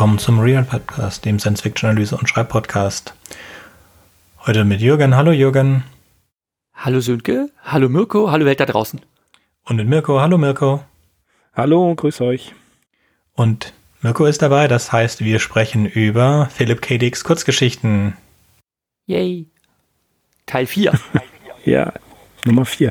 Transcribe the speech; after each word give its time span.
willkommen 0.00 0.18
zum 0.18 0.40
Real 0.40 0.64
Podcast, 0.64 1.26
dem 1.26 1.38
Science-Fiction-Analyse- 1.38 2.16
und 2.16 2.26
Schreibpodcast. 2.26 3.12
Heute 4.46 4.64
mit 4.64 4.80
Jürgen. 4.80 5.14
Hallo 5.14 5.30
Jürgen. 5.30 5.84
Hallo 6.72 7.00
Sönke. 7.00 7.50
Hallo 7.62 7.90
Mirko. 7.90 8.30
Hallo 8.30 8.46
Welt 8.46 8.60
da 8.60 8.64
draußen. 8.64 9.02
Und 9.66 9.76
mit 9.76 9.88
Mirko. 9.88 10.18
Hallo 10.18 10.38
Mirko. 10.38 10.82
Hallo, 11.52 11.94
grüß 11.94 12.22
euch. 12.22 12.54
Und 13.34 13.74
Mirko 14.00 14.24
ist 14.24 14.40
dabei, 14.40 14.68
das 14.68 14.90
heißt, 14.90 15.22
wir 15.22 15.38
sprechen 15.38 15.84
über 15.84 16.48
Philipp 16.50 16.80
K. 16.80 16.96
Dicks 16.96 17.22
Kurzgeschichten. 17.22 18.14
Yay. 19.04 19.48
Teil 20.46 20.64
4. 20.64 20.98
ja, 21.66 21.92
Nummer 22.46 22.64
4. 22.64 22.90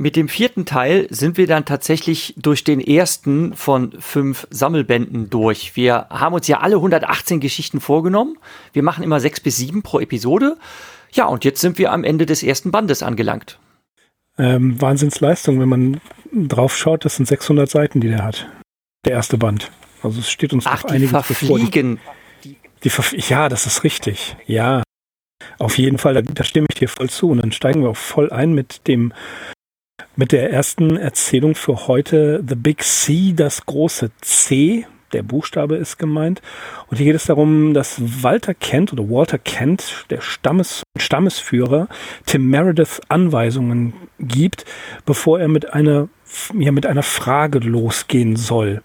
Mit 0.00 0.16
dem 0.16 0.28
vierten 0.28 0.64
Teil 0.64 1.06
sind 1.10 1.36
wir 1.36 1.46
dann 1.46 1.66
tatsächlich 1.66 2.32
durch 2.38 2.64
den 2.64 2.80
ersten 2.80 3.52
von 3.52 3.92
fünf 4.00 4.46
Sammelbänden 4.48 5.28
durch. 5.28 5.76
Wir 5.76 6.06
haben 6.08 6.34
uns 6.34 6.48
ja 6.48 6.60
alle 6.60 6.76
118 6.76 7.38
Geschichten 7.38 7.82
vorgenommen. 7.82 8.38
Wir 8.72 8.82
machen 8.82 9.04
immer 9.04 9.20
sechs 9.20 9.40
bis 9.40 9.58
sieben 9.58 9.82
pro 9.82 10.00
Episode. 10.00 10.56
Ja, 11.12 11.26
und 11.26 11.44
jetzt 11.44 11.60
sind 11.60 11.76
wir 11.76 11.92
am 11.92 12.02
Ende 12.02 12.24
des 12.24 12.42
ersten 12.42 12.70
Bandes 12.70 13.02
angelangt. 13.02 13.58
Ähm, 14.38 14.80
Wahnsinnsleistung, 14.80 15.60
wenn 15.60 15.68
man 15.68 16.00
drauf 16.32 16.74
schaut, 16.78 17.04
das 17.04 17.16
sind 17.16 17.26
600 17.26 17.68
Seiten, 17.68 18.00
die 18.00 18.08
der 18.08 18.24
hat. 18.24 18.48
Der 19.04 19.12
erste 19.12 19.36
Band. 19.36 19.70
Also 20.02 20.20
es 20.20 20.30
steht 20.30 20.54
uns 20.54 20.64
Ach, 20.66 20.82
noch 20.82 20.92
einiges 20.92 21.26
bevor. 21.28 21.58
Die, 21.58 21.98
die 22.84 22.88
verf 22.88 23.12
ja, 23.28 23.50
das 23.50 23.66
ist 23.66 23.84
richtig. 23.84 24.34
Ja, 24.46 24.82
auf 25.58 25.76
jeden 25.76 25.98
Fall, 25.98 26.14
da, 26.14 26.22
da 26.22 26.42
stimme 26.42 26.68
ich 26.70 26.78
dir 26.78 26.88
voll 26.88 27.10
zu. 27.10 27.28
Und 27.28 27.42
dann 27.42 27.52
steigen 27.52 27.82
wir 27.82 27.90
auch 27.90 27.98
voll 27.98 28.30
ein 28.30 28.54
mit 28.54 28.88
dem 28.88 29.12
mit 30.16 30.32
der 30.32 30.50
ersten 30.50 30.96
Erzählung 30.96 31.54
für 31.54 31.86
heute 31.86 32.42
The 32.46 32.54
Big 32.54 32.82
C, 32.82 33.32
das 33.34 33.64
große 33.66 34.10
C. 34.20 34.86
Der 35.12 35.22
Buchstabe 35.24 35.76
ist 35.76 35.98
gemeint. 35.98 36.40
Und 36.86 36.98
hier 36.98 37.06
geht 37.06 37.16
es 37.16 37.24
darum, 37.24 37.74
dass 37.74 38.00
Walter 38.22 38.54
Kent 38.54 38.92
oder 38.92 39.10
Walter 39.10 39.38
Kent, 39.38 40.06
der 40.10 40.20
Stammes, 40.20 40.82
Stammesführer, 40.96 41.88
Tim 42.26 42.48
Meredith 42.48 43.00
Anweisungen 43.08 43.92
gibt, 44.20 44.64
bevor 45.06 45.40
er 45.40 45.48
mit 45.48 45.72
einer, 45.72 46.08
ja, 46.56 46.70
mit 46.70 46.86
einer 46.86 47.02
Frage 47.02 47.58
losgehen 47.58 48.36
soll. 48.36 48.82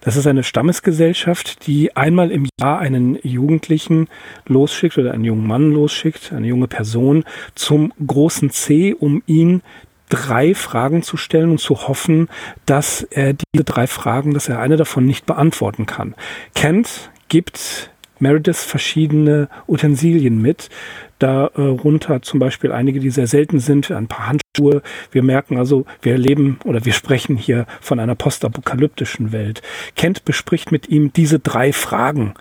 Das 0.00 0.16
ist 0.16 0.26
eine 0.26 0.42
Stammesgesellschaft, 0.42 1.66
die 1.66 1.94
einmal 1.96 2.30
im 2.30 2.48
Jahr 2.58 2.78
einen 2.78 3.18
Jugendlichen 3.22 4.08
losschickt 4.46 4.96
oder 4.96 5.12
einen 5.12 5.24
jungen 5.24 5.46
Mann 5.46 5.70
losschickt, 5.70 6.32
eine 6.32 6.46
junge 6.46 6.68
Person 6.68 7.24
zum 7.54 7.92
großen 8.06 8.48
C, 8.50 8.94
um 8.94 9.22
ihn 9.26 9.60
drei 10.08 10.54
Fragen 10.54 11.02
zu 11.02 11.16
stellen 11.16 11.50
und 11.50 11.60
zu 11.60 11.88
hoffen, 11.88 12.28
dass 12.66 13.02
er 13.02 13.34
diese 13.34 13.64
drei 13.64 13.86
Fragen, 13.86 14.34
dass 14.34 14.48
er 14.48 14.60
eine 14.60 14.76
davon 14.76 15.04
nicht 15.06 15.26
beantworten 15.26 15.86
kann. 15.86 16.14
Kent 16.54 17.10
gibt 17.28 17.90
Meredith 18.20 18.56
verschiedene 18.56 19.48
Utensilien 19.66 20.40
mit, 20.40 20.70
darunter 21.18 22.22
zum 22.22 22.40
Beispiel 22.40 22.72
einige, 22.72 23.00
die 23.00 23.10
sehr 23.10 23.26
selten 23.26 23.58
sind, 23.58 23.90
ein 23.90 24.08
paar 24.08 24.28
Handschuhe. 24.28 24.82
Wir 25.10 25.22
merken 25.22 25.58
also, 25.58 25.84
wir 26.02 26.12
erleben 26.12 26.58
oder 26.64 26.84
wir 26.84 26.92
sprechen 26.92 27.36
hier 27.36 27.66
von 27.80 28.00
einer 28.00 28.14
postapokalyptischen 28.14 29.32
Welt. 29.32 29.62
Kent 29.96 30.24
bespricht 30.24 30.72
mit 30.72 30.88
ihm 30.88 31.12
diese 31.12 31.38
drei 31.38 31.72
Fragen, 31.72 32.34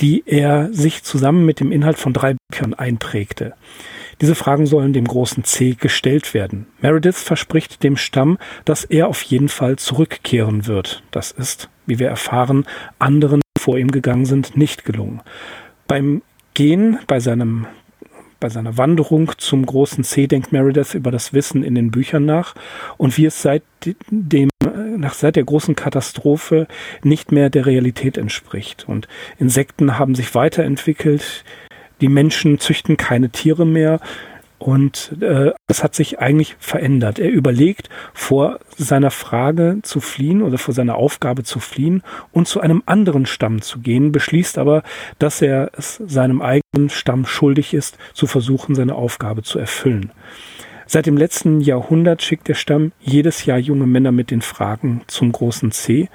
die 0.00 0.22
er 0.26 0.72
sich 0.72 1.02
zusammen 1.02 1.44
mit 1.44 1.60
dem 1.60 1.72
Inhalt 1.72 1.98
von 1.98 2.12
drei 2.12 2.36
Büchern 2.48 2.74
einprägte. 2.74 3.54
Diese 4.22 4.36
Fragen 4.36 4.66
sollen 4.66 4.92
dem 4.92 5.04
großen 5.04 5.42
C 5.42 5.74
gestellt 5.74 6.32
werden. 6.32 6.68
Meredith 6.80 7.16
verspricht 7.16 7.82
dem 7.82 7.96
Stamm, 7.96 8.38
dass 8.64 8.84
er 8.84 9.08
auf 9.08 9.20
jeden 9.22 9.48
Fall 9.48 9.76
zurückkehren 9.76 10.68
wird. 10.68 11.02
Das 11.10 11.32
ist, 11.32 11.68
wie 11.86 11.98
wir 11.98 12.06
erfahren, 12.06 12.64
anderen, 13.00 13.40
die 13.40 13.60
vor 13.60 13.78
ihm 13.78 13.90
gegangen 13.90 14.24
sind, 14.24 14.56
nicht 14.56 14.84
gelungen. 14.84 15.22
Beim 15.88 16.22
Gehen, 16.54 17.00
bei 17.08 17.18
seinem 17.18 17.66
bei 18.38 18.48
seiner 18.48 18.76
Wanderung 18.76 19.30
zum 19.38 19.64
großen 19.64 20.02
C 20.02 20.26
denkt 20.26 20.50
Meredith 20.50 20.94
über 20.94 21.12
das 21.12 21.32
Wissen 21.32 21.62
in 21.62 21.76
den 21.76 21.92
Büchern 21.92 22.24
nach 22.24 22.56
und 22.96 23.16
wie 23.16 23.26
es 23.26 23.40
seit 23.40 23.62
dem 24.10 24.48
nach 24.96 25.14
seit 25.14 25.36
der 25.36 25.44
großen 25.44 25.76
Katastrophe 25.76 26.66
nicht 27.02 27.32
mehr 27.32 27.50
der 27.50 27.66
Realität 27.66 28.18
entspricht. 28.18 28.84
Und 28.88 29.08
Insekten 29.38 29.98
haben 29.98 30.14
sich 30.14 30.34
weiterentwickelt, 30.34 31.44
die 32.02 32.08
Menschen 32.08 32.58
züchten 32.58 32.98
keine 32.98 33.30
Tiere 33.30 33.64
mehr 33.64 34.00
und 34.58 35.16
äh, 35.20 35.52
es 35.66 35.82
hat 35.82 35.94
sich 35.94 36.20
eigentlich 36.20 36.56
verändert. 36.60 37.18
Er 37.18 37.30
überlegt, 37.30 37.88
vor 38.12 38.60
seiner 38.76 39.10
Frage 39.10 39.78
zu 39.82 40.00
fliehen 40.00 40.42
oder 40.42 40.56
vor 40.56 40.72
seiner 40.72 40.96
Aufgabe 40.96 41.42
zu 41.42 41.58
fliehen 41.58 42.02
und 42.30 42.46
zu 42.46 42.60
einem 42.60 42.82
anderen 42.86 43.26
Stamm 43.26 43.60
zu 43.62 43.80
gehen, 43.80 44.12
beschließt 44.12 44.58
aber, 44.58 44.82
dass 45.18 45.42
er 45.42 45.70
es 45.76 46.00
seinem 46.06 46.42
eigenen 46.42 46.90
Stamm 46.90 47.26
schuldig 47.26 47.74
ist, 47.74 47.98
zu 48.12 48.26
versuchen, 48.26 48.74
seine 48.74 48.94
Aufgabe 48.94 49.42
zu 49.42 49.58
erfüllen. 49.58 50.12
Seit 50.86 51.06
dem 51.06 51.16
letzten 51.16 51.60
Jahrhundert 51.60 52.22
schickt 52.22 52.48
der 52.48 52.54
Stamm 52.54 52.92
jedes 53.00 53.46
Jahr 53.46 53.58
junge 53.58 53.86
Männer 53.86 54.12
mit 54.12 54.30
den 54.30 54.42
Fragen 54.42 55.02
zum 55.06 55.32
großen 55.32 55.72
C 55.72 56.08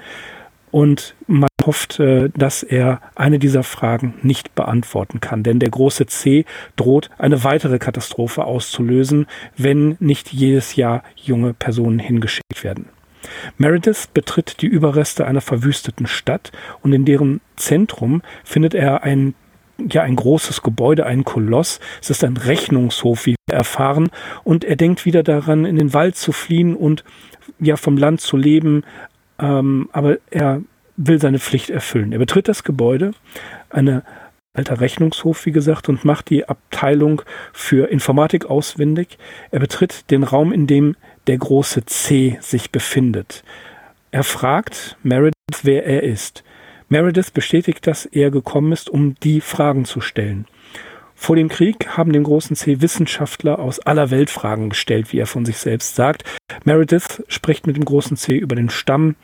und 0.70 1.14
man 1.26 1.47
hofft, 1.68 2.00
äh, 2.00 2.30
dass 2.34 2.62
er 2.62 3.02
eine 3.14 3.38
dieser 3.38 3.62
Fragen 3.62 4.14
nicht 4.22 4.54
beantworten 4.54 5.20
kann. 5.20 5.42
Denn 5.42 5.58
der 5.58 5.68
große 5.68 6.06
C 6.06 6.46
droht, 6.76 7.10
eine 7.18 7.44
weitere 7.44 7.78
Katastrophe 7.78 8.44
auszulösen, 8.44 9.26
wenn 9.56 9.96
nicht 10.00 10.32
jedes 10.32 10.76
Jahr 10.76 11.02
junge 11.14 11.52
Personen 11.52 11.98
hingeschickt 11.98 12.64
werden. 12.64 12.86
Meredith 13.58 14.08
betritt 14.14 14.62
die 14.62 14.66
Überreste 14.66 15.26
einer 15.26 15.42
verwüsteten 15.42 16.06
Stadt 16.06 16.52
und 16.80 16.94
in 16.94 17.04
deren 17.04 17.42
Zentrum 17.56 18.22
findet 18.44 18.74
er 18.74 19.02
ein 19.02 19.34
ja 19.92 20.02
ein 20.02 20.16
großes 20.16 20.62
Gebäude, 20.62 21.06
ein 21.06 21.24
Koloss. 21.24 21.78
Es 22.02 22.10
ist 22.10 22.24
ein 22.24 22.36
Rechnungshof, 22.36 23.26
wie 23.26 23.36
wir 23.46 23.56
erfahren, 23.56 24.10
und 24.42 24.64
er 24.64 24.74
denkt 24.74 25.04
wieder 25.04 25.22
daran, 25.22 25.64
in 25.64 25.76
den 25.76 25.94
Wald 25.94 26.16
zu 26.16 26.32
fliehen 26.32 26.74
und 26.74 27.04
ja 27.60 27.76
vom 27.76 27.96
Land 27.96 28.20
zu 28.20 28.36
leben, 28.36 28.82
ähm, 29.38 29.88
aber 29.92 30.18
er 30.32 30.62
will 30.98 31.20
seine 31.20 31.38
Pflicht 31.38 31.70
erfüllen. 31.70 32.12
Er 32.12 32.18
betritt 32.18 32.48
das 32.48 32.64
Gebäude, 32.64 33.12
eine 33.70 34.02
alter 34.52 34.80
Rechnungshof, 34.80 35.46
wie 35.46 35.52
gesagt, 35.52 35.88
und 35.88 36.04
macht 36.04 36.28
die 36.28 36.48
Abteilung 36.48 37.22
für 37.52 37.88
Informatik 37.88 38.46
auswendig. 38.46 39.16
Er 39.50 39.60
betritt 39.60 40.10
den 40.10 40.24
Raum, 40.24 40.52
in 40.52 40.66
dem 40.66 40.96
der 41.28 41.38
große 41.38 41.86
C 41.86 42.38
sich 42.40 42.72
befindet. 42.72 43.44
Er 44.10 44.24
fragt 44.24 44.96
Meredith, 45.02 45.62
wer 45.62 45.86
er 45.86 46.02
ist. 46.02 46.42
Meredith 46.88 47.30
bestätigt, 47.32 47.86
dass 47.86 48.06
er 48.06 48.30
gekommen 48.30 48.72
ist, 48.72 48.90
um 48.90 49.14
die 49.20 49.40
Fragen 49.40 49.84
zu 49.84 50.00
stellen. 50.00 50.46
Vor 51.14 51.36
dem 51.36 51.48
Krieg 51.48 51.96
haben 51.96 52.12
dem 52.12 52.24
großen 52.24 52.56
C 52.56 52.80
Wissenschaftler 52.80 53.58
aus 53.58 53.80
aller 53.80 54.10
Welt 54.10 54.30
Fragen 54.30 54.70
gestellt, 54.70 55.12
wie 55.12 55.18
er 55.18 55.26
von 55.26 55.44
sich 55.44 55.58
selbst 55.58 55.94
sagt. 55.96 56.24
Meredith 56.64 57.22
spricht 57.28 57.66
mit 57.66 57.76
dem 57.76 57.84
großen 57.84 58.16
C 58.16 58.36
über 58.36 58.56
den 58.56 58.70
Stamm, 58.70 59.16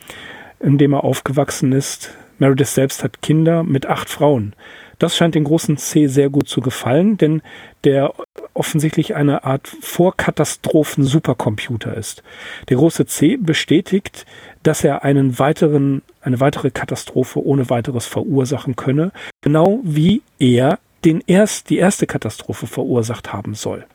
in 0.59 0.77
dem 0.77 0.93
er 0.93 1.03
aufgewachsen 1.03 1.71
ist. 1.71 2.11
Meredith 2.37 2.73
selbst 2.73 3.03
hat 3.03 3.21
Kinder 3.21 3.63
mit 3.63 3.85
acht 3.85 4.09
Frauen. 4.09 4.53
Das 4.99 5.17
scheint 5.17 5.33
dem 5.35 5.43
großen 5.43 5.77
C 5.77 6.07
sehr 6.07 6.29
gut 6.29 6.47
zu 6.47 6.61
gefallen, 6.61 7.17
denn 7.17 7.41
der 7.83 8.13
offensichtlich 8.53 9.15
eine 9.15 9.43
Art 9.43 9.67
Vorkatastrophen-Supercomputer 9.67 11.93
ist. 11.95 12.23
Der 12.69 12.77
große 12.77 13.05
C 13.05 13.35
bestätigt, 13.37 14.25
dass 14.63 14.85
er 14.85 15.03
einen 15.03 15.37
weiteren, 15.37 16.01
eine 16.21 16.39
weitere 16.39 16.71
Katastrophe 16.71 17.45
ohne 17.45 17.69
weiteres 17.69 18.05
verursachen 18.05 18.77
könne, 18.77 19.11
genau 19.41 19.81
wie 19.83 20.21
er 20.39 20.79
den 21.03 21.21
erst, 21.27 21.69
die 21.69 21.77
erste 21.77 22.07
Katastrophe 22.07 22.67
verursacht 22.67 23.33
haben 23.33 23.53
soll. 23.53 23.85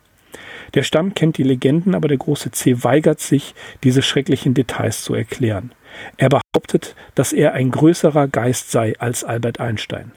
Der 0.75 0.83
Stamm 0.83 1.15
kennt 1.15 1.39
die 1.39 1.43
Legenden, 1.43 1.95
aber 1.95 2.09
der 2.09 2.19
große 2.19 2.51
C 2.53 2.85
weigert 2.85 3.21
sich, 3.21 3.55
diese 3.83 4.03
schrecklichen 4.03 4.53
Details 4.55 5.03
zu 5.03 5.15
erklären. 5.15 5.73
Er 6.17 6.29
behauptet, 6.29 6.95
dass 7.15 7.33
er 7.33 7.53
ein 7.53 7.71
größerer 7.71 8.29
Geist 8.29 8.71
sei 8.71 8.95
als 8.99 9.25
Albert 9.25 9.61
Einstein. 9.61 10.13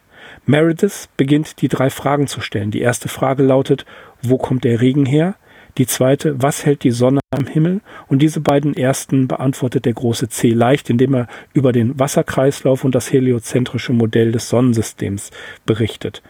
Meredith 0.45 1.09
beginnt 1.17 1.61
die 1.61 1.67
drei 1.67 1.89
Fragen 1.89 2.27
zu 2.27 2.41
stellen. 2.41 2.71
Die 2.71 2.81
erste 2.81 3.07
Frage 3.07 3.43
lautet, 3.43 3.85
wo 4.21 4.37
kommt 4.37 4.63
der 4.63 4.81
Regen 4.81 5.05
her? 5.05 5.35
Die 5.77 5.87
zweite, 5.87 6.39
was 6.41 6.65
hält 6.65 6.83
die 6.83 6.91
Sonne 6.91 7.19
am 7.31 7.47
Himmel? 7.47 7.81
Und 8.07 8.21
diese 8.21 8.41
beiden 8.41 8.77
ersten 8.77 9.27
beantwortet 9.27 9.85
der 9.85 9.93
große 9.93 10.29
C 10.29 10.51
leicht, 10.51 10.89
indem 10.89 11.15
er 11.15 11.27
über 11.53 11.71
den 11.71 11.99
Wasserkreislauf 11.99 12.83
und 12.83 12.93
das 12.93 13.11
heliozentrische 13.11 13.91
Modell 13.91 14.31
des 14.31 14.49
Sonnensystems 14.49 15.31
berichtet. 15.65 16.21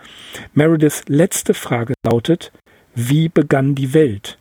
Merediths 0.54 1.04
letzte 1.08 1.54
Frage 1.54 1.94
lautet, 2.06 2.54
wie 2.96 3.28
begann 3.28 3.76
die 3.76 3.94
Welt? 3.94 4.38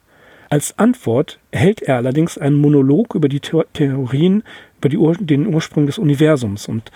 Als 0.50 0.79
Antwort 0.79 1.41
hält 1.50 1.82
er 1.82 1.97
allerdings 1.97 2.37
einen 2.37 2.61
Monolog 2.61 3.15
über 3.15 3.29
die 3.29 3.41
Theorien, 3.41 4.44
über 4.82 4.88
die 4.88 4.99
Ur 4.99 5.14
den 5.14 5.46
Ursprung 5.46 5.87
des 5.87 5.99
Universums. 5.99 6.67
Und 6.67 6.90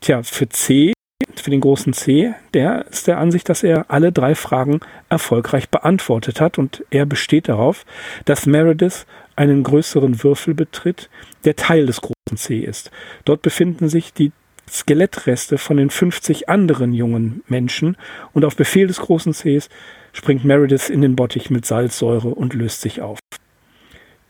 tja, 0.00 0.22
für 0.24 0.48
C 0.48 0.92
für 1.36 1.50
den 1.50 1.60
großen 1.60 1.92
C, 1.92 2.34
der 2.54 2.86
ist 2.90 3.06
der 3.06 3.18
Ansicht, 3.18 3.48
dass 3.48 3.62
er 3.62 3.90
alle 3.90 4.10
drei 4.10 4.34
Fragen 4.34 4.80
erfolgreich 5.08 5.68
beantwortet 5.68 6.40
hat 6.40 6.58
und 6.58 6.84
er 6.90 7.06
besteht 7.06 7.48
darauf, 7.48 7.86
dass 8.24 8.46
Meredith 8.46 9.06
einen 9.36 9.62
größeren 9.62 10.22
Würfel 10.22 10.54
betritt, 10.54 11.08
der 11.44 11.56
Teil 11.56 11.86
des 11.86 12.00
großen 12.00 12.36
C 12.36 12.58
ist. 12.58 12.90
Dort 13.24 13.42
befinden 13.42 13.88
sich 13.88 14.12
die 14.12 14.32
Skelettreste 14.68 15.56
von 15.56 15.76
den 15.76 15.90
50 15.90 16.48
anderen 16.48 16.92
jungen 16.92 17.42
Menschen 17.48 17.96
und 18.32 18.44
auf 18.44 18.56
Befehl 18.56 18.86
des 18.86 18.98
großen 18.98 19.32
Cs 19.32 19.68
springt 20.12 20.44
Meredith 20.44 20.90
in 20.90 21.00
den 21.00 21.16
Bottich 21.16 21.48
mit 21.50 21.64
Salzsäure 21.64 22.28
und 22.28 22.54
löst 22.54 22.80
sich 22.80 23.00
auf. 23.00 23.18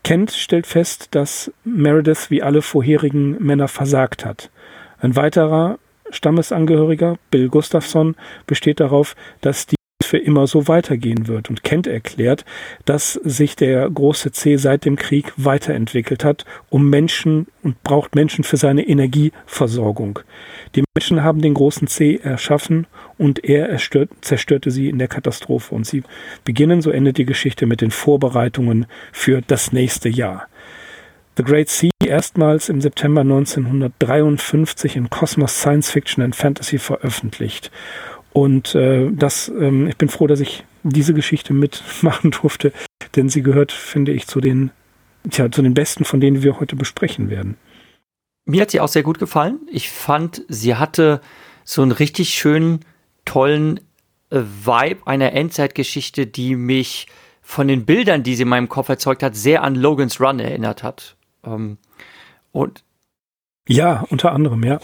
Kent 0.03 0.31
stellt 0.31 0.67
fest, 0.67 1.09
dass 1.11 1.51
Meredith 1.63 2.29
wie 2.29 2.41
alle 2.41 2.61
vorherigen 2.61 3.41
Männer 3.43 3.67
versagt 3.67 4.25
hat. 4.25 4.49
Ein 4.99 5.15
weiterer 5.15 5.77
Stammesangehöriger, 6.09 7.17
Bill 7.29 7.49
Gustafsson, 7.49 8.15
besteht 8.45 8.79
darauf, 8.79 9.15
dass 9.41 9.65
die 9.67 9.75
für 10.05 10.17
immer 10.17 10.47
so 10.47 10.67
weitergehen 10.67 11.27
wird. 11.27 11.49
Und 11.49 11.63
Kent 11.63 11.87
erklärt, 11.87 12.45
dass 12.85 13.13
sich 13.13 13.55
der 13.55 13.89
große 13.89 14.31
C 14.31 14.57
seit 14.57 14.85
dem 14.85 14.95
Krieg 14.95 15.31
weiterentwickelt 15.37 16.23
hat, 16.23 16.45
um 16.69 16.89
Menschen 16.89 17.47
und 17.63 17.81
braucht 17.83 18.15
Menschen 18.15 18.43
für 18.43 18.57
seine 18.57 18.87
Energieversorgung. 18.87 20.19
Die 20.75 20.83
Menschen 20.95 21.23
haben 21.23 21.41
den 21.41 21.53
großen 21.53 21.87
C 21.87 22.19
erschaffen 22.21 22.87
und 23.17 23.43
er 23.43 23.69
erstört, 23.69 24.09
zerstörte 24.21 24.71
sie 24.71 24.89
in 24.89 24.99
der 24.99 25.07
Katastrophe. 25.07 25.75
Und 25.75 25.85
sie 25.85 26.03
beginnen, 26.43 26.81
so 26.81 26.91
endet 26.91 27.17
die 27.17 27.25
Geschichte, 27.25 27.65
mit 27.65 27.81
den 27.81 27.91
Vorbereitungen 27.91 28.85
für 29.11 29.41
das 29.41 29.71
nächste 29.71 30.09
Jahr. 30.09 30.47
The 31.37 31.43
Great 31.43 31.69
Sea 31.69 31.89
erstmals 32.05 32.67
im 32.67 32.81
September 32.81 33.21
1953 33.21 34.97
in 34.97 35.09
Cosmos 35.09 35.59
Science 35.59 35.89
Fiction 35.89 36.23
and 36.23 36.35
Fantasy 36.35 36.77
veröffentlicht. 36.77 37.71
Und 38.33 38.75
äh, 38.75 39.09
das, 39.11 39.49
ähm, 39.49 39.87
ich 39.87 39.97
bin 39.97 40.09
froh, 40.09 40.27
dass 40.27 40.39
ich 40.39 40.63
diese 40.83 41.13
Geschichte 41.13 41.53
mitmachen 41.53 42.31
durfte, 42.41 42.71
denn 43.15 43.29
sie 43.29 43.43
gehört, 43.43 43.71
finde 43.71 44.11
ich, 44.13 44.27
zu 44.27 44.41
den, 44.41 44.71
tja, 45.29 45.51
zu 45.51 45.61
den 45.61 45.73
besten, 45.73 46.05
von 46.05 46.21
denen 46.21 46.43
wir 46.43 46.59
heute 46.59 46.75
besprechen 46.75 47.29
werden. 47.29 47.57
Mir 48.45 48.61
hat 48.61 48.71
sie 48.71 48.79
auch 48.79 48.87
sehr 48.87 49.03
gut 49.03 49.19
gefallen. 49.19 49.59
Ich 49.69 49.89
fand, 49.89 50.43
sie 50.47 50.75
hatte 50.75 51.21
so 51.63 51.81
einen 51.81 51.91
richtig 51.91 52.29
schönen, 52.29 52.79
tollen 53.25 53.79
äh, 54.29 54.39
Vibe 54.39 55.05
einer 55.05 55.33
Endzeitgeschichte, 55.33 56.25
die 56.25 56.55
mich 56.55 57.07
von 57.41 57.67
den 57.67 57.85
Bildern, 57.85 58.23
die 58.23 58.35
sie 58.35 58.43
in 58.43 58.49
meinem 58.49 58.69
Kopf 58.69 58.89
erzeugt 58.89 59.23
hat, 59.23 59.35
sehr 59.35 59.63
an 59.63 59.75
Logan's 59.75 60.19
Run 60.19 60.39
erinnert 60.39 60.83
hat. 60.83 61.17
Ähm, 61.43 61.77
und 62.51 62.83
ja, 63.67 64.05
unter 64.09 64.31
anderem, 64.31 64.63
ja. 64.63 64.79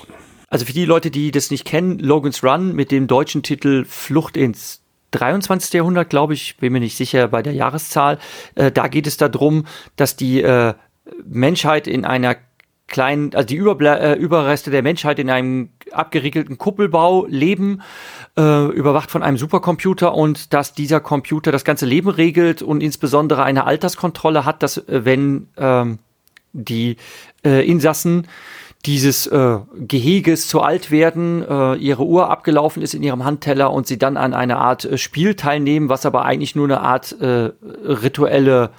Also 0.48 0.66
für 0.66 0.74
die 0.74 0.86
Leute, 0.86 1.12
die 1.12 1.32
das 1.32 1.52
nicht 1.52 1.66
kennen, 1.66 2.00
Logan's 2.00 2.44
Run 2.44 2.74
mit 2.74 2.92
dem 2.92 3.08
deutschen 3.08 3.44
Titel 3.44 3.86
Flucht 3.86 4.38
ins 4.38 4.82
23. 5.12 5.74
Jahrhundert, 5.74 6.10
glaube 6.10 6.34
ich, 6.34 6.58
bin 6.58 6.74
mir 6.74 6.80
nicht 6.80 6.96
sicher 6.96 7.28
bei 7.28 7.42
der 7.42 7.54
Jahreszahl. 7.54 8.20
Äh, 8.56 8.72
da 8.72 8.88
geht 8.88 9.08
es 9.08 9.18
darum, 9.18 9.66
dass 9.96 10.16
die 10.16 10.42
äh, 10.42 10.74
Menschheit 11.26 11.88
in 11.88 12.06
einer 12.06 12.36
kleinen, 12.88 13.34
also 13.36 13.46
die 13.46 13.56
Überble 13.56 14.00
äh, 14.00 14.14
Überreste 14.14 14.72
der 14.72 14.82
Menschheit 14.82 15.20
in 15.20 15.30
einem 15.30 15.70
abgeriegelten 15.92 16.58
Kuppelbau 16.58 17.26
leben, 17.26 17.82
äh, 18.38 18.68
überwacht 18.68 19.12
von 19.12 19.24
einem 19.24 19.38
Supercomputer 19.38 20.14
und 20.14 20.54
dass 20.54 20.74
dieser 20.74 21.00
Computer 21.00 21.52
das 21.52 21.66
ganze 21.66 21.86
Leben 21.86 22.10
regelt 22.10 22.62
und 22.62 22.82
insbesondere 22.82 23.44
eine 23.44 23.66
Alterskontrolle 23.66 24.46
hat, 24.46 24.64
dass 24.64 24.78
äh, 24.78 25.06
wenn 25.06 25.50
ähm, 25.58 26.00
die 26.54 26.98
äh, 27.44 27.68
Insassen 27.68 28.28
dieses 28.88 29.28
äh, 29.28 29.60
Geheges 29.76 30.48
zu 30.48 30.62
alt 30.62 30.92
werden, 30.92 31.44
äh, 31.48 31.76
ihre 31.76 32.06
Uhr 32.06 32.30
abgelaufen 32.30 32.82
ist 32.82 32.96
in 32.96 33.04
ihrem 33.04 33.26
Handteller 33.26 33.72
und 33.72 33.86
sie 33.86 33.98
dann 33.98 34.16
an 34.16 34.34
einer 34.34 34.60
Art 34.60 34.86
äh, 34.86 34.98
Spiel 34.98 35.36
teilnehmen, 35.36 35.90
was 35.90 36.06
aber 36.06 36.24
eigentlich 36.24 36.56
nur 36.56 36.66
eine 36.66 36.80
Art 36.80 37.12
äh, 37.20 37.52
rituelle 37.62 38.72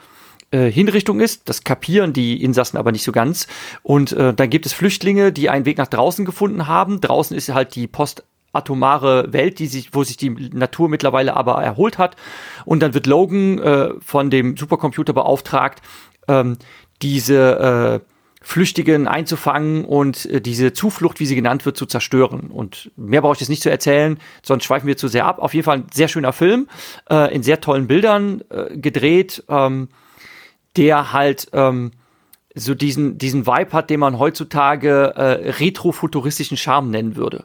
äh, 0.51 0.71
Hinrichtung 0.71 1.21
ist. 1.21 1.47
Das 1.51 1.63
kapieren 1.63 2.15
die 2.15 2.43
Insassen 2.43 2.79
aber 2.79 2.91
nicht 2.91 3.05
so 3.05 3.13
ganz. 3.13 3.47
Und 3.83 4.13
äh, 4.13 4.33
dann 4.33 4.49
gibt 4.49 4.65
es 4.65 4.73
Flüchtlinge, 4.73 5.31
die 5.31 5.51
einen 5.51 5.67
Weg 5.67 5.77
nach 5.77 5.89
draußen 5.89 6.25
gefunden 6.25 6.67
haben. 6.67 7.03
Draußen 7.03 7.37
ist 7.37 7.53
halt 7.53 7.75
die 7.75 7.87
postatomare 7.87 9.31
Welt, 9.35 9.59
die 9.59 9.67
sich, 9.67 9.93
wo 9.93 10.05
sich 10.05 10.17
die 10.17 10.31
Natur 10.31 10.89
mittlerweile 10.89 11.37
aber 11.37 11.63
erholt 11.63 11.99
hat. 11.99 12.17
Und 12.65 12.83
dann 12.83 12.95
wird 12.95 13.07
Logan 13.07 13.59
äh, 13.59 13.91
von 14.01 14.31
dem 14.31 14.57
Supercomputer 14.57 15.13
beauftragt, 15.13 15.83
ähm, 16.29 16.57
diese 17.03 18.01
äh, 18.03 18.18
Flüchtigen 18.41 19.09
einzufangen 19.09 19.85
und 19.85 20.27
äh, 20.27 20.41
diese 20.41 20.73
Zuflucht, 20.73 21.21
wie 21.21 21.27
sie 21.27 21.35
genannt 21.35 21.67
wird, 21.67 21.77
zu 21.77 21.87
zerstören. 21.87 22.51
Und 22.51 22.91
mehr 22.97 23.21
brauche 23.21 23.35
ich 23.35 23.41
jetzt 23.41 23.49
nicht 23.49 23.63
zu 23.63 23.71
erzählen, 23.71 24.19
sonst 24.43 24.65
schweifen 24.65 24.87
wir 24.87 24.97
zu 24.97 25.09
sehr 25.09 25.27
ab. 25.27 25.39
Auf 25.39 25.55
jeden 25.55 25.65
Fall 25.65 25.79
ein 25.79 25.87
sehr 25.93 26.09
schöner 26.09 26.33
Film, 26.33 26.69
äh, 27.11 27.35
in 27.35 27.43
sehr 27.43 27.61
tollen 27.61 27.87
Bildern 27.87 28.43
äh, 28.51 28.77
gedreht, 28.77 29.45
ähm, 29.49 29.89
der 30.77 31.13
halt 31.13 31.49
ähm, 31.53 31.91
so 32.55 32.75
diesen, 32.75 33.19
diesen 33.19 33.47
Vibe 33.47 33.73
hat, 33.73 33.91
den 33.91 34.01
man 34.01 34.19
heutzutage 34.19 35.15
äh, 35.17 35.51
retrofuturistischen 35.51 36.57
Charme 36.57 36.91
nennen 36.91 37.17
würde. 37.17 37.45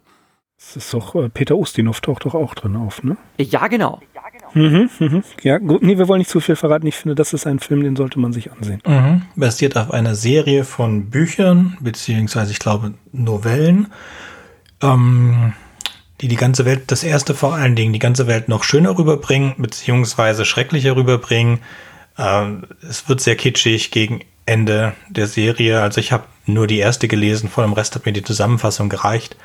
Das 0.58 0.78
ist 0.78 0.94
doch, 0.94 1.16
äh, 1.16 1.30
Peter 1.30 1.56
Ustinov 1.58 2.02
taucht 2.02 2.26
doch 2.26 2.36
auch 2.36 2.56
drin 2.56 2.76
auf, 2.76 3.04
ne? 3.04 3.18
Ja, 3.38 3.68
genau. 3.68 4.00
Mhm, 4.54 4.90
mhm. 5.00 5.24
Ja, 5.42 5.58
gut. 5.58 5.82
Nee, 5.82 5.98
wir 5.98 6.08
wollen 6.08 6.20
nicht 6.20 6.30
zu 6.30 6.40
viel 6.40 6.56
verraten. 6.56 6.86
Ich 6.88 6.96
finde, 6.96 7.16
das 7.16 7.34
ist 7.34 7.48
ein 7.48 7.60
Film, 7.60 7.84
den 7.84 7.96
sollte 7.96 8.20
man 8.20 8.34
sich 8.34 8.52
ansehen. 8.52 8.82
Mhm. 8.86 9.24
Basiert 9.36 9.78
auf 9.78 9.92
einer 9.92 10.16
Serie 10.16 10.64
von 10.64 11.10
Büchern, 11.10 11.78
beziehungsweise 11.80 12.52
ich 12.52 12.60
glaube 12.60 12.94
Novellen, 13.12 13.88
ähm, 14.82 15.54
die 16.22 16.28
die 16.28 16.36
ganze 16.36 16.66
Welt, 16.66 16.84
das 16.88 17.04
erste 17.04 17.34
vor 17.34 17.56
allen 17.56 17.76
Dingen, 17.76 17.94
die 17.94 18.00
ganze 18.00 18.28
Welt 18.28 18.48
noch 18.48 18.64
schöner 18.64 18.98
rüberbringen, 18.98 19.56
beziehungsweise 19.58 20.46
schrecklicher 20.46 20.96
rüberbringen. 20.96 21.60
Ähm, 22.18 22.66
es 22.88 23.10
wird 23.10 23.22
sehr 23.22 23.36
kitschig 23.36 23.92
gegen 23.92 24.22
Ende 24.46 24.94
der 25.10 25.28
Serie. 25.28 25.82
Also 25.82 26.00
ich 26.00 26.12
habe 26.12 26.26
nur 26.46 26.68
die 26.68 26.78
erste 26.78 27.08
gelesen, 27.08 27.50
vor 27.50 27.64
dem 27.64 27.74
Rest 27.74 27.96
hat 27.96 28.06
mir 28.06 28.14
die 28.14 28.24
Zusammenfassung 28.24 28.90
gereicht. 28.90 29.36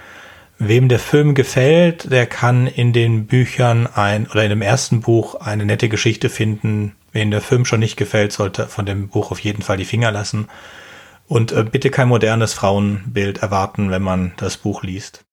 Wem 0.61 0.89
der 0.89 0.99
Film 0.99 1.37
gefällt, 1.37 2.11
der 2.11 2.27
kann 2.27 2.67
in 2.67 2.93
den 2.93 3.27
Büchern 3.27 3.87
ein 3.87 4.27
oder 4.27 4.43
in 4.43 4.51
dem 4.51 4.63
ersten 4.63 5.01
Buch 5.01 5.37
eine 5.37 5.65
nette 5.65 5.89
Geschichte 5.89 6.29
finden. 6.29 6.97
Wem 7.13 7.31
der 7.31 7.41
Film 7.41 7.65
schon 7.65 7.79
nicht 7.79 7.97
gefällt, 7.97 8.33
sollte 8.33 8.67
von 8.67 8.85
dem 8.85 9.09
Buch 9.09 9.31
auf 9.31 9.39
jeden 9.39 9.63
Fall 9.63 9.77
die 9.77 9.85
Finger 9.85 10.11
lassen. 10.11 10.49
Und 11.29 11.53
äh, 11.53 11.63
bitte 11.63 11.91
kein 11.91 12.09
modernes 12.09 12.55
Frauenbild 12.55 13.39
erwarten, 13.39 13.91
wenn 13.91 14.03
man 14.03 14.33
das 14.37 14.57
Buch 14.57 14.83
liest. 14.83 15.25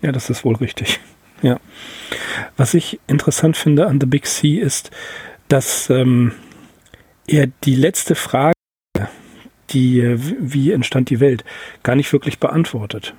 Ja, 0.00 0.12
das 0.12 0.30
ist 0.30 0.44
wohl 0.44 0.54
richtig. 0.54 1.00
Ja. 1.42 1.58
Was 2.56 2.74
ich 2.74 3.00
interessant 3.08 3.56
finde 3.56 3.86
an 3.86 4.00
The 4.00 4.06
Big 4.06 4.26
Sea 4.26 4.64
ist, 4.64 4.92
dass 5.48 5.90
ähm, 5.90 6.32
er 7.26 7.48
die 7.64 7.74
letzte 7.74 8.14
Frage, 8.14 8.54
die, 9.70 10.00
äh, 10.00 10.18
wie 10.38 10.70
entstand 10.70 11.10
die 11.10 11.18
Welt, 11.18 11.44
gar 11.82 11.96
nicht 11.96 12.12
wirklich 12.12 12.38
beantwortet 12.38 13.12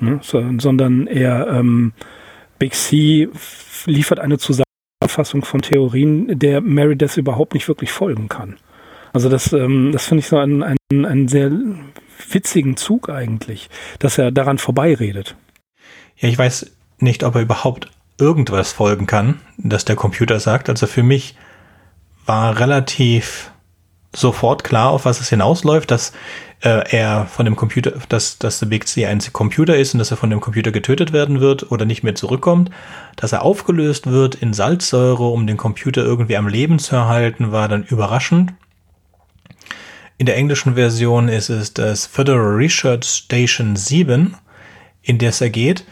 ne? 0.00 0.20
so, 0.22 0.42
sondern 0.58 1.06
er 1.06 1.48
ähm, 1.48 1.92
Big 2.58 2.74
C 2.74 3.28
liefert 3.86 4.20
eine 4.20 4.38
Zusammenfassung 4.38 5.44
von 5.44 5.62
Theorien, 5.62 6.38
der 6.38 6.60
Meredith 6.60 7.16
überhaupt 7.16 7.54
nicht 7.54 7.68
wirklich 7.68 7.92
folgen 7.92 8.28
kann. 8.28 8.56
Also 9.12 9.28
das, 9.28 9.52
ähm, 9.52 9.92
das 9.92 10.06
finde 10.06 10.20
ich 10.20 10.28
so 10.28 10.38
einen, 10.38 10.62
einen, 10.62 11.04
einen 11.04 11.28
sehr 11.28 11.50
witzigen 12.30 12.76
Zug 12.76 13.08
eigentlich, 13.08 13.70
dass 13.98 14.18
er 14.18 14.32
daran 14.32 14.58
vorbeiredet. 14.58 15.36
Ja, 16.16 16.28
ich 16.28 16.38
weiß 16.38 16.72
nicht, 16.98 17.24
ob 17.24 17.36
er 17.36 17.42
überhaupt 17.42 17.90
irgendwas 18.18 18.72
folgen 18.72 19.06
kann, 19.06 19.40
dass 19.56 19.84
der 19.84 19.96
Computer 19.96 20.40
sagt. 20.40 20.68
Also 20.68 20.86
für 20.86 21.02
mich 21.02 21.36
war 22.26 22.58
relativ 22.58 23.52
sofort 24.14 24.64
klar, 24.64 24.90
auf 24.90 25.04
was 25.04 25.20
es 25.20 25.28
hinausläuft, 25.28 25.90
dass 25.90 26.12
äh, 26.60 26.96
er 26.96 27.26
von 27.26 27.44
dem 27.44 27.56
Computer, 27.56 27.92
dass, 28.08 28.38
dass 28.38 28.58
The 28.58 28.66
Big 28.66 28.88
C 28.88 29.06
ein 29.06 29.20
Computer 29.32 29.76
ist 29.76 29.94
und 29.94 29.98
dass 29.98 30.10
er 30.10 30.16
von 30.16 30.30
dem 30.30 30.40
Computer 30.40 30.72
getötet 30.72 31.12
werden 31.12 31.40
wird 31.40 31.70
oder 31.70 31.84
nicht 31.84 32.02
mehr 32.02 32.14
zurückkommt, 32.14 32.70
dass 33.16 33.32
er 33.32 33.42
aufgelöst 33.42 34.08
wird 34.08 34.34
in 34.34 34.52
Salzsäure, 34.52 35.28
um 35.28 35.46
den 35.46 35.56
Computer 35.56 36.02
irgendwie 36.02 36.36
am 36.36 36.48
Leben 36.48 36.78
zu 36.78 36.96
erhalten, 36.96 37.52
war 37.52 37.68
dann 37.68 37.84
überraschend. 37.84 38.54
In 40.16 40.26
der 40.26 40.36
englischen 40.36 40.74
Version 40.74 41.28
ist 41.28 41.48
es 41.48 41.74
das 41.74 42.06
Federal 42.06 42.56
Research 42.56 43.04
Station 43.04 43.76
7, 43.76 44.34
in 45.02 45.18
der 45.18 45.30
es 45.30 45.40
er 45.40 45.50
geht. 45.50 45.84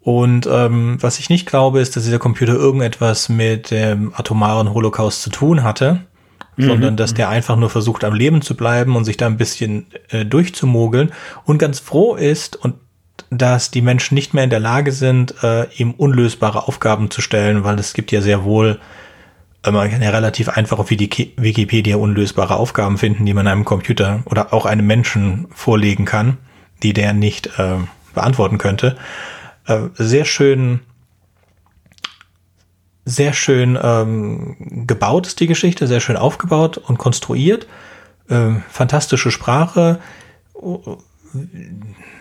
Und 0.00 0.46
ähm, 0.50 0.98
was 1.00 1.20
ich 1.20 1.30
nicht 1.30 1.46
glaube, 1.46 1.80
ist, 1.80 1.94
dass 1.94 2.02
dieser 2.04 2.18
Computer 2.18 2.52
irgendetwas 2.52 3.28
mit 3.28 3.70
dem 3.70 4.12
atomaren 4.14 4.74
Holocaust 4.74 5.22
zu 5.22 5.30
tun 5.30 5.62
hatte. 5.62 6.04
Sondern 6.56 6.96
dass 6.96 7.14
der 7.14 7.28
einfach 7.28 7.56
nur 7.56 7.70
versucht, 7.70 8.04
am 8.04 8.14
Leben 8.14 8.42
zu 8.42 8.56
bleiben 8.56 8.96
und 8.96 9.04
sich 9.04 9.16
da 9.16 9.26
ein 9.26 9.36
bisschen 9.36 9.86
äh, 10.10 10.24
durchzumogeln 10.24 11.12
und 11.44 11.58
ganz 11.58 11.80
froh 11.80 12.14
ist 12.14 12.56
und 12.56 12.74
dass 13.30 13.70
die 13.70 13.82
Menschen 13.82 14.14
nicht 14.14 14.34
mehr 14.34 14.44
in 14.44 14.50
der 14.50 14.60
Lage 14.60 14.92
sind, 14.92 15.34
äh, 15.42 15.66
ihm 15.76 15.92
unlösbare 15.92 16.68
Aufgaben 16.68 17.10
zu 17.10 17.20
stellen, 17.20 17.64
weil 17.64 17.78
es 17.78 17.94
gibt 17.94 18.12
ja 18.12 18.20
sehr 18.20 18.44
wohl, 18.44 18.78
äh, 19.64 19.70
man 19.70 19.90
kann 19.90 20.02
ja 20.02 20.10
relativ 20.10 20.48
einfach 20.48 20.78
auf 20.78 20.90
Wikipedia 20.90 21.96
unlösbare 21.96 22.56
Aufgaben 22.56 22.98
finden, 22.98 23.26
die 23.26 23.34
man 23.34 23.46
einem 23.46 23.64
Computer 23.64 24.22
oder 24.26 24.52
auch 24.52 24.66
einem 24.66 24.86
Menschen 24.86 25.46
vorlegen 25.50 26.04
kann, 26.04 26.38
die 26.82 26.92
der 26.92 27.12
nicht 27.12 27.58
äh, 27.58 27.76
beantworten 28.14 28.58
könnte. 28.58 28.96
Äh, 29.66 29.80
sehr 29.94 30.24
schön 30.24 30.80
sehr 33.04 33.32
schön 33.32 33.78
ähm, 33.80 34.86
gebaut 34.86 35.26
ist 35.26 35.40
die 35.40 35.46
Geschichte, 35.46 35.86
sehr 35.86 36.00
schön 36.00 36.16
aufgebaut 36.16 36.78
und 36.78 36.98
konstruiert. 36.98 37.66
Ähm, 38.28 38.62
fantastische 38.70 39.30
Sprache. 39.30 40.00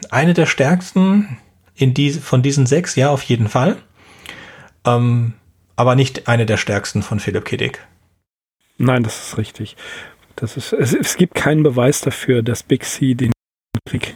eine 0.09 0.33
der 0.33 0.45
stärksten 0.45 1.37
in 1.75 1.93
die, 1.93 2.11
von 2.11 2.41
diesen 2.41 2.65
sechs, 2.65 2.95
ja, 2.95 3.09
auf 3.09 3.23
jeden 3.23 3.47
Fall. 3.47 3.77
Ähm, 4.85 5.33
aber 5.75 5.95
nicht 5.95 6.27
eine 6.27 6.45
der 6.45 6.57
stärksten 6.57 7.01
von 7.01 7.19
Philipp 7.19 7.45
K. 7.45 7.57
Dick. 7.57 7.85
Nein, 8.77 9.03
das 9.03 9.27
ist 9.27 9.37
richtig. 9.37 9.75
Das 10.35 10.57
ist, 10.57 10.73
es, 10.73 10.93
es 10.93 11.15
gibt 11.15 11.35
keinen 11.35 11.63
Beweis 11.63 12.01
dafür, 12.01 12.41
dass 12.43 12.63
Big 12.63 12.83
C 12.85 13.13
den 13.13 13.31
Krieg 13.85 14.15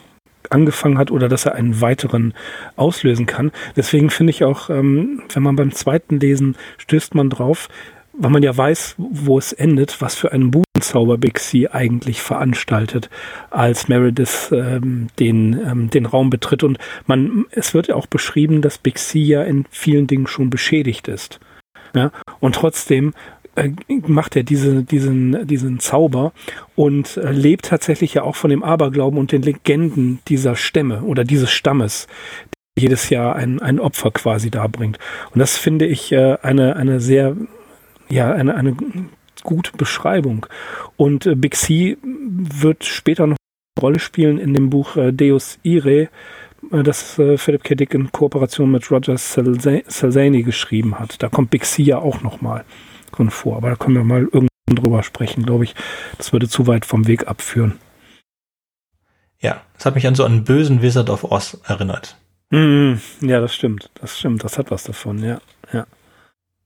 angefangen 0.51 0.97
hat 0.97 1.11
oder 1.11 1.29
dass 1.29 1.45
er 1.45 1.55
einen 1.55 1.81
weiteren 1.81 2.33
auslösen 2.75 3.25
kann. 3.25 3.51
Deswegen 3.75 4.09
finde 4.09 4.31
ich 4.31 4.43
auch, 4.43 4.69
ähm, 4.69 5.23
wenn 5.33 5.43
man 5.43 5.55
beim 5.55 5.71
zweiten 5.71 6.19
Lesen 6.19 6.55
stößt 6.77 7.15
man 7.15 7.29
drauf, 7.29 7.69
weil 8.17 8.31
man 8.31 8.43
ja 8.43 8.55
weiß, 8.55 8.95
wo 8.97 9.37
es 9.37 9.53
endet, 9.53 10.01
was 10.01 10.15
für 10.15 10.31
einen 10.31 10.51
Budenzauber 10.51 11.17
C 11.35 11.67
eigentlich 11.67 12.21
veranstaltet, 12.21 13.09
als 13.51 13.87
Meredith 13.87 14.51
ähm, 14.51 15.07
den, 15.19 15.53
ähm, 15.53 15.89
den 15.89 16.05
Raum 16.05 16.29
betritt. 16.29 16.63
Und 16.63 16.79
man, 17.05 17.45
es 17.51 17.73
wird 17.73 17.87
ja 17.87 17.95
auch 17.95 18.07
beschrieben, 18.07 18.61
dass 18.61 18.79
Big 18.79 18.97
C 18.97 19.19
ja 19.19 19.43
in 19.43 19.65
vielen 19.69 20.07
Dingen 20.07 20.27
schon 20.27 20.49
beschädigt 20.49 21.07
ist. 21.07 21.39
Ja? 21.93 22.11
Und 22.39 22.55
trotzdem 22.55 23.13
macht 24.07 24.35
er 24.35 24.43
diese, 24.43 24.83
diesen, 24.83 25.47
diesen 25.47 25.79
Zauber 25.79 26.33
und 26.75 27.17
äh, 27.17 27.31
lebt 27.31 27.65
tatsächlich 27.65 28.13
ja 28.13 28.23
auch 28.23 28.35
von 28.35 28.49
dem 28.49 28.63
Aberglauben 28.63 29.19
und 29.19 29.31
den 29.31 29.41
Legenden 29.41 30.19
dieser 30.27 30.55
Stämme 30.55 31.01
oder 31.01 31.23
dieses 31.23 31.51
Stammes, 31.51 32.07
jedes 32.77 33.09
Jahr 33.09 33.35
ein, 33.35 33.59
ein 33.59 33.79
Opfer 33.79 34.11
quasi 34.11 34.51
darbringt. 34.51 34.99
Und 35.33 35.39
das 35.39 35.57
finde 35.57 35.85
ich 35.85 36.11
äh, 36.11 36.37
eine, 36.41 36.75
eine 36.75 36.99
sehr 36.99 37.35
ja, 38.09 38.31
eine, 38.31 38.55
eine 38.55 38.75
gute 39.43 39.71
Beschreibung. 39.77 40.45
Und 40.95 41.25
äh, 41.25 41.35
Big 41.35 41.55
C 41.55 41.97
wird 42.01 42.83
später 42.83 43.27
noch 43.27 43.37
eine 43.75 43.81
Rolle 43.81 43.99
spielen 43.99 44.37
in 44.37 44.53
dem 44.53 44.69
Buch 44.69 44.95
äh, 44.95 45.11
Deus 45.11 45.59
Ire, 45.63 46.09
äh, 46.71 46.83
das 46.83 47.19
äh, 47.19 47.37
Philip 47.37 47.63
K. 47.63 47.75
Dick 47.75 47.93
in 47.93 48.11
Kooperation 48.11 48.71
mit 48.71 48.89
Roger 48.91 49.17
Salzani 49.17 50.43
geschrieben 50.43 50.99
hat. 50.99 51.21
Da 51.21 51.29
kommt 51.29 51.49
Big 51.49 51.65
C 51.65 51.83
ja 51.83 51.99
auch 51.99 52.21
nochmal 52.21 52.63
drin 53.17 53.29
vor. 53.29 53.57
Aber 53.57 53.69
da 53.69 53.75
können 53.75 53.95
wir 53.95 54.03
mal 54.03 54.21
irgendwann 54.21 54.47
drüber 54.67 55.03
sprechen, 55.03 55.43
glaube 55.43 55.63
ich. 55.63 55.75
Das 56.17 56.33
würde 56.33 56.47
zu 56.47 56.67
weit 56.67 56.85
vom 56.85 57.07
Weg 57.07 57.27
abführen. 57.27 57.79
Ja, 59.39 59.61
das 59.75 59.85
hat 59.85 59.95
mich 59.95 60.07
an 60.07 60.15
so 60.15 60.23
einen 60.23 60.43
bösen 60.43 60.81
Wizard 60.81 61.09
of 61.09 61.23
Oz 61.23 61.59
erinnert. 61.65 62.17
Mm, 62.49 62.93
ja, 63.21 63.39
das 63.39 63.53
stimmt. 63.53 63.89
Das 63.95 64.17
stimmt. 64.17 64.43
Das 64.43 64.57
hat 64.57 64.71
was 64.71 64.83
davon, 64.83 65.23
ja. 65.23 65.39
ja. 65.71 65.85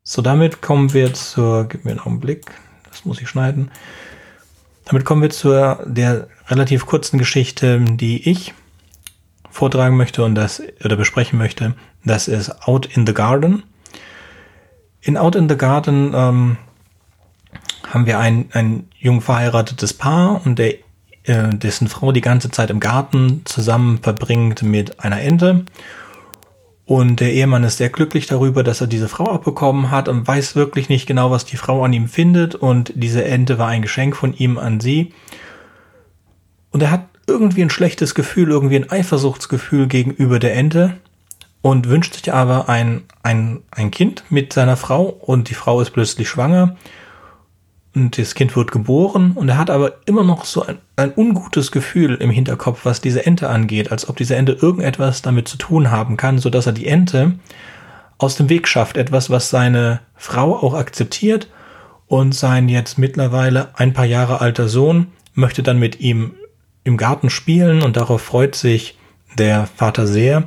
So, 0.03 0.21
damit 0.21 0.61
kommen 0.61 0.93
wir 0.93 1.13
zur, 1.13 1.65
gib 1.67 1.85
mir 1.85 1.91
einen 1.91 1.99
Augenblick, 1.99 2.45
das 2.89 3.05
muss 3.05 3.21
ich 3.21 3.29
schneiden. 3.29 3.71
Damit 4.85 5.05
kommen 5.05 5.21
wir 5.21 5.29
zur 5.29 5.83
der 5.85 6.27
relativ 6.47 6.85
kurzen 6.85 7.17
Geschichte, 7.17 7.79
die 7.79 8.29
ich 8.29 8.53
vortragen 9.49 9.97
möchte 9.97 10.23
und 10.23 10.35
das 10.35 10.61
oder 10.83 10.95
besprechen 10.95 11.37
möchte. 11.37 11.75
Das 12.03 12.27
ist 12.27 12.67
Out 12.67 12.87
in 12.87 13.05
the 13.05 13.13
Garden. 13.13 13.63
In 15.01 15.17
Out 15.17 15.35
in 15.35 15.49
the 15.49 15.57
Garden 15.57 16.13
ähm, 16.15 16.57
haben 17.87 18.05
wir 18.05 18.19
ein, 18.19 18.49
ein 18.53 18.87
jung 18.97 19.21
verheiratetes 19.21 19.93
Paar 19.93 20.45
und 20.45 20.59
der, 20.59 20.75
äh, 21.23 21.49
dessen 21.53 21.87
Frau 21.87 22.11
die 22.11 22.21
ganze 22.21 22.51
Zeit 22.51 22.69
im 22.69 22.79
Garten 22.79 23.41
zusammen 23.45 23.99
verbringt 24.01 24.63
mit 24.63 24.99
einer 24.99 25.21
Ente 25.21 25.65
und 26.91 27.21
der 27.21 27.31
Ehemann 27.31 27.63
ist 27.63 27.77
sehr 27.77 27.87
glücklich 27.87 28.25
darüber, 28.25 28.63
dass 28.63 28.81
er 28.81 28.87
diese 28.87 29.07
Frau 29.07 29.31
abbekommen 29.31 29.91
hat 29.91 30.09
und 30.09 30.27
weiß 30.27 30.57
wirklich 30.57 30.89
nicht 30.89 31.07
genau, 31.07 31.31
was 31.31 31.45
die 31.45 31.55
Frau 31.55 31.85
an 31.85 31.93
ihm 31.93 32.09
findet. 32.09 32.53
Und 32.53 32.91
diese 32.95 33.23
Ente 33.23 33.57
war 33.57 33.69
ein 33.69 33.81
Geschenk 33.81 34.13
von 34.17 34.33
ihm 34.33 34.57
an 34.57 34.81
sie. 34.81 35.13
Und 36.71 36.83
er 36.83 36.91
hat 36.91 37.05
irgendwie 37.27 37.61
ein 37.61 37.69
schlechtes 37.69 38.13
Gefühl, 38.13 38.49
irgendwie 38.49 38.75
ein 38.75 38.91
Eifersuchtsgefühl 38.91 39.87
gegenüber 39.87 40.37
der 40.37 40.53
Ente 40.53 40.97
und 41.61 41.87
wünscht 41.87 42.15
sich 42.15 42.33
aber 42.33 42.69
ein, 42.69 43.03
ein, 43.23 43.61
ein 43.71 43.91
Kind 43.91 44.23
mit 44.29 44.53
seiner 44.53 44.77
Frau 44.77 45.03
und 45.03 45.49
die 45.49 45.53
Frau 45.53 45.81
ist 45.81 45.91
plötzlich 45.91 46.27
schwanger 46.27 46.75
und 47.93 48.17
das 48.17 48.35
Kind 48.35 48.55
wird 48.55 48.71
geboren 48.71 49.33
und 49.35 49.49
er 49.49 49.57
hat 49.57 49.69
aber 49.69 49.93
immer 50.05 50.23
noch 50.23 50.45
so 50.45 50.65
ein, 50.65 50.77
ein 50.95 51.13
ungutes 51.15 51.71
Gefühl 51.71 52.15
im 52.15 52.29
Hinterkopf, 52.29 52.85
was 52.85 53.01
diese 53.01 53.25
Ente 53.25 53.49
angeht, 53.49 53.91
als 53.91 54.09
ob 54.09 54.17
diese 54.17 54.35
Ente 54.35 54.53
irgendetwas 54.53 55.21
damit 55.21 55.47
zu 55.47 55.57
tun 55.57 55.91
haben 55.91 56.17
kann, 56.17 56.39
so 56.39 56.49
dass 56.49 56.65
er 56.65 56.73
die 56.73 56.87
Ente 56.87 57.33
aus 58.17 58.35
dem 58.35 58.49
Weg 58.49 58.67
schafft, 58.67 58.97
etwas, 58.97 59.29
was 59.29 59.49
seine 59.49 59.99
Frau 60.15 60.55
auch 60.55 60.73
akzeptiert 60.73 61.47
und 62.07 62.33
sein 62.33 62.69
jetzt 62.69 62.97
mittlerweile 62.97 63.69
ein 63.77 63.93
paar 63.93 64.05
Jahre 64.05 64.41
alter 64.41 64.67
Sohn 64.67 65.07
möchte 65.33 65.63
dann 65.63 65.79
mit 65.79 65.99
ihm 65.99 66.35
im 66.83 66.97
Garten 66.97 67.29
spielen 67.29 67.81
und 67.81 67.97
darauf 67.97 68.21
freut 68.21 68.55
sich 68.55 68.97
der 69.37 69.67
Vater 69.75 70.07
sehr 70.07 70.43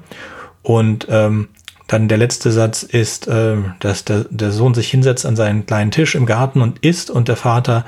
und 0.65 1.07
ähm, 1.11 1.49
dann 1.87 2.09
der 2.09 2.19
letzte 2.19 2.51
Satz 2.51 2.83
ist, 2.83 3.29
äh, 3.29 3.57
dass 3.79 4.05
der, 4.05 4.25
der 4.31 4.51
Sohn 4.51 4.75
sich 4.75 4.91
hinsetzt 4.91 5.27
an 5.27 5.37
seinen 5.37 5.67
kleinen 5.67 5.91
Tisch 5.91 6.17
im 6.17 6.27
Garten 6.27 6.63
und 6.63 6.79
isst 6.81 7.11
und 7.11 7.29
der 7.29 7.37
Vater 7.37 7.85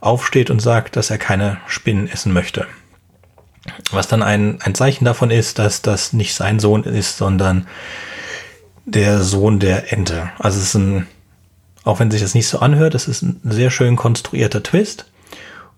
aufsteht 0.00 0.50
und 0.50 0.60
sagt, 0.60 0.96
dass 0.96 1.08
er 1.08 1.18
keine 1.18 1.58
Spinnen 1.68 2.08
essen 2.08 2.32
möchte. 2.32 2.66
Was 3.92 4.08
dann 4.08 4.22
ein, 4.22 4.60
ein 4.62 4.74
Zeichen 4.74 5.04
davon 5.04 5.30
ist, 5.30 5.58
dass 5.58 5.82
das 5.82 6.12
nicht 6.12 6.34
sein 6.34 6.58
Sohn 6.58 6.82
ist, 6.82 7.16
sondern 7.16 7.66
der 8.84 9.22
Sohn 9.22 9.58
der 9.60 9.92
Ente. 9.92 10.28
Also 10.38 10.58
es 10.58 10.66
ist 10.66 10.74
ein, 10.74 11.06
auch 11.84 12.00
wenn 12.00 12.10
sich 12.10 12.22
das 12.22 12.34
nicht 12.34 12.48
so 12.48 12.58
anhört, 12.58 12.94
es 12.96 13.06
ist 13.06 13.22
ein 13.22 13.40
sehr 13.44 13.70
schön 13.70 13.94
konstruierter 13.94 14.62
Twist 14.62 15.06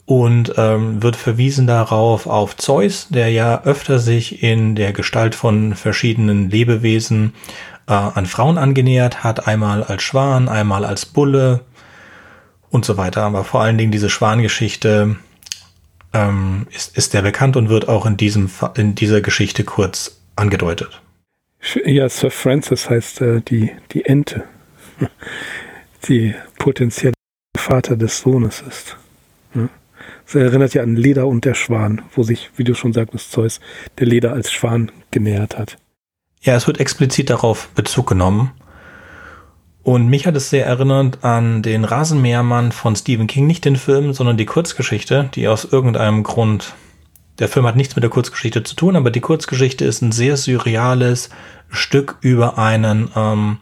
und 0.09 0.55
ähm, 0.57 1.03
wird 1.03 1.17
verwiesen 1.17 1.67
darauf 1.67 2.27
auf 2.27 2.57
Zeus, 2.57 3.09
der 3.11 3.31
ja 3.31 3.63
öfter 3.65 3.99
sich 3.99 4.43
in 4.43 4.75
der 4.75 4.95
Gestalt 4.95 5.35
von 5.35 5.75
verschiedenen 5.75 6.49
Lebewesen 6.49 7.35
äh, 7.87 7.93
an 7.93 8.25
Frauen 8.25 8.57
angenähert 8.57 9.23
hat, 9.23 9.47
einmal 9.47 9.85
als 9.85 10.03
Schwan, 10.03 10.49
einmal 10.49 10.87
als 10.87 11.05
Bulle 11.05 11.61
und 12.71 12.87
so 12.87 12.97
weiter. 12.97 13.25
Aber 13.25 13.45
vor 13.45 13.61
allen 13.61 13.77
Dingen 13.77 13.93
diese 13.93 14.09
Schwangeschichte 14.09 15.17
ähm, 16.15 16.67
ist, 16.71 16.97
ist 16.97 17.13
der 17.13 17.21
bekannt 17.21 17.59
und 17.59 17.69
wird 17.69 17.91
auch 17.91 18.07
in, 18.07 18.17
diesem, 18.17 18.49
in 18.79 18.95
dieser 18.95 19.21
Geschichte 19.21 19.63
kurz 19.63 20.23
angedeutet. 20.37 21.03
Ja, 21.85 22.09
Sir 22.09 22.31
Francis 22.31 22.89
heißt 22.89 23.21
äh, 23.21 23.41
die, 23.43 23.73
die 23.93 24.07
Ente, 24.07 24.45
die 26.09 26.35
potenziell 26.59 27.13
Vater 27.55 27.95
des 27.95 28.21
Sohnes 28.21 28.65
ist. 28.67 28.97
Hm? 29.53 29.69
Es 30.29 30.35
erinnert 30.35 30.75
ja 30.75 30.83
an 30.83 30.95
Leder 30.95 31.27
und 31.27 31.47
der 31.47 31.55
Schwan, 31.55 32.03
wo 32.15 32.23
sich, 32.23 32.51
wie 32.57 32.65
du 32.65 32.75
schon 32.75 32.93
sagtest, 32.93 33.33
Zeus 33.33 33.61
der 33.99 34.07
Leder 34.07 34.35
als 34.35 34.53
Schwan 34.53 34.93
genähert 35.11 35.57
hat. 35.57 35.79
Ja, 36.43 36.55
es 36.55 36.67
wird 36.67 36.81
explizit 36.81 37.31
darauf 37.31 37.69
Bezug 37.69 38.07
genommen. 38.07 38.51
Und 39.83 40.09
mich 40.09 40.27
hat 40.27 40.37
es 40.37 40.51
sehr 40.51 40.67
erinnert 40.67 41.25
an 41.25 41.63
den 41.63 41.85
Rasenmähermann 41.85 42.73
von 42.73 42.95
Stephen 42.95 43.27
King, 43.27 43.47
nicht 43.47 43.65
den 43.65 43.77
Film, 43.77 44.13
sondern 44.13 44.37
die 44.37 44.45
Kurzgeschichte, 44.45 45.31
die 45.35 45.49
aus 45.49 45.65
irgendeinem 45.65 46.25
Grund, 46.25 46.75
der 47.39 47.49
Film 47.49 47.67
hat 47.67 47.77
nichts 47.77 47.97
mit 47.97 48.03
der 48.03 48.11
Kurzgeschichte 48.11 48.63
zu 48.65 48.77
tun, 48.77 48.97
aber 48.97 49.11
die 49.11 49.21
Kurzgeschichte 49.21 49.87
ist 49.87 50.03
ein 50.03 50.13
sehr 50.13 50.37
surreales 50.37 51.31
Stück 51.71 52.19
über 52.21 52.59
einen 52.59 53.11
ähm, 53.17 53.61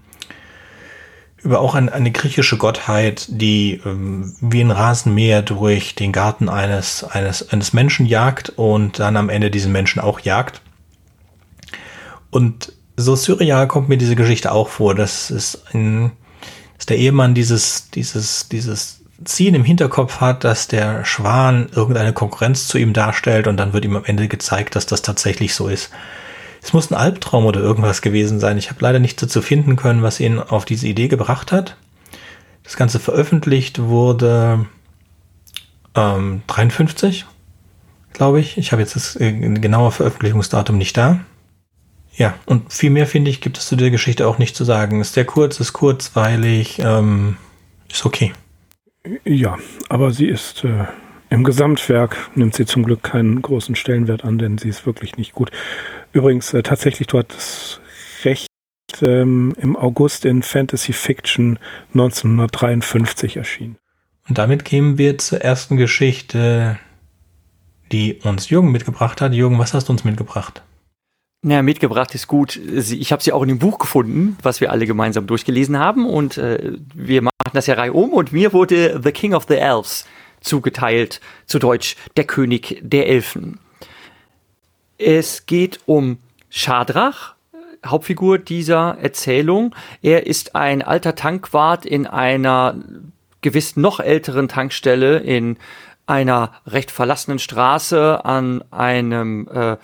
über 1.46 1.60
auch 1.60 1.74
ein, 1.74 1.88
eine 1.88 2.10
griechische 2.10 2.58
Gottheit, 2.58 3.26
die 3.28 3.80
ähm, 3.86 4.34
wie 4.40 4.60
ein 4.60 4.72
Rasenmäher 4.72 5.42
durch 5.42 5.94
den 5.94 6.12
Garten 6.12 6.48
eines, 6.48 7.04
eines, 7.04 7.50
eines 7.50 7.72
Menschen 7.72 8.04
jagt 8.04 8.50
und 8.50 8.98
dann 8.98 9.16
am 9.16 9.28
Ende 9.28 9.50
diesen 9.50 9.72
Menschen 9.72 10.00
auch 10.00 10.20
jagt. 10.20 10.60
Und 12.30 12.72
so 12.96 13.14
surreal 13.14 13.68
kommt 13.68 13.88
mir 13.88 13.96
diese 13.96 14.16
Geschichte 14.16 14.52
auch 14.52 14.68
vor. 14.68 14.94
Das 14.94 15.30
ist 15.30 15.62
ein, 15.72 16.12
dass 16.76 16.86
der 16.86 16.98
Ehemann 16.98 17.34
dieses, 17.34 17.90
dieses, 17.90 18.48
dieses 18.48 19.02
Ziehen 19.24 19.54
im 19.54 19.64
Hinterkopf 19.64 20.20
hat, 20.20 20.44
dass 20.44 20.66
der 20.66 21.04
Schwan 21.04 21.68
irgendeine 21.74 22.12
Konkurrenz 22.12 22.66
zu 22.66 22.76
ihm 22.76 22.92
darstellt 22.92 23.46
und 23.46 23.56
dann 23.56 23.72
wird 23.72 23.84
ihm 23.84 23.96
am 23.96 24.04
Ende 24.04 24.28
gezeigt, 24.28 24.74
dass 24.74 24.84
das 24.84 25.02
tatsächlich 25.02 25.54
so 25.54 25.68
ist. 25.68 25.90
Es 26.66 26.72
muss 26.72 26.90
ein 26.90 26.96
Albtraum 26.96 27.46
oder 27.46 27.60
irgendwas 27.60 28.02
gewesen 28.02 28.40
sein. 28.40 28.58
Ich 28.58 28.70
habe 28.70 28.80
leider 28.80 28.98
nichts 28.98 29.22
dazu 29.22 29.40
finden 29.40 29.76
können, 29.76 30.02
was 30.02 30.18
ihn 30.18 30.40
auf 30.40 30.64
diese 30.64 30.88
Idee 30.88 31.06
gebracht 31.06 31.52
hat. 31.52 31.76
Das 32.64 32.76
Ganze 32.76 32.98
veröffentlicht 32.98 33.78
wurde 33.78 34.66
ähm, 35.94 36.42
53, 36.48 37.24
glaube 38.12 38.40
ich. 38.40 38.58
Ich 38.58 38.72
habe 38.72 38.82
jetzt 38.82 38.96
das 38.96 39.14
äh, 39.14 39.30
genaue 39.32 39.92
Veröffentlichungsdatum 39.92 40.76
nicht 40.76 40.96
da. 40.96 41.20
Ja, 42.16 42.34
und 42.46 42.72
viel 42.72 42.90
mehr 42.90 43.06
finde 43.06 43.30
ich, 43.30 43.40
gibt 43.40 43.58
es 43.58 43.68
zu 43.68 43.76
der 43.76 43.92
Geschichte 43.92 44.26
auch 44.26 44.38
nicht 44.38 44.56
zu 44.56 44.64
sagen. 44.64 45.00
Ist 45.00 45.14
sehr 45.14 45.24
kurz, 45.24 45.60
ist 45.60 45.72
kurzweilig, 45.72 46.80
ähm, 46.80 47.36
ist 47.88 48.04
okay. 48.04 48.32
Ja, 49.24 49.56
aber 49.88 50.10
sie 50.10 50.26
ist 50.26 50.64
äh, 50.64 50.86
im 51.28 51.42
Gesamtwerk 51.44 52.30
nimmt 52.34 52.54
sie 52.54 52.66
zum 52.66 52.84
Glück 52.84 53.02
keinen 53.02 53.42
großen 53.42 53.74
Stellenwert 53.74 54.24
an, 54.24 54.38
denn 54.38 54.58
sie 54.58 54.68
ist 54.68 54.86
wirklich 54.86 55.16
nicht 55.16 55.32
gut. 55.32 55.50
Übrigens, 56.12 56.52
äh, 56.54 56.62
tatsächlich, 56.62 57.08
du 57.08 57.18
hattest 57.18 57.80
recht, 58.24 58.48
ähm, 59.02 59.54
im 59.58 59.76
August 59.76 60.24
in 60.24 60.42
Fantasy 60.42 60.92
Fiction 60.92 61.58
1953 61.92 63.36
erschienen. 63.36 63.76
Und 64.28 64.38
damit 64.38 64.64
kämen 64.64 64.98
wir 64.98 65.18
zur 65.18 65.40
ersten 65.40 65.76
Geschichte, 65.76 66.78
die 67.92 68.14
uns 68.24 68.48
Jürgen 68.50 68.72
mitgebracht 68.72 69.20
hat. 69.20 69.32
Jürgen, 69.32 69.58
was 69.58 69.74
hast 69.74 69.88
du 69.88 69.92
uns 69.92 70.04
mitgebracht? 70.04 70.62
Naja, 71.42 71.62
mitgebracht 71.62 72.14
ist 72.14 72.26
gut. 72.26 72.56
Ich 72.56 73.12
habe 73.12 73.22
sie 73.22 73.32
auch 73.32 73.42
in 73.42 73.48
dem 73.48 73.58
Buch 73.58 73.78
gefunden, 73.78 74.36
was 74.42 74.60
wir 74.60 74.72
alle 74.72 74.86
gemeinsam 74.86 75.26
durchgelesen 75.28 75.78
haben. 75.78 76.06
Und 76.06 76.38
äh, 76.38 76.72
wir 76.92 77.22
machen 77.22 77.32
das 77.52 77.66
ja 77.68 77.74
Reihe 77.74 77.92
um. 77.92 78.12
Und 78.12 78.32
mir 78.32 78.52
wurde 78.52 79.00
The 79.02 79.12
King 79.12 79.34
of 79.34 79.44
the 79.48 79.54
Elves 79.54 80.06
zugeteilt, 80.40 81.20
zu 81.46 81.58
Deutsch 81.58 81.96
der 82.16 82.24
König 82.24 82.80
der 82.82 83.08
Elfen. 83.08 83.60
Es 84.98 85.46
geht 85.46 85.80
um 85.86 86.18
Schadrach, 86.48 87.34
Hauptfigur 87.84 88.38
dieser 88.38 88.98
Erzählung. 89.00 89.74
Er 90.02 90.26
ist 90.26 90.56
ein 90.56 90.82
alter 90.82 91.14
Tankwart 91.14 91.84
in 91.84 92.06
einer 92.06 92.76
gewiss 93.42 93.76
noch 93.76 94.00
älteren 94.00 94.48
Tankstelle 94.48 95.18
in 95.18 95.58
einer 96.06 96.52
recht 96.66 96.90
verlassenen 96.90 97.38
Straße 97.38 98.24
an 98.24 98.64
einem 98.70 99.48
äh, 99.48 99.76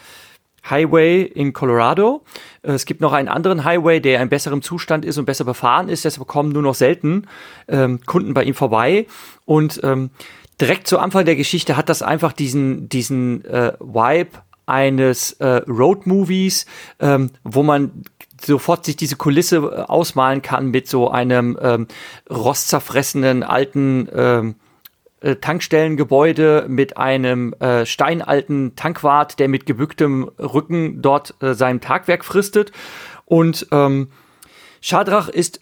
Highway 0.68 1.22
in 1.22 1.52
Colorado. 1.52 2.24
Es 2.62 2.86
gibt 2.86 3.00
noch 3.00 3.12
einen 3.12 3.28
anderen 3.28 3.64
Highway, 3.64 4.00
der 4.00 4.22
in 4.22 4.28
besserem 4.28 4.62
Zustand 4.62 5.04
ist 5.04 5.18
und 5.18 5.26
besser 5.26 5.44
befahren 5.44 5.88
ist. 5.88 6.04
Deshalb 6.04 6.26
kommen 6.28 6.52
nur 6.52 6.62
noch 6.62 6.76
selten 6.76 7.26
ähm, 7.68 8.00
Kunden 8.06 8.34
bei 8.34 8.44
ihm 8.44 8.54
vorbei. 8.54 9.06
Und 9.44 9.80
ähm, 9.82 10.10
direkt 10.60 10.86
zu 10.86 10.98
Anfang 10.98 11.24
der 11.24 11.36
Geschichte 11.36 11.76
hat 11.76 11.88
das 11.88 12.02
einfach 12.02 12.32
diesen, 12.32 12.88
diesen 12.88 13.44
äh, 13.44 13.72
Vibe 13.80 14.30
eines 14.66 15.32
äh, 15.32 15.62
Road-Movies, 15.68 16.66
ähm, 17.00 17.30
wo 17.44 17.62
man 17.62 18.04
sofort 18.44 18.84
sich 18.84 18.96
diese 18.96 19.16
Kulisse 19.16 19.56
äh, 19.56 19.82
ausmalen 19.82 20.42
kann 20.42 20.70
mit 20.70 20.88
so 20.88 21.10
einem 21.10 21.58
ähm, 21.60 21.86
rostzerfressenen 22.30 23.42
alten 23.42 24.08
ähm, 24.14 24.54
äh, 25.20 25.36
Tankstellengebäude 25.36 26.66
mit 26.68 26.96
einem 26.96 27.52
äh, 27.54 27.86
steinalten 27.86 28.74
Tankwart, 28.76 29.38
der 29.38 29.48
mit 29.48 29.66
gebücktem 29.66 30.30
Rücken 30.38 31.00
dort 31.02 31.34
äh, 31.40 31.54
sein 31.54 31.80
Tagwerk 31.80 32.24
fristet. 32.24 32.72
Und 33.24 33.68
ähm, 33.70 34.08
Schadrach 34.80 35.28
ist 35.28 35.60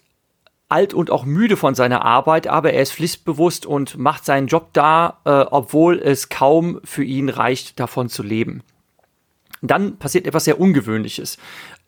alt 0.67 0.93
und 0.93 1.11
auch 1.11 1.25
müde 1.25 1.57
von 1.57 1.75
seiner 1.75 2.05
Arbeit, 2.05 2.47
aber 2.47 2.73
er 2.73 2.81
ist 2.81 2.93
pflichtbewusst 2.93 3.65
und 3.65 3.97
macht 3.97 4.25
seinen 4.25 4.47
Job 4.47 4.69
da, 4.73 5.19
äh, 5.25 5.29
obwohl 5.29 5.99
es 5.99 6.29
kaum 6.29 6.79
für 6.83 7.03
ihn 7.03 7.29
reicht, 7.29 7.79
davon 7.79 8.09
zu 8.09 8.23
leben. 8.23 8.63
Dann 9.61 9.97
passiert 9.97 10.25
etwas 10.27 10.45
sehr 10.45 10.59
Ungewöhnliches. 10.59 11.37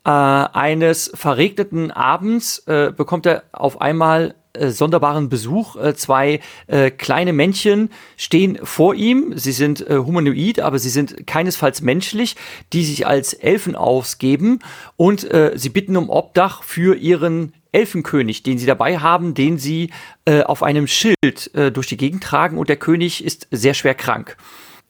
Äh, 0.06 0.10
eines 0.10 1.12
verregneten 1.16 1.92
Abends 1.92 2.60
äh, 2.68 2.92
bekommt 2.96 3.26
er 3.26 3.44
auf 3.52 3.82
einmal 3.82 4.36
äh, 4.54 4.70
sonderbaren 4.70 5.30
Besuch. 5.30 5.76
Äh, 5.78 5.96
zwei 5.96 6.40
äh, 6.68 6.92
kleine 6.92 7.34
Männchen 7.34 7.90
stehen 8.18 8.60
vor 8.62 8.94
ihm. 8.94 9.36
Sie 9.36 9.52
sind 9.52 9.88
äh, 9.90 9.98
humanoid, 9.98 10.60
aber 10.60 10.78
sie 10.78 10.90
sind 10.90 11.26
keinesfalls 11.26 11.82
menschlich, 11.82 12.36
die 12.72 12.86
sich 12.86 13.08
als 13.08 13.34
Elfen 13.34 13.76
ausgeben 13.76 14.60
und 14.96 15.24
äh, 15.32 15.54
sie 15.56 15.70
bitten 15.70 15.98
um 15.98 16.10
Obdach 16.10 16.62
für 16.62 16.96
ihren 16.96 17.54
Elfenkönig, 17.72 18.44
den 18.44 18.60
sie 18.60 18.68
dabei 18.68 19.00
haben, 19.00 19.34
den 19.34 19.58
sie 19.58 19.90
äh, 20.26 20.44
auf 20.44 20.62
einem 20.62 20.86
Schild 20.86 21.54
äh, 21.56 21.72
durch 21.72 21.88
die 21.88 21.98
Gegend 21.98 22.24
tragen 22.24 22.60
und 22.60 22.70
der 22.70 22.78
König 22.78 23.24
ist 23.24 23.48
sehr 23.50 23.74
schwer 23.74 23.96
krank. 23.96 24.38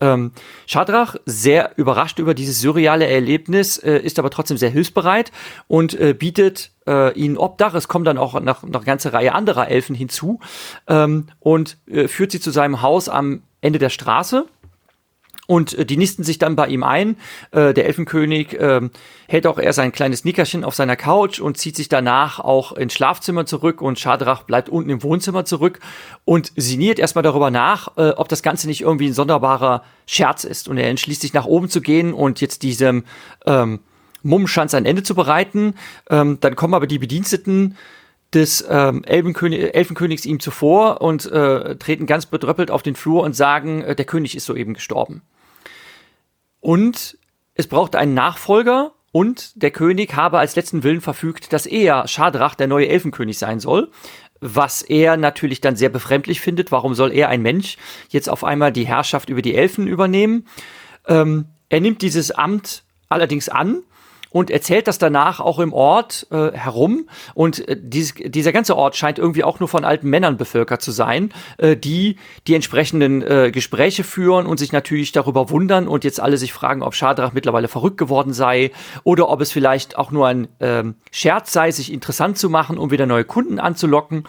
Ähm, 0.03 0.33
Shadrach, 0.67 1.15
sehr 1.25 1.71
überrascht 1.77 2.19
über 2.19 2.33
dieses 2.33 2.59
surreale 2.59 3.07
Erlebnis, 3.07 3.77
äh, 3.77 3.99
ist 3.99 4.19
aber 4.19 4.29
trotzdem 4.29 4.57
sehr 4.57 4.69
hilfsbereit 4.69 5.31
und 5.69 5.97
äh, 5.97 6.13
bietet 6.13 6.71
äh, 6.85 7.17
ihnen 7.17 7.37
Obdach. 7.37 7.73
Es 7.73 7.87
kommen 7.87 8.03
dann 8.03 8.17
auch 8.17 8.33
noch, 8.41 8.63
noch 8.63 8.79
eine 8.81 8.85
ganze 8.85 9.13
Reihe 9.13 9.33
anderer 9.33 9.69
Elfen 9.69 9.95
hinzu 9.95 10.41
ähm, 10.87 11.27
und 11.39 11.77
äh, 11.87 12.09
führt 12.09 12.31
sie 12.31 12.41
zu 12.41 12.51
seinem 12.51 12.81
Haus 12.81 13.07
am 13.07 13.43
Ende 13.61 13.79
der 13.79 13.89
Straße. 13.89 14.45
Und 15.45 15.77
äh, 15.77 15.85
die 15.85 15.97
nisten 15.97 16.23
sich 16.23 16.39
dann 16.39 16.55
bei 16.55 16.67
ihm 16.67 16.83
ein. 16.83 17.17
Äh, 17.51 17.73
der 17.73 17.85
Elfenkönig 17.85 18.53
äh, 18.53 18.81
hält 19.27 19.47
auch 19.47 19.59
erst 19.59 19.79
ein 19.79 19.91
kleines 19.91 20.23
Nickerchen 20.23 20.63
auf 20.63 20.75
seiner 20.75 20.95
Couch 20.95 21.39
und 21.39 21.57
zieht 21.57 21.75
sich 21.75 21.89
danach 21.89 22.39
auch 22.39 22.71
ins 22.73 22.93
Schlafzimmer 22.93 23.45
zurück 23.45 23.81
und 23.81 23.99
Schadrach 23.99 24.43
bleibt 24.43 24.69
unten 24.69 24.89
im 24.89 25.03
Wohnzimmer 25.03 25.45
zurück 25.45 25.79
und 26.25 26.51
sinniert 26.55 26.99
erstmal 26.99 27.23
darüber 27.23 27.51
nach, 27.51 27.97
äh, 27.97 28.11
ob 28.11 28.29
das 28.29 28.43
Ganze 28.43 28.67
nicht 28.67 28.81
irgendwie 28.81 29.07
ein 29.07 29.13
sonderbarer 29.13 29.83
Scherz 30.05 30.43
ist. 30.43 30.67
Und 30.67 30.77
er 30.77 30.89
entschließt 30.89 31.21
sich 31.21 31.33
nach 31.33 31.45
oben 31.45 31.69
zu 31.69 31.81
gehen 31.81 32.13
und 32.13 32.39
jetzt 32.39 32.63
diesem 32.63 33.03
ähm, 33.45 33.79
Mummenschanz 34.23 34.73
ein 34.73 34.85
Ende 34.85 35.03
zu 35.03 35.15
bereiten. 35.15 35.75
Ähm, 36.09 36.37
dann 36.39 36.55
kommen 36.55 36.73
aber 36.73 36.87
die 36.87 36.99
Bediensteten 36.99 37.75
des 38.33 38.65
ähm, 38.67 39.03
Elbenkönig, 39.03 39.75
Elfenkönigs 39.75 40.25
ihm 40.25 40.39
zuvor 40.39 41.01
und 41.01 41.25
äh, 41.31 41.75
treten 41.75 42.05
ganz 42.05 42.25
bedröppelt 42.25 42.71
auf 42.71 42.81
den 42.81 42.95
Flur 42.95 43.23
und 43.23 43.35
sagen, 43.35 43.81
äh, 43.81 43.95
der 43.95 44.05
König 44.05 44.35
ist 44.35 44.45
soeben 44.45 44.73
gestorben. 44.73 45.21
Und 46.63 47.17
es 47.55 47.67
braucht 47.67 47.97
einen 47.97 48.13
Nachfolger 48.13 48.93
und 49.11 49.61
der 49.61 49.69
König 49.69 50.15
habe 50.15 50.39
als 50.39 50.55
letzten 50.55 50.81
Willen 50.83 51.01
verfügt, 51.01 51.51
dass 51.51 51.65
er, 51.65 52.07
Schadrach, 52.07 52.55
der 52.55 52.67
neue 52.67 52.87
Elfenkönig 52.87 53.37
sein 53.37 53.59
soll. 53.59 53.91
Was 54.39 54.81
er 54.81 55.17
natürlich 55.17 55.59
dann 55.59 55.75
sehr 55.75 55.89
befremdlich 55.89 56.39
findet. 56.39 56.71
Warum 56.71 56.93
soll 56.93 57.11
er, 57.11 57.27
ein 57.27 57.41
Mensch, 57.41 57.75
jetzt 58.07 58.29
auf 58.29 58.45
einmal 58.45 58.71
die 58.71 58.87
Herrschaft 58.87 59.27
über 59.27 59.41
die 59.41 59.55
Elfen 59.55 59.87
übernehmen? 59.87 60.47
Ähm, 61.05 61.47
er 61.67 61.81
nimmt 61.81 62.01
dieses 62.01 62.31
Amt 62.31 62.85
allerdings 63.09 63.49
an 63.49 63.83
und 64.33 64.49
erzählt 64.49 64.87
das 64.87 64.97
danach 64.97 65.39
auch 65.39 65.59
im 65.59 65.73
Ort 65.73 66.25
äh, 66.31 66.51
herum. 66.53 67.07
Und 67.35 67.65
äh, 67.67 67.77
dieses, 67.79 68.15
dieser 68.15 68.51
ganze 68.51 68.75
Ort 68.75 68.95
scheint 68.95 69.19
irgendwie 69.19 69.43
auch 69.43 69.59
nur 69.59 69.69
von 69.69 69.85
alten 69.85 70.09
Männern 70.09 70.37
bevölkert 70.37 70.81
zu 70.81 70.91
sein, 70.91 71.31
äh, 71.59 71.77
die 71.77 72.17
die 72.47 72.55
entsprechenden 72.55 73.21
äh, 73.21 73.51
Gespräche 73.51 74.03
führen 74.03 74.47
und 74.47 74.57
sich 74.57 74.71
natürlich 74.71 75.11
darüber 75.11 75.51
wundern 75.51 75.87
und 75.87 76.03
jetzt 76.03 76.19
alle 76.19 76.37
sich 76.37 76.51
fragen, 76.51 76.81
ob 76.81 76.95
Schadrach 76.95 77.33
mittlerweile 77.33 77.67
verrückt 77.67 77.99
geworden 77.99 78.33
sei 78.33 78.71
oder 79.03 79.29
ob 79.29 79.39
es 79.39 79.51
vielleicht 79.51 79.99
auch 79.99 80.09
nur 80.09 80.27
ein 80.27 80.47
ähm, 80.59 80.95
Scherz 81.11 81.53
sei, 81.53 81.69
sich 81.69 81.93
interessant 81.93 82.39
zu 82.39 82.49
machen, 82.49 82.79
um 82.79 82.89
wieder 82.89 83.05
neue 83.05 83.25
Kunden 83.25 83.59
anzulocken. 83.59 84.23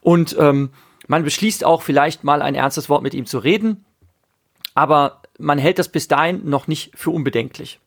Und 0.00 0.36
ähm, 0.38 0.70
man 1.08 1.24
beschließt 1.24 1.64
auch 1.64 1.82
vielleicht 1.82 2.22
mal 2.22 2.42
ein 2.42 2.54
ernstes 2.54 2.88
Wort 2.88 3.02
mit 3.02 3.12
ihm 3.12 3.26
zu 3.26 3.38
reden, 3.38 3.84
aber 4.74 5.22
man 5.36 5.58
hält 5.58 5.80
das 5.80 5.88
bis 5.88 6.06
dahin 6.06 6.48
noch 6.48 6.68
nicht 6.68 6.92
für 6.94 7.10
unbedenklich. 7.10 7.80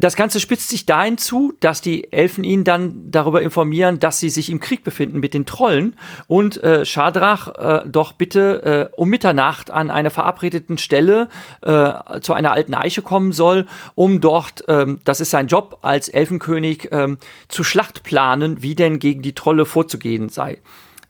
Das 0.00 0.14
Ganze 0.14 0.38
spitzt 0.38 0.68
sich 0.68 0.86
dahin 0.86 1.18
zu, 1.18 1.54
dass 1.58 1.80
die 1.80 2.12
Elfen 2.12 2.44
ihn 2.44 2.62
dann 2.62 3.10
darüber 3.10 3.42
informieren, 3.42 3.98
dass 3.98 4.20
sie 4.20 4.30
sich 4.30 4.48
im 4.48 4.60
Krieg 4.60 4.84
befinden 4.84 5.18
mit 5.18 5.34
den 5.34 5.44
Trollen 5.44 5.96
und 6.28 6.62
äh, 6.62 6.84
Schadrach 6.84 7.48
äh, 7.48 7.88
doch 7.88 8.12
bitte 8.12 8.90
äh, 8.92 8.96
um 8.96 9.08
Mitternacht 9.08 9.72
an 9.72 9.90
einer 9.90 10.10
verabredeten 10.10 10.78
Stelle 10.78 11.28
äh, 11.62 12.20
zu 12.20 12.32
einer 12.32 12.52
alten 12.52 12.74
Eiche 12.74 13.02
kommen 13.02 13.32
soll, 13.32 13.66
um 13.96 14.20
dort, 14.20 14.62
ähm, 14.68 15.00
das 15.02 15.20
ist 15.20 15.30
sein 15.30 15.48
Job 15.48 15.80
als 15.82 16.08
Elfenkönig, 16.08 16.90
ähm, 16.92 17.18
zu 17.48 17.64
Schlacht 17.64 18.04
planen, 18.04 18.62
wie 18.62 18.76
denn 18.76 19.00
gegen 19.00 19.22
die 19.22 19.34
Trolle 19.34 19.66
vorzugehen 19.66 20.28
sei. 20.28 20.58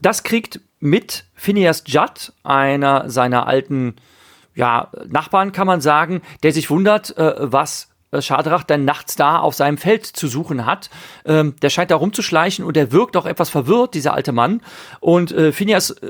Das 0.01 0.22
kriegt 0.22 0.61
mit 0.81 1.27
Phineas 1.35 1.85
Judd, 1.87 2.33
einer 2.42 3.11
seiner 3.11 3.46
alten 3.46 3.96
ja, 4.55 4.90
Nachbarn 5.09 5.53
kann 5.53 5.66
man 5.66 5.83
sagen, 5.83 6.22
der 6.42 6.53
sich 6.53 6.70
wundert, 6.70 7.18
äh, 7.18 7.35
was 7.38 7.88
Schadrach 8.21 8.62
dann 8.62 8.85
nachts 8.85 9.16
da 9.16 9.38
auf 9.38 9.55
seinem 9.55 9.79
Feld 9.79 10.07
zu 10.07 10.29
suchen 10.29 10.66
hat. 10.66 10.90
Ähm, 11.25 11.55
der 11.62 11.71
scheint 11.71 11.90
da 11.90 11.97
rumzuschleichen 11.97 12.64
und 12.64 12.77
der 12.77 12.92
wirkt 12.92 13.16
auch 13.16 13.27
etwas 13.27 13.51
verwirrt, 13.51 13.94
dieser 13.94 14.14
alte 14.14 14.33
Mann. 14.33 14.62
Und 15.01 15.33
äh, 15.33 15.53
Phineas 15.53 15.90
äh, 15.90 16.09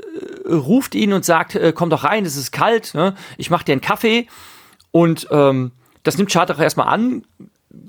ruft 0.49 0.95
ihn 0.95 1.13
und 1.13 1.25
sagt, 1.25 1.55
äh, 1.55 1.73
komm 1.75 1.89
doch 1.89 2.03
rein, 2.03 2.25
es 2.25 2.37
ist 2.37 2.51
kalt, 2.51 2.93
ne? 2.93 3.15
ich 3.37 3.49
mach 3.49 3.63
dir 3.63 3.73
einen 3.73 3.81
Kaffee. 3.81 4.27
Und 4.91 5.27
ähm, 5.31 5.71
das 6.03 6.17
nimmt 6.17 6.31
Schadrach 6.31 6.59
erstmal 6.59 6.87
an, 6.87 7.23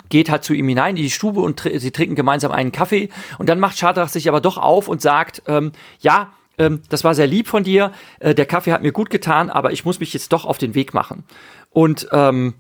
geht 0.09 0.31
halt 0.31 0.45
zu 0.45 0.53
ihm 0.53 0.69
hinein 0.69 0.97
in 0.97 1.03
die 1.03 1.11
Stube 1.11 1.41
und 1.41 1.59
tr 1.59 1.79
sie 1.79 1.93
trinken 1.93 2.17
gemeinsam 2.17 2.53
einen 2.53 2.73
Kaffee. 2.73 3.09
Und 3.39 3.49
dann 3.49 3.61
macht 3.61 3.79
Schadrach 3.79 4.09
sich 4.09 4.29
aber 4.29 4.41
doch 4.41 4.59
auf 4.59 4.89
und 4.89 5.01
sagt, 5.01 5.43
ähm, 5.47 5.73
ja, 6.01 6.33
ähm, 6.59 6.83
das 6.89 7.05
war 7.05 7.15
sehr 7.15 7.27
lieb 7.27 7.49
von 7.49 7.65
dir, 7.65 7.93
äh, 8.19 8.35
der 8.35 8.47
Kaffee 8.47 8.73
hat 8.73 8.83
mir 8.83 8.93
gut 8.93 9.09
getan, 9.09 9.51
aber 9.51 9.73
ich 9.73 9.85
muss 9.85 10.01
mich 10.01 10.13
jetzt 10.13 10.33
doch 10.33 10.45
auf 10.45 10.59
den 10.59 10.75
Weg 10.75 10.93
machen. 10.93 11.25
Und 11.71 12.09
ähm, 12.13 12.55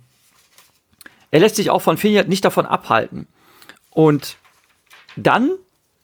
er 1.30 1.40
lässt 1.40 1.56
sich 1.56 1.70
auch 1.70 1.82
von 1.82 1.96
Finiat 1.96 2.28
nicht 2.28 2.44
davon 2.44 2.66
abhalten. 2.66 3.26
Und 3.90 4.36
dann 5.16 5.50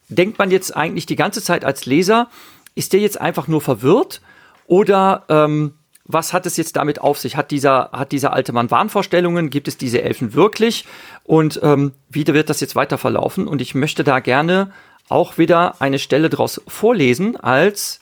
denkt 0.09 0.39
man 0.39 0.51
jetzt 0.51 0.77
eigentlich 0.77 1.07
die 1.07 1.17
ganze 1.17 1.43
Zeit 1.43 1.65
als 1.65 1.87
Leser, 1.87 2.29
ist 2.75 2.93
der 2.93 3.01
jetzt 3.01 3.21
einfach 3.21 3.49
nur 3.49 3.61
verwirrt 3.61 4.21
oder 4.67 5.25
ähm, 5.29 5.75
was 6.05 6.33
hat 6.33 6.47
es 6.47 6.57
jetzt 6.57 6.77
damit 6.77 7.01
auf 7.01 7.19
sich? 7.19 7.37
Hat 7.37 7.51
dieser, 7.51 7.91
hat 7.93 8.13
dieser 8.13 8.33
alte 8.33 8.53
Mann 8.53 8.71
Wahnvorstellungen? 8.71 9.51
Gibt 9.51 9.67
es 9.67 9.77
diese 9.77 10.03
Elfen 10.03 10.35
wirklich? 10.35 10.85
Und 11.25 11.59
ähm, 11.65 11.93
wie 12.09 12.27
wird 12.27 12.49
das 12.49 12.61
jetzt 12.61 12.77
weiter 12.77 12.97
verlaufen? 12.97 13.49
Und 13.49 13.61
ich 13.61 13.75
möchte 13.75 14.05
da 14.05 14.21
gerne 14.21 14.73
auch 15.09 15.37
wieder 15.37 15.81
eine 15.81 15.99
Stelle 15.99 16.31
daraus 16.31 16.61
vorlesen, 16.69 17.37
als 17.37 18.01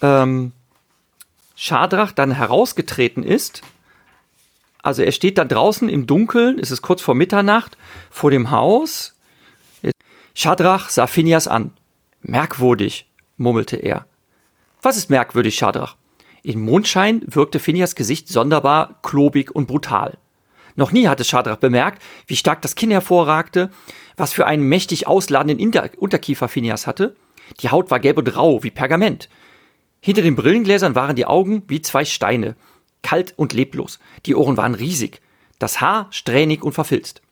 ähm, 0.00 0.52
Schadrach 1.56 2.12
dann 2.12 2.30
herausgetreten 2.30 3.22
ist 3.22 3.62
also 4.86 5.02
er 5.02 5.10
steht 5.10 5.36
da 5.36 5.44
draußen 5.44 5.88
im 5.88 6.06
Dunkeln, 6.06 6.60
es 6.60 6.70
ist 6.70 6.80
kurz 6.80 7.02
vor 7.02 7.16
Mitternacht, 7.16 7.76
vor 8.08 8.30
dem 8.30 8.52
Haus. 8.52 9.18
Schadrach 10.32 10.90
sah 10.90 11.08
Phineas 11.08 11.48
an. 11.48 11.72
Merkwürdig, 12.22 13.10
murmelte 13.36 13.76
er. 13.76 14.06
Was 14.82 14.96
ist 14.96 15.10
merkwürdig, 15.10 15.56
Schadrach? 15.56 15.96
Im 16.44 16.60
Mondschein 16.60 17.22
wirkte 17.26 17.58
Phineas 17.58 17.96
Gesicht 17.96 18.28
sonderbar 18.28 19.00
klobig 19.02 19.52
und 19.52 19.66
brutal. 19.66 20.18
Noch 20.76 20.92
nie 20.92 21.08
hatte 21.08 21.24
Schadrach 21.24 21.56
bemerkt, 21.56 22.00
wie 22.28 22.36
stark 22.36 22.62
das 22.62 22.76
Kinn 22.76 22.92
hervorragte, 22.92 23.70
was 24.16 24.32
für 24.32 24.46
einen 24.46 24.62
mächtig 24.62 25.08
ausladenden 25.08 25.58
Inter 25.58 25.90
Unterkiefer 25.96 26.46
Phineas 26.46 26.86
hatte. 26.86 27.16
Die 27.60 27.70
Haut 27.70 27.90
war 27.90 27.98
gelb 27.98 28.18
und 28.18 28.36
rau 28.36 28.62
wie 28.62 28.70
Pergament. 28.70 29.28
Hinter 30.00 30.22
den 30.22 30.36
Brillengläsern 30.36 30.94
waren 30.94 31.16
die 31.16 31.26
Augen 31.26 31.64
wie 31.66 31.82
zwei 31.82 32.04
Steine, 32.04 32.54
kalt 33.02 33.34
und 33.36 33.52
leblos. 33.52 33.98
Die 34.26 34.34
Ohren 34.34 34.56
waren 34.56 34.74
riesig, 34.74 35.20
das 35.58 35.80
Haar 35.80 36.08
strähnig 36.10 36.62
und 36.62 36.72
verfilzt. 36.72 37.22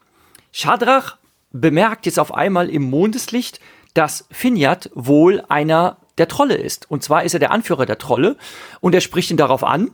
Schadrach 0.53 1.19
bemerkt 1.53 2.07
jetzt 2.07 2.19
auf 2.19 2.35
einmal 2.35 2.71
im 2.71 2.83
Mondeslicht, 2.83 3.61
dass 3.95 4.27
Finjat 4.31 4.91
wohl 4.95 5.43
einer 5.49 5.99
der 6.19 6.29
Trolle 6.29 6.55
ist. 6.55 6.91
Und 6.91 7.03
zwar 7.03 7.25
ist 7.25 7.35
er 7.35 7.41
der 7.41 7.51
Anführer 7.51 7.87
der 7.87 7.99
Trolle 7.99 8.37
und 8.81 8.95
er 8.95 9.01
spricht 9.01 9.31
ihn 9.31 9.37
darauf 9.37 9.65
an. 9.65 9.91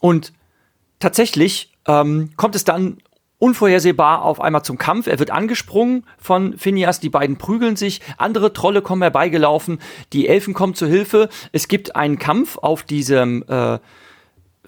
Und 0.00 0.32
tatsächlich 0.98 1.72
ähm, 1.86 2.30
kommt 2.36 2.54
es 2.54 2.64
dann 2.64 2.98
unvorhersehbar 3.38 4.22
auf 4.22 4.40
einmal 4.40 4.64
zum 4.64 4.78
Kampf. 4.78 5.06
Er 5.06 5.18
wird 5.18 5.30
angesprungen 5.30 6.04
von 6.18 6.58
Phineas, 6.58 7.00
die 7.00 7.08
beiden 7.08 7.38
prügeln 7.38 7.76
sich, 7.76 8.00
andere 8.16 8.52
Trolle 8.52 8.82
kommen 8.82 9.02
herbeigelaufen, 9.02 9.78
die 10.12 10.28
Elfen 10.28 10.54
kommen 10.54 10.74
zu 10.74 10.86
Hilfe. 10.86 11.28
Es 11.52 11.68
gibt 11.68 11.94
einen 11.94 12.18
Kampf 12.18 12.58
auf 12.58 12.82
diesem 12.82 13.44
äh, 13.48 13.78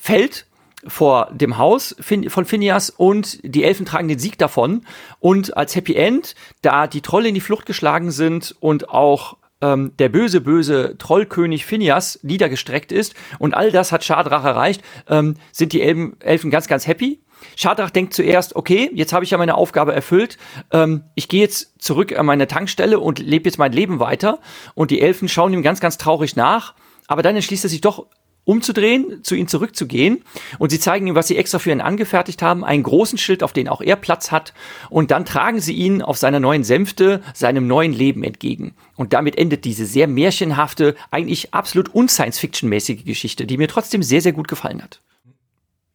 Feld 0.00 0.46
vor 0.86 1.28
dem 1.32 1.58
Haus 1.58 1.94
von 2.00 2.44
Phineas 2.46 2.88
und 2.88 3.38
die 3.42 3.64
Elfen 3.64 3.84
tragen 3.84 4.08
den 4.08 4.18
Sieg 4.18 4.38
davon. 4.38 4.86
Und 5.18 5.56
als 5.56 5.76
Happy 5.76 5.94
End, 5.94 6.34
da 6.62 6.86
die 6.86 7.02
Trolle 7.02 7.28
in 7.28 7.34
die 7.34 7.42
Flucht 7.42 7.66
geschlagen 7.66 8.10
sind 8.10 8.56
und 8.60 8.88
auch 8.88 9.36
ähm, 9.60 9.92
der 9.98 10.08
böse, 10.08 10.40
böse 10.40 10.96
Trollkönig 10.96 11.66
Phineas 11.66 12.20
niedergestreckt 12.22 12.92
ist 12.92 13.14
und 13.38 13.52
all 13.52 13.70
das 13.70 13.92
hat 13.92 14.04
Schadrach 14.04 14.44
erreicht, 14.44 14.82
ähm, 15.06 15.34
sind 15.52 15.74
die 15.74 15.82
Elben, 15.82 16.16
Elfen 16.20 16.50
ganz, 16.50 16.66
ganz 16.66 16.86
happy. 16.86 17.20
Schadrach 17.56 17.90
denkt 17.90 18.14
zuerst, 18.14 18.56
okay, 18.56 18.90
jetzt 18.94 19.12
habe 19.12 19.24
ich 19.24 19.32
ja 19.32 19.38
meine 19.38 19.56
Aufgabe 19.56 19.94
erfüllt, 19.94 20.38
ähm, 20.72 21.04
ich 21.14 21.28
gehe 21.28 21.42
jetzt 21.42 21.82
zurück 21.82 22.18
an 22.18 22.24
meine 22.24 22.46
Tankstelle 22.46 22.98
und 22.98 23.18
lebe 23.18 23.44
jetzt 23.46 23.58
mein 23.58 23.72
Leben 23.72 24.00
weiter. 24.00 24.38
Und 24.74 24.90
die 24.90 25.02
Elfen 25.02 25.28
schauen 25.28 25.52
ihm 25.52 25.62
ganz, 25.62 25.80
ganz 25.80 25.98
traurig 25.98 26.36
nach. 26.36 26.74
Aber 27.06 27.22
dann 27.22 27.34
entschließt 27.34 27.64
er 27.64 27.70
sich 27.70 27.80
doch 27.80 28.06
umzudrehen, 28.50 29.22
zu 29.22 29.34
ihnen 29.34 29.48
zurückzugehen. 29.48 30.22
Und 30.58 30.70
sie 30.70 30.80
zeigen 30.80 31.06
ihm, 31.06 31.14
was 31.14 31.28
sie 31.28 31.36
extra 31.36 31.58
für 31.58 31.70
ihn 31.70 31.80
angefertigt 31.80 32.42
haben, 32.42 32.64
einen 32.64 32.82
großen 32.82 33.18
Schild, 33.18 33.42
auf 33.42 33.52
den 33.52 33.68
auch 33.68 33.80
er 33.80 33.96
Platz 33.96 34.30
hat. 34.30 34.52
Und 34.90 35.10
dann 35.10 35.24
tragen 35.24 35.60
sie 35.60 35.74
ihn 35.74 36.02
auf 36.02 36.18
seiner 36.18 36.40
neuen 36.40 36.64
Sänfte, 36.64 37.22
seinem 37.34 37.66
neuen 37.66 37.92
Leben 37.92 38.24
entgegen. 38.24 38.74
Und 38.96 39.12
damit 39.12 39.38
endet 39.38 39.64
diese 39.64 39.86
sehr 39.86 40.08
märchenhafte, 40.08 40.96
eigentlich 41.10 41.54
absolut 41.54 41.94
un-Science-Fiction-mäßige 41.94 43.04
Geschichte, 43.04 43.46
die 43.46 43.56
mir 43.56 43.68
trotzdem 43.68 44.02
sehr, 44.02 44.20
sehr 44.20 44.32
gut 44.32 44.48
gefallen 44.48 44.82
hat. 44.82 45.00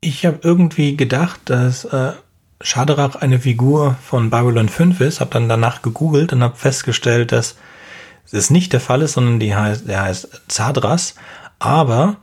Ich 0.01 0.25
habe 0.25 0.39
irgendwie 0.43 0.95
gedacht, 0.95 1.41
dass 1.45 1.85
äh, 1.85 2.13
Schaderach 2.61 3.15
eine 3.15 3.39
Figur 3.39 3.97
von 4.01 4.29
Babylon 4.29 4.69
5 4.69 5.01
ist, 5.01 5.19
habe 5.19 5.31
dann 5.31 5.49
danach 5.49 5.81
gegoogelt 5.81 6.31
und 6.31 6.41
habe 6.41 6.55
festgestellt, 6.55 7.31
dass 7.31 7.55
es 8.31 8.49
nicht 8.49 8.73
der 8.73 8.79
Fall 8.79 9.01
ist, 9.01 9.13
sondern 9.13 9.39
die 9.39 9.55
heißt, 9.55 9.87
der 9.87 10.03
heißt 10.03 10.43
Zadras. 10.47 11.15
Aber 11.59 12.17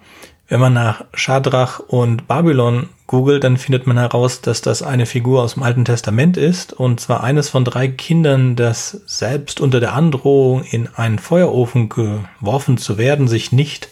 wenn 0.52 0.60
man 0.60 0.74
nach 0.74 1.06
Schadrach 1.14 1.78
und 1.78 2.28
Babylon 2.28 2.90
googelt, 3.06 3.42
dann 3.42 3.56
findet 3.56 3.86
man 3.86 3.96
heraus, 3.96 4.42
dass 4.42 4.60
das 4.60 4.82
eine 4.82 5.06
Figur 5.06 5.42
aus 5.42 5.54
dem 5.54 5.62
Alten 5.62 5.86
Testament 5.86 6.36
ist, 6.36 6.74
und 6.74 7.00
zwar 7.00 7.24
eines 7.24 7.48
von 7.48 7.64
drei 7.64 7.88
Kindern, 7.88 8.54
das 8.54 9.00
selbst 9.06 9.62
unter 9.62 9.80
der 9.80 9.94
Androhung 9.94 10.62
in 10.64 10.90
einen 10.94 11.18
Feuerofen 11.18 11.88
geworfen 11.88 12.76
zu 12.76 12.98
werden, 12.98 13.28
sich 13.28 13.50
nicht 13.50 13.88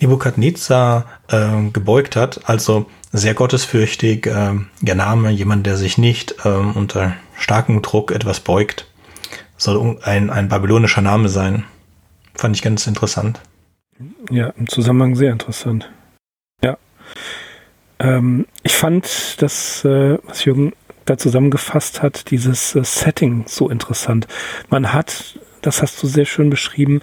Nebukadnezar 0.00 1.04
äh, 1.28 1.68
gebeugt 1.74 2.16
hat. 2.16 2.48
Also 2.48 2.86
sehr 3.12 3.34
gottesfürchtig, 3.34 4.28
äh, 4.28 4.54
der 4.80 4.94
Name, 4.94 5.28
jemand, 5.28 5.66
der 5.66 5.76
sich 5.76 5.98
nicht 5.98 6.36
äh, 6.46 6.48
unter 6.48 7.12
starkem 7.36 7.82
Druck 7.82 8.12
etwas 8.12 8.40
beugt, 8.40 8.86
soll 9.58 9.98
ein, 10.04 10.30
ein 10.30 10.48
babylonischer 10.48 11.02
Name 11.02 11.28
sein. 11.28 11.64
Fand 12.34 12.56
ich 12.56 12.62
ganz 12.62 12.86
interessant. 12.86 13.42
Ja, 14.30 14.48
im 14.50 14.68
Zusammenhang 14.68 15.14
sehr 15.14 15.32
interessant. 15.32 15.90
Ja. 16.62 16.76
Ähm, 17.98 18.46
ich 18.62 18.74
fand 18.74 19.40
das, 19.40 19.84
äh, 19.84 20.18
was 20.24 20.44
Jürgen 20.44 20.72
da 21.04 21.16
zusammengefasst 21.16 22.02
hat, 22.02 22.30
dieses 22.30 22.74
äh, 22.74 22.84
Setting 22.84 23.44
so 23.46 23.70
interessant. 23.70 24.26
Man 24.68 24.92
hat, 24.92 25.38
das 25.62 25.82
hast 25.82 26.02
du 26.02 26.06
sehr 26.06 26.26
schön 26.26 26.50
beschrieben, 26.50 27.00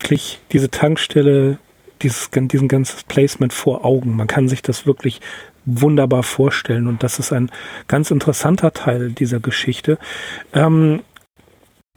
wirklich 0.00 0.40
diese 0.52 0.70
Tankstelle, 0.70 1.58
dieses, 2.02 2.30
diesen 2.32 2.68
ganzes 2.68 3.04
Placement 3.04 3.52
vor 3.52 3.84
Augen. 3.84 4.16
Man 4.16 4.26
kann 4.26 4.48
sich 4.48 4.62
das 4.62 4.86
wirklich 4.86 5.20
wunderbar 5.64 6.22
vorstellen 6.22 6.86
und 6.86 7.02
das 7.02 7.18
ist 7.18 7.32
ein 7.32 7.50
ganz 7.88 8.10
interessanter 8.10 8.72
Teil 8.72 9.10
dieser 9.10 9.40
Geschichte. 9.40 9.98
Ähm, 10.52 11.02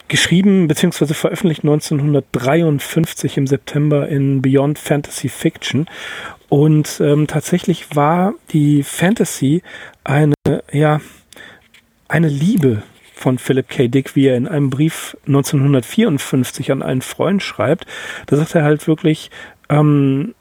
geschrieben 0.09 0.67
bzw. 0.67 1.13
veröffentlicht 1.13 1.63
1953 1.63 3.37
im 3.37 3.47
September 3.47 4.09
in 4.09 4.41
Beyond 4.41 4.77
Fantasy 4.77 5.29
Fiction. 5.29 5.87
Und 6.49 6.99
ähm, 6.99 7.27
tatsächlich 7.27 7.95
war 7.95 8.33
die 8.51 8.83
Fantasy 8.83 9.61
eine, 10.03 10.33
ja, 10.71 10.99
eine 12.07 12.27
Liebe 12.27 12.83
von 13.13 13.37
Philip 13.37 13.69
K. 13.69 13.87
Dick, 13.87 14.15
wie 14.15 14.27
er 14.27 14.37
in 14.37 14.47
einem 14.47 14.69
Brief 14.69 15.15
1954 15.27 16.71
an 16.71 16.81
einen 16.81 17.01
Freund 17.01 17.43
schreibt. 17.43 17.85
Da 18.25 18.35
sagt 18.35 18.55
er 18.55 18.63
halt 18.63 18.87
wirklich, 18.87 19.29
ähm, 19.69 20.33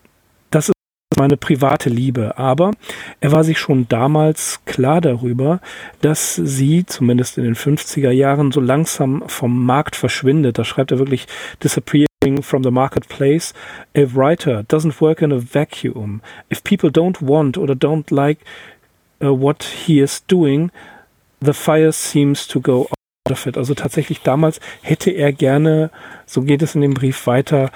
meine 1.18 1.36
private 1.36 1.90
Liebe. 1.90 2.38
Aber 2.38 2.72
er 3.20 3.32
war 3.32 3.44
sich 3.44 3.58
schon 3.58 3.88
damals 3.88 4.60
klar 4.64 5.00
darüber, 5.00 5.60
dass 6.00 6.36
sie, 6.36 6.86
zumindest 6.86 7.38
in 7.38 7.44
den 7.44 7.56
50er 7.56 8.10
Jahren, 8.10 8.52
so 8.52 8.60
langsam 8.60 9.24
vom 9.26 9.66
Markt 9.66 9.96
verschwindet. 9.96 10.58
Da 10.58 10.64
schreibt 10.64 10.92
er 10.92 10.98
wirklich 10.98 11.26
disappearing 11.62 12.08
from 12.42 12.62
the 12.62 12.70
marketplace. 12.70 13.52
A 13.96 14.06
writer 14.14 14.62
doesn't 14.62 15.00
work 15.00 15.22
in 15.22 15.32
a 15.32 15.38
vacuum. 15.38 16.20
If 16.48 16.62
people 16.64 16.90
don't 16.90 17.20
want 17.20 17.58
or 17.58 17.66
don't 17.68 18.10
like 18.10 18.38
uh, 19.22 19.32
what 19.32 19.64
he 19.64 20.00
is 20.00 20.24
doing, 20.26 20.70
the 21.40 21.52
fire 21.52 21.92
seems 21.92 22.46
to 22.48 22.60
go 22.60 22.88
also 23.56 23.74
tatsächlich 23.74 24.22
damals 24.22 24.60
hätte 24.82 25.10
er 25.10 25.32
gerne, 25.32 25.90
so 26.26 26.42
geht 26.42 26.62
es 26.62 26.74
in 26.74 26.80
dem 26.80 26.94
Brief 26.94 27.26
weiter, 27.26 27.70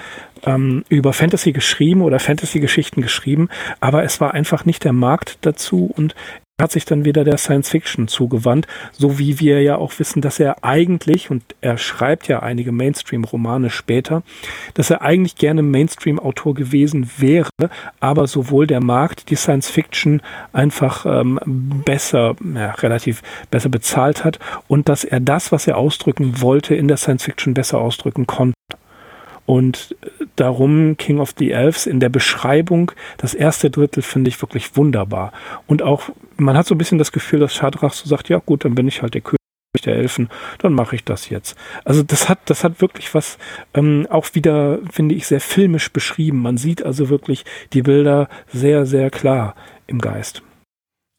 ähm, 0.45 0.83
über 0.89 1.13
Fantasy 1.13 1.51
geschrieben 1.51 2.01
oder 2.01 2.19
Fantasy-Geschichten 2.19 3.01
geschrieben, 3.01 3.49
aber 3.79 4.03
es 4.03 4.19
war 4.19 4.33
einfach 4.33 4.65
nicht 4.65 4.83
der 4.83 4.93
Markt 4.93 5.37
dazu 5.41 5.91
und 5.95 6.15
hat 6.61 6.71
sich 6.71 6.85
dann 6.85 7.03
wieder 7.03 7.23
der 7.23 7.37
Science 7.37 7.69
Fiction 7.69 8.07
zugewandt, 8.07 8.67
so 8.91 9.17
wie 9.17 9.39
wir 9.39 9.63
ja 9.63 9.77
auch 9.77 9.97
wissen, 9.97 10.21
dass 10.21 10.39
er 10.39 10.63
eigentlich, 10.63 11.31
und 11.31 11.43
er 11.61 11.79
schreibt 11.79 12.27
ja 12.27 12.41
einige 12.41 12.71
Mainstream-Romane 12.71 13.71
später, 13.71 14.21
dass 14.75 14.91
er 14.91 15.01
eigentlich 15.01 15.35
gerne 15.35 15.63
Mainstream-Autor 15.63 16.53
gewesen 16.53 17.09
wäre, 17.17 17.49
aber 17.99 18.27
sowohl 18.27 18.67
der 18.67 18.81
Markt 18.81 19.31
die 19.31 19.35
Science 19.35 19.69
Fiction 19.69 20.21
einfach 20.51 21.07
ähm, 21.07 21.39
besser, 21.85 22.35
ja, 22.53 22.71
relativ 22.71 23.23
besser 23.49 23.69
bezahlt 23.69 24.23
hat 24.23 24.37
und 24.67 24.89
dass 24.89 25.03
er 25.03 25.19
das, 25.19 25.51
was 25.51 25.65
er 25.65 25.77
ausdrücken 25.77 26.39
wollte, 26.39 26.75
in 26.75 26.87
der 26.87 26.97
Science 26.97 27.23
Fiction 27.23 27.55
besser 27.55 27.79
ausdrücken 27.79 28.27
konnte. 28.27 28.53
Und 29.45 29.95
darum 30.35 30.95
King 30.97 31.19
of 31.19 31.33
the 31.37 31.51
Elves 31.51 31.85
in 31.85 31.99
der 31.99 32.09
Beschreibung, 32.09 32.91
das 33.17 33.33
erste 33.33 33.69
Drittel 33.69 34.01
finde 34.01 34.29
ich 34.29 34.41
wirklich 34.41 34.75
wunderbar. 34.77 35.33
Und 35.67 35.81
auch, 35.81 36.09
man 36.37 36.57
hat 36.57 36.65
so 36.65 36.75
ein 36.75 36.77
bisschen 36.77 36.97
das 36.97 37.11
Gefühl, 37.11 37.39
dass 37.39 37.53
Schadrach 37.53 37.93
so 37.93 38.07
sagt, 38.07 38.29
ja 38.29 38.39
gut, 38.39 38.65
dann 38.65 38.75
bin 38.75 38.87
ich 38.87 39.01
halt 39.01 39.13
der 39.13 39.21
König 39.21 39.37
der 39.85 39.95
Elfen, 39.95 40.29
dann 40.59 40.73
mache 40.73 40.95
ich 40.95 41.03
das 41.03 41.29
jetzt. 41.29 41.57
Also 41.83 42.03
das 42.03 42.29
hat, 42.29 42.39
das 42.45 42.63
hat 42.63 42.79
wirklich 42.79 43.13
was 43.13 43.37
ähm, 43.73 44.07
auch 44.09 44.27
wieder, 44.33 44.79
finde 44.91 45.15
ich, 45.15 45.27
sehr 45.27 45.41
filmisch 45.41 45.91
beschrieben. 45.91 46.41
Man 46.41 46.57
sieht 46.57 46.85
also 46.85 47.09
wirklich 47.09 47.43
die 47.73 47.81
Bilder 47.81 48.29
sehr, 48.51 48.85
sehr 48.85 49.09
klar 49.09 49.55
im 49.87 49.99
Geist. 49.99 50.41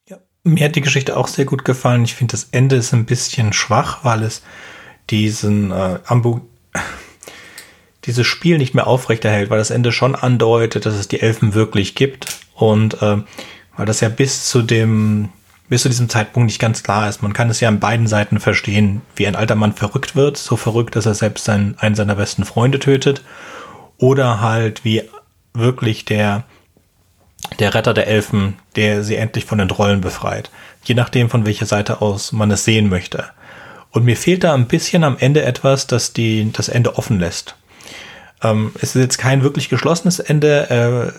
Ja, 0.09 0.19
mir 0.45 0.67
hat 0.67 0.77
die 0.77 0.81
Geschichte 0.81 1.17
auch 1.17 1.29
sehr 1.29 1.45
gut 1.45 1.65
gefallen. 1.65 2.05
Ich 2.05 2.15
finde, 2.15 2.33
das 2.33 2.49
Ende 2.53 2.77
ist 2.77 2.95
ein 2.95 3.05
bisschen 3.05 3.53
schwach, 3.53 4.05
weil 4.05 4.23
es 4.23 4.43
diesen 5.11 5.71
äh, 5.71 5.99
Ambu 6.07 6.41
dieses 8.07 8.27
Spiel 8.27 8.59
nicht 8.59 8.75
mehr 8.75 8.87
aufrechterhält, 8.87 9.51
weil 9.51 9.59
das 9.59 9.71
Ende 9.71 9.93
schon 9.93 10.15
andeutet, 10.15 10.87
dass 10.87 10.95
es 10.95 11.09
die 11.09 11.21
Elfen 11.21 11.55
wirklich 11.55 11.95
gibt 11.95 12.39
und 12.55 13.01
äh, 13.03 13.19
weil 13.77 13.87
das 13.87 14.01
ja 14.01 14.09
bis 14.09 14.49
zu 14.49 14.63
dem 14.63 15.31
bis 15.69 15.83
zu 15.83 15.89
diesem 15.89 16.11
Zeitpunkt 16.11 16.47
nicht 16.47 16.61
ganz 16.61 16.83
klar 16.83 17.09
ist. 17.09 17.23
Man 17.23 17.33
kann 17.33 17.49
es 17.49 17.61
ja 17.61 17.69
an 17.69 17.81
beiden 17.81 18.07
Seiten 18.07 18.39
verstehen, 18.39 19.01
wie 19.17 19.27
ein 19.27 19.35
alter 19.35 19.55
Mann 19.55 19.73
verrückt 19.73 20.15
wird, 20.15 20.37
so 20.37 20.57
verrückt, 20.57 20.95
dass 20.95 21.07
er 21.07 21.15
selbst 21.15 21.47
seinen, 21.47 21.79
einen 21.79 21.95
seiner 21.95 22.17
besten 22.17 22.45
Freunde 22.45 22.79
tötet, 22.79 23.23
oder 23.97 24.41
halt 24.41 24.85
wie 24.85 25.03
wirklich 25.55 26.05
der 26.05 26.45
der 27.59 27.75
Retter 27.75 27.95
der 27.95 28.07
Elfen, 28.07 28.55
der 28.75 29.05
sie 29.05 29.17
endlich 29.17 29.45
von 29.45 29.59
den 29.59 29.69
Trollen 29.69 30.01
befreit. 30.01 30.51
Je 30.85 30.95
nachdem, 30.95 31.29
von 31.29 31.45
welcher 31.45 31.67
Seite 31.67 32.01
aus 32.01 32.33
man 32.33 32.51
es 32.51 32.65
sehen 32.65 32.89
möchte. 32.89 33.25
Und 33.91 34.05
mir 34.05 34.17
fehlt 34.17 34.45
da 34.45 34.55
ein 34.55 34.67
bisschen 34.67 35.05
am 35.05 35.19
Ende 35.19 35.43
etwas, 35.43 35.87
das 35.87 36.13
die, 36.13 36.51
das 36.53 36.69
Ende 36.69 36.97
offen 36.97 37.21
lässt. 37.21 37.55
Ähm, 38.45 38.73
es 38.77 38.95
ist 38.95 39.03
jetzt 39.03 39.19
kein 39.19 39.43
wirklich 39.43 39.69
geschlossenes 39.69 40.21
Ende. 40.21 40.71
Äh, 40.71 41.19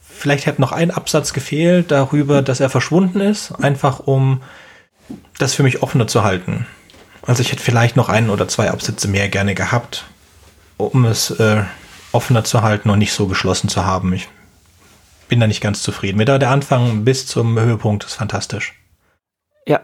vielleicht 0.00 0.46
hätte 0.46 0.60
noch 0.60 0.72
ein 0.72 0.90
Absatz 0.90 1.32
gefehlt 1.32 1.90
darüber, 1.90 2.42
dass 2.42 2.60
er 2.60 2.70
verschwunden 2.70 3.20
ist, 3.20 3.52
einfach 3.52 4.00
um 4.00 4.42
das 5.38 5.54
für 5.54 5.62
mich 5.62 5.82
offener 5.82 6.06
zu 6.06 6.24
halten. 6.24 6.66
Also 7.22 7.42
ich 7.42 7.52
hätte 7.52 7.62
vielleicht 7.62 7.96
noch 7.96 8.08
ein 8.08 8.30
oder 8.30 8.48
zwei 8.48 8.70
Absätze 8.70 9.06
mehr 9.06 9.28
gerne 9.28 9.54
gehabt, 9.54 10.06
um 10.76 11.04
es 11.04 11.30
äh, 11.30 11.62
offener 12.10 12.44
zu 12.44 12.62
halten 12.62 12.90
und 12.90 12.98
nicht 12.98 13.12
so 13.12 13.26
geschlossen 13.26 13.68
zu 13.68 13.84
haben. 13.84 14.12
Ich 14.12 14.28
bin 15.28 15.38
da 15.40 15.46
nicht 15.46 15.60
ganz 15.60 15.82
zufrieden. 15.82 16.18
Mit 16.18 16.28
der 16.28 16.50
Anfang 16.50 17.04
bis 17.04 17.26
zum 17.26 17.58
Höhepunkt 17.58 18.04
ist 18.04 18.14
fantastisch. 18.14 18.74
Ja, 19.66 19.80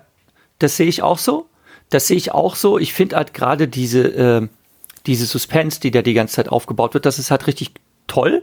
das 0.59 0.77
sehe 0.77 0.87
ich 0.87 1.03
auch 1.03 1.18
so. 1.18 1.48
Das 1.90 2.07
sehe 2.07 2.16
ich 2.16 2.33
auch 2.33 2.55
so. 2.55 2.79
Ich 2.79 2.92
finde 2.92 3.16
halt 3.16 3.33
gerade 3.33 3.68
diese, 3.68 4.01
äh, 4.09 4.48
diese 5.06 5.26
Suspense, 5.26 5.80
die 5.80 5.90
da 5.90 6.02
die 6.02 6.14
ganze 6.14 6.37
Zeit 6.37 6.48
aufgebaut 6.48 6.94
wird, 6.94 7.06
das 7.06 7.18
ist 7.18 7.30
halt 7.30 7.46
richtig 7.46 7.72
toll. 8.06 8.42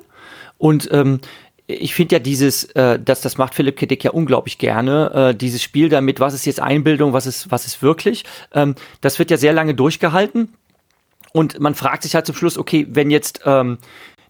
Und 0.58 0.90
ähm, 0.92 1.20
ich 1.68 1.96
finde 1.96 2.16
ja 2.16 2.20
dieses, 2.20 2.66
äh, 2.76 3.00
das, 3.00 3.22
das 3.22 3.38
macht 3.38 3.56
Philipp 3.56 3.78
Kedick 3.78 4.04
ja 4.04 4.12
unglaublich 4.12 4.58
gerne, 4.58 5.12
äh, 5.32 5.36
dieses 5.36 5.64
Spiel 5.64 5.90
damit, 5.90 6.20
was 6.20 6.34
ist 6.34 6.46
jetzt 6.46 6.62
Einbildung, 6.62 7.14
was 7.14 7.26
ist, 7.26 7.52
was 7.52 7.66
ist 7.66 7.82
wirklich. 7.82 8.24
Ähm, 8.54 8.76
das 9.02 9.20
wird 9.20 9.32
ja 9.32 9.38
sehr 9.38 9.54
lange 9.54 9.74
durchgehalten. 9.74 10.54
Und 11.34 11.60
man 11.60 11.76
fragt 11.76 12.04
sich 12.04 12.16
halt 12.16 12.26
zum 12.26 12.36
Schluss, 12.36 12.58
okay, 12.58 12.88
wenn 12.90 13.10
jetzt 13.12 13.42
ähm, 13.46 13.80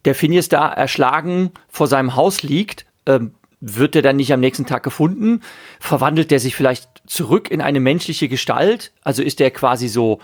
der 0.06 0.16
Phineas 0.16 0.50
da 0.50 0.72
erschlagen 0.72 1.52
vor 1.68 1.88
seinem 1.88 2.16
Haus 2.16 2.42
liegt, 2.42 2.86
ähm, 3.06 3.32
wird 3.60 3.96
er 3.96 4.02
dann 4.02 4.16
nicht 4.16 4.32
am 4.32 4.40
nächsten 4.40 4.66
Tag 4.66 4.84
gefunden? 4.84 5.42
Verwandelt 5.80 6.32
er 6.32 6.40
sich 6.40 6.56
vielleicht 6.56 6.88
zurück 7.06 7.50
in 7.52 7.62
eine 7.62 7.80
menschliche 7.80 8.28
Gestalt? 8.28 8.92
Also 9.02 9.24
ist 9.24 9.42
er 9.42 9.52
quasi 9.52 9.88
so 9.88 10.20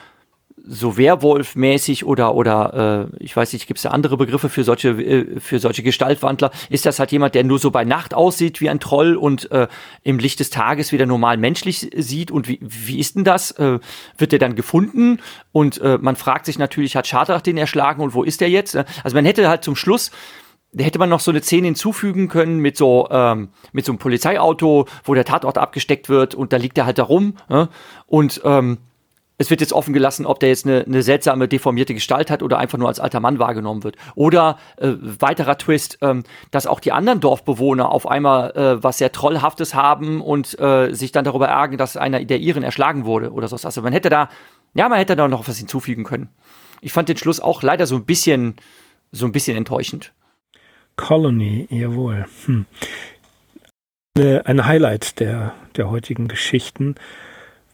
so 0.66 0.98
Werwolf-mäßig 0.98 2.06
oder 2.06 2.36
oder 2.36 3.10
äh, 3.12 3.24
ich 3.24 3.36
weiß 3.36 3.54
nicht, 3.54 3.68
gibt 3.68 3.78
es 3.80 3.84
da 3.84 3.90
andere 3.90 4.18
Begriffe 4.18 4.50
für 4.50 4.64
solche 4.64 4.90
äh, 4.90 5.40
für 5.40 5.60
solche 5.60 5.84
Gestaltwandler? 5.84 6.52
Ist 6.70 6.86
das 6.86 7.00
halt 7.00 7.12
jemand, 7.12 7.36
der 7.36 7.44
nur 7.44 7.60
so 7.60 7.72
bei 7.72 7.84
Nacht 7.84 8.14
aussieht 8.14 8.62
wie 8.62 8.70
ein 8.70 8.80
Troll 8.80 9.16
und 9.16 9.52
äh, 9.52 9.68
im 10.04 10.20
Licht 10.20 10.40
des 10.40 10.50
Tages 10.50 10.92
wieder 10.92 11.06
normal 11.06 11.38
menschlich 11.38 11.90
sieht? 11.96 12.32
Und 12.32 12.48
wie, 12.48 12.60
wie 12.62 13.00
ist 13.00 13.16
denn 13.16 13.24
das? 13.24 13.52
Äh, 13.52 13.80
wird 14.18 14.32
der 14.32 14.40
dann 14.40 14.56
gefunden? 14.56 15.20
Und 15.52 15.80
äh, 15.82 15.98
man 16.00 16.16
fragt 16.16 16.46
sich 16.46 16.60
natürlich, 16.60 16.96
hat 16.96 17.08
Schartrach 17.08 17.42
den 17.42 17.58
erschlagen 17.58 18.02
und 18.02 18.14
wo 18.14 18.24
ist 18.24 18.42
der 18.42 18.50
jetzt? 18.50 18.76
Also 18.76 19.16
man 19.16 19.26
hätte 19.26 19.48
halt 19.50 19.64
zum 19.64 19.76
Schluss 19.76 20.12
hätte 20.78 21.00
man 21.00 21.10
noch 21.10 21.20
so 21.20 21.32
eine 21.32 21.42
Szene 21.42 21.68
hinzufügen 21.68 22.30
können 22.30 22.60
mit 22.60 22.78
so 22.78 23.10
ähm, 23.12 23.50
mit 23.74 23.84
so 23.84 23.92
einem 23.92 24.00
Polizeiauto, 24.00 24.86
wo 25.04 25.14
der 25.14 25.26
Tatort 25.26 25.58
abgesteckt 25.58 26.08
wird 26.08 26.34
und 26.34 26.54
da 26.54 26.58
liegt 26.58 26.78
er 26.78 26.86
halt 26.86 26.98
da 26.98 27.04
rum 27.04 27.36
äh? 27.50 27.68
und 28.08 28.42
ähm, 28.46 28.78
es 29.42 29.50
wird 29.50 29.60
jetzt 29.60 29.74
offen 29.74 29.92
gelassen, 29.94 30.28
ob 30.28 30.40
der 30.40 30.50
jetzt 30.50 30.68
eine, 30.68 30.86
eine, 30.86 31.02
seltsame, 31.02 31.48
deformierte 31.48 31.96
Gestalt 31.96 32.30
hat 32.30 32.44
oder 32.44 32.60
einfach 32.60 32.78
nur 32.78 32.88
als 32.88 33.00
alter 33.00 33.20
Mann 33.20 33.40
wahrgenommen 33.40 33.84
wird. 33.84 33.96
Oder 34.14 34.58
äh, 34.78 34.92
weiterer 35.02 35.58
Twist, 35.58 35.98
ähm, 36.02 36.24
dass 36.52 36.68
auch 36.68 36.80
die 36.80 36.92
anderen 36.92 37.20
Dorfbewohner 37.20 37.90
auf 37.90 38.08
einmal 38.08 38.52
äh, 38.52 38.84
was 38.84 39.00
sehr 39.00 39.12
Trollhaftes 39.12 39.74
haben 39.74 40.22
und 40.22 40.60
äh, 40.60 40.94
sich 40.94 41.12
dann 41.12 41.26
darüber 41.26 41.48
ärgern, 41.48 41.80
dass 41.80 41.98
einer 41.98 42.24
der 42.24 42.38
ihren 42.38 42.62
erschlagen 42.62 43.06
wurde 43.06 43.32
oder 43.32 43.48
so. 43.48 43.56
Also 43.56 43.82
man 43.82 43.94
hätte 43.94 44.10
da, 44.10 44.30
ja, 44.76 44.88
man 44.88 45.00
hätte 45.00 45.16
da 45.16 45.28
noch 45.28 45.48
was 45.48 45.58
hinzufügen 45.58 46.04
können. 46.04 46.30
Ich 46.82 46.94
fand 46.94 47.10
den 47.10 47.18
Schluss 47.18 47.40
auch 47.40 47.64
leider 47.64 47.88
so 47.88 47.96
ein 47.96 48.06
bisschen, 48.06 48.56
so 49.12 49.26
ein 49.26 49.32
bisschen 49.32 49.58
enttäuschend. 49.58 50.14
Colony, 50.98 51.68
jawohl. 51.72 52.26
Hm. 52.46 52.66
Ein 54.16 54.66
Highlight 54.66 55.20
der, 55.20 55.54
der 55.76 55.90
heutigen 55.90 56.28
Geschichten 56.28 56.96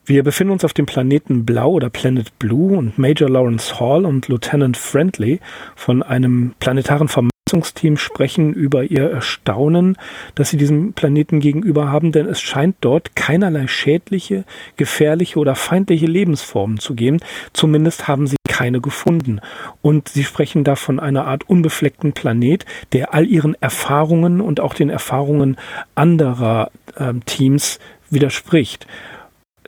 wir 0.07 0.23
befinden 0.23 0.53
uns 0.53 0.63
auf 0.63 0.73
dem 0.73 0.85
Planeten 0.85 1.45
Blau 1.45 1.71
oder 1.71 1.89
Planet 1.89 2.39
Blue 2.39 2.77
und 2.77 2.97
Major 2.97 3.29
Lawrence 3.29 3.77
Hall 3.77 4.05
und 4.05 4.29
Lieutenant 4.29 4.77
Friendly 4.77 5.41
von 5.75 6.01
einem 6.01 6.53
planetaren 6.59 7.09
Vermessungsteam 7.09 7.97
sprechen 7.97 8.53
über 8.53 8.85
ihr 8.85 9.11
Erstaunen, 9.11 9.97
dass 10.35 10.49
sie 10.49 10.55
diesem 10.55 10.93
Planeten 10.93 11.41
gegenüber 11.41 11.91
haben, 11.91 12.13
denn 12.13 12.25
es 12.25 12.39
scheint 12.39 12.77
dort 12.79 13.17
keinerlei 13.17 13.67
schädliche, 13.67 14.45
gefährliche 14.77 15.39
oder 15.39 15.55
feindliche 15.55 16.05
Lebensformen 16.05 16.79
zu 16.79 16.95
geben. 16.95 17.19
Zumindest 17.51 18.07
haben 18.07 18.27
sie 18.27 18.37
keine 18.47 18.79
gefunden. 18.79 19.41
Und 19.81 20.07
sie 20.07 20.23
sprechen 20.23 20.63
da 20.63 20.77
von 20.77 21.01
einer 21.01 21.25
Art 21.25 21.49
unbefleckten 21.49 22.13
Planet, 22.13 22.65
der 22.93 23.13
all 23.13 23.25
ihren 23.25 23.55
Erfahrungen 23.61 24.39
und 24.39 24.61
auch 24.61 24.73
den 24.73 24.89
Erfahrungen 24.89 25.57
anderer 25.95 26.71
äh, 26.95 27.13
Teams 27.25 27.79
widerspricht 28.09 28.87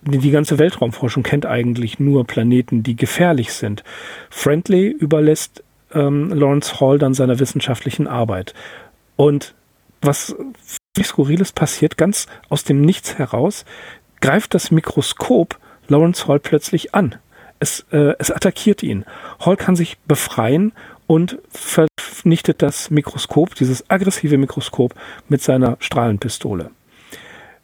die 0.01 0.31
ganze 0.31 0.59
Weltraumforschung 0.59 1.23
kennt 1.23 1.45
eigentlich 1.45 1.99
nur 1.99 2.25
Planeten, 2.25 2.83
die 2.83 2.95
gefährlich 2.95 3.53
sind. 3.53 3.83
Friendly 4.29 4.87
überlässt 4.87 5.63
ähm, 5.93 6.29
Lawrence 6.29 6.79
Hall 6.79 6.97
dann 6.97 7.13
seiner 7.13 7.39
wissenschaftlichen 7.39 8.07
Arbeit. 8.07 8.53
Und 9.15 9.53
was 10.01 10.35
Skurriles 11.01 11.51
passiert, 11.51 11.97
ganz 11.97 12.27
aus 12.49 12.63
dem 12.63 12.81
Nichts 12.81 13.17
heraus, 13.17 13.65
greift 14.21 14.53
das 14.53 14.71
Mikroskop 14.71 15.57
Lawrence 15.87 16.27
Hall 16.27 16.39
plötzlich 16.39 16.93
an. 16.93 17.15
Es, 17.59 17.85
äh, 17.91 18.13
es 18.19 18.31
attackiert 18.31 18.83
ihn. 18.83 19.05
Hall 19.39 19.57
kann 19.57 19.75
sich 19.75 19.97
befreien 20.07 20.71
und 21.07 21.39
vernichtet 21.49 22.61
das 22.61 22.89
Mikroskop, 22.91 23.55
dieses 23.55 23.89
aggressive 23.89 24.37
Mikroskop, 24.37 24.93
mit 25.27 25.41
seiner 25.41 25.77
Strahlenpistole. 25.79 26.71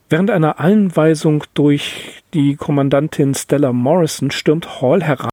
Während 0.08 0.30
einer 0.30 0.60
Einweisung 0.60 1.44
durch 1.56 2.22
die 2.36 2.56
Kommandantin 2.56 3.34
Stella 3.34 3.74
Morrison 3.74 4.30
stürmt 4.30 4.80
Hall 4.80 5.02
heran 5.02 5.32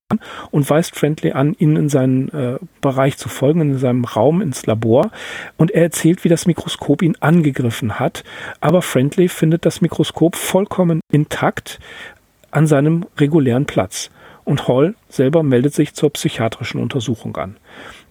und 0.51 0.69
weist 0.71 0.97
Friendly 0.97 1.33
an, 1.33 1.55
ihn 1.59 1.77
in 1.77 1.91
seinen 1.91 2.31
äh, 2.31 2.59
Bereich 2.81 3.19
zu 3.19 3.29
folgen, 3.29 3.61
in 3.61 3.79
seinem 3.79 4.05
Raum 4.05 4.41
ins 4.41 4.65
Labor. 4.65 5.11
Und 5.59 5.73
er 5.73 5.83
erzählt, 5.83 6.25
wie 6.25 6.31
das 6.31 6.47
Mikroskop 6.47 7.03
ihn 7.03 7.17
angegriffen 7.21 7.99
hat. 7.99 8.25
Aber 8.61 8.81
Friendly 8.81 9.29
findet 9.29 9.67
das 9.67 9.83
Mikroskop 9.83 10.37
vollkommen 10.37 11.01
intakt 11.13 11.79
an 12.51 12.67
seinem 12.67 13.05
regulären 13.19 13.67
Platz. 13.67 14.11
Und 14.45 14.69
Hall 14.69 14.95
selber 15.09 15.43
meldet 15.43 15.75
sich 15.75 15.93
zur 15.93 16.11
psychiatrischen 16.11 16.81
Untersuchung 16.81 17.37
an. 17.37 17.59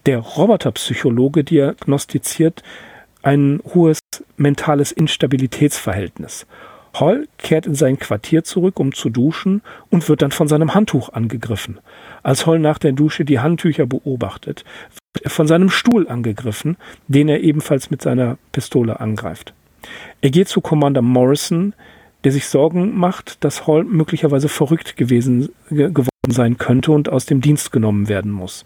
Der 0.06 0.18
Roboterpsychologe 0.18 1.42
diagnostiziert 1.42 2.62
ein 3.22 3.60
hohes 3.74 4.00
mentales 4.36 4.92
Instabilitätsverhältnis. 4.92 6.46
Hall 6.94 7.26
kehrt 7.38 7.66
in 7.66 7.74
sein 7.74 7.98
Quartier 7.98 8.44
zurück, 8.44 8.78
um 8.78 8.92
zu 8.92 9.08
duschen 9.08 9.62
und 9.90 10.08
wird 10.08 10.22
dann 10.22 10.30
von 10.30 10.48
seinem 10.48 10.74
Handtuch 10.74 11.10
angegriffen. 11.12 11.78
Als 12.22 12.46
Hall 12.46 12.58
nach 12.58 12.78
der 12.78 12.92
Dusche 12.92 13.24
die 13.24 13.40
Handtücher 13.40 13.86
beobachtet, 13.86 14.64
wird 15.14 15.24
er 15.24 15.30
von 15.30 15.46
seinem 15.46 15.70
Stuhl 15.70 16.08
angegriffen, 16.08 16.76
den 17.08 17.28
er 17.28 17.40
ebenfalls 17.40 17.90
mit 17.90 18.02
seiner 18.02 18.36
Pistole 18.52 19.00
angreift. 19.00 19.54
Er 20.20 20.30
geht 20.30 20.48
zu 20.48 20.60
Commander 20.60 21.02
Morrison, 21.02 21.74
der 22.24 22.32
sich 22.32 22.46
Sorgen 22.46 22.96
macht, 22.96 23.42
dass 23.42 23.66
Hall 23.66 23.84
möglicherweise 23.84 24.48
verrückt 24.48 24.96
gewesen 24.96 25.48
geworden 25.70 26.08
sein 26.28 26.56
könnte 26.56 26.92
und 26.92 27.08
aus 27.08 27.26
dem 27.26 27.40
Dienst 27.40 27.72
genommen 27.72 28.08
werden 28.08 28.30
muss. 28.30 28.64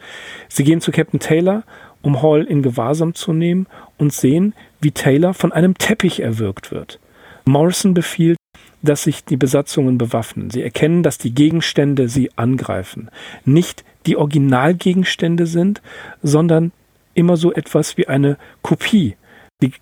Sie 0.49 0.65
gehen 0.65 0.81
zu 0.81 0.93
Captain 0.93 1.21
Taylor 1.21 1.63
um 2.07 2.23
Hall 2.23 2.45
in 2.45 2.63
Gewahrsam 2.63 3.15
zu 3.15 3.33
nehmen 3.33 3.67
und 3.99 4.13
sehen, 4.13 4.55
wie 4.81 4.93
Taylor 4.93 5.35
von 5.35 5.53
einem 5.53 5.77
Teppich 5.77 6.21
erwürgt 6.21 6.71
wird. 6.71 7.01
Morrison 7.45 7.95
befiehlt, 7.95 8.39
dass 8.81 9.03
sich 9.03 9.25
die 9.25 9.37
Besatzungen 9.37 9.99
bewaffnen. 9.99 10.51
Sie 10.51 10.63
erkennen, 10.63 11.03
dass 11.03 11.19
die 11.19 11.35
Gegenstände 11.35 12.09
sie 12.09 12.31
angreifen. 12.37 13.11
Nicht 13.45 13.85
die 14.07 14.17
Originalgegenstände 14.17 15.47
sind, 15.47 15.83
sondern 16.23 16.71
immer 17.15 17.37
so 17.37 17.53
etwas 17.53 17.97
wie 17.97 18.07
eine 18.07 18.39
Kopie. 18.63 19.17
Sie 19.61 19.73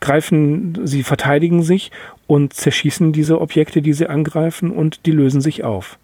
greifen, 0.00 0.80
sie 0.84 1.04
verteidigen 1.04 1.62
sich 1.62 1.92
und 2.26 2.54
zerschießen 2.54 3.12
diese 3.12 3.40
Objekte, 3.40 3.82
die 3.82 3.92
sie 3.92 4.08
angreifen, 4.08 4.72
und 4.72 5.06
die 5.06 5.12
lösen 5.12 5.40
sich 5.40 5.62
auf. 5.62 5.96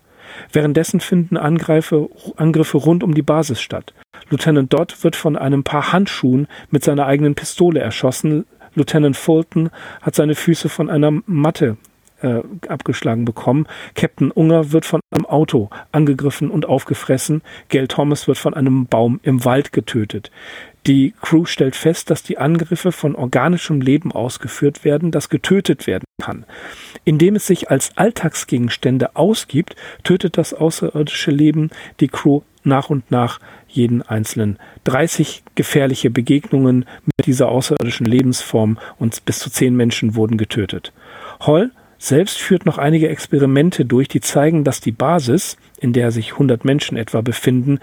Währenddessen 0.52 1.00
finden 1.00 1.36
Angreife, 1.36 2.08
Angriffe 2.36 2.78
rund 2.78 3.02
um 3.02 3.14
die 3.14 3.22
Basis 3.22 3.60
statt. 3.60 3.94
Lieutenant 4.30 4.72
Dodd 4.72 5.02
wird 5.02 5.16
von 5.16 5.36
einem 5.36 5.64
Paar 5.64 5.92
Handschuhen 5.92 6.48
mit 6.70 6.84
seiner 6.84 7.06
eigenen 7.06 7.34
Pistole 7.34 7.80
erschossen. 7.80 8.46
Lieutenant 8.74 9.16
Fulton 9.16 9.70
hat 10.02 10.14
seine 10.14 10.34
Füße 10.34 10.68
von 10.68 10.90
einer 10.90 11.12
Matte 11.26 11.76
äh, 12.22 12.42
abgeschlagen 12.68 13.24
bekommen. 13.24 13.66
Captain 13.94 14.30
Unger 14.30 14.72
wird 14.72 14.84
von 14.84 15.00
einem 15.10 15.26
Auto 15.26 15.70
angegriffen 15.92 16.50
und 16.50 16.66
aufgefressen. 16.66 17.42
Gail 17.68 17.88
Thomas 17.88 18.28
wird 18.28 18.38
von 18.38 18.54
einem 18.54 18.86
Baum 18.86 19.20
im 19.22 19.44
Wald 19.44 19.72
getötet. 19.72 20.30
Die 20.86 21.12
Crew 21.20 21.44
stellt 21.44 21.76
fest, 21.76 22.10
dass 22.10 22.22
die 22.22 22.38
Angriffe 22.38 22.92
von 22.92 23.14
organischem 23.14 23.80
Leben 23.80 24.12
ausgeführt 24.12 24.84
werden, 24.84 25.10
das 25.10 25.28
getötet 25.28 25.86
werden 25.86 26.04
kann. 26.22 26.44
Indem 27.04 27.36
es 27.36 27.46
sich 27.46 27.70
als 27.70 27.96
Alltagsgegenstände 27.96 29.16
ausgibt, 29.16 29.76
tötet 30.02 30.38
das 30.38 30.54
außerirdische 30.54 31.30
Leben 31.30 31.70
die 32.00 32.08
Crew 32.08 32.40
nach 32.64 32.90
und 32.90 33.10
nach 33.10 33.40
jeden 33.66 34.02
einzelnen. 34.02 34.58
30 34.84 35.42
gefährliche 35.54 36.10
Begegnungen 36.10 36.86
mit 37.04 37.26
dieser 37.26 37.48
außerirdischen 37.48 38.06
Lebensform 38.06 38.78
und 38.98 39.24
bis 39.24 39.40
zu 39.40 39.50
zehn 39.50 39.74
Menschen 39.76 40.14
wurden 40.14 40.38
getötet. 40.38 40.92
Hall 41.40 41.70
selbst 41.98 42.38
führt 42.38 42.64
noch 42.64 42.78
einige 42.78 43.08
Experimente 43.08 43.84
durch, 43.84 44.08
die 44.08 44.20
zeigen, 44.20 44.64
dass 44.64 44.80
die 44.80 44.92
Basis, 44.92 45.56
in 45.80 45.92
der 45.92 46.10
sich 46.10 46.32
100 46.32 46.64
Menschen 46.64 46.96
etwa 46.96 47.20
befinden, 47.20 47.78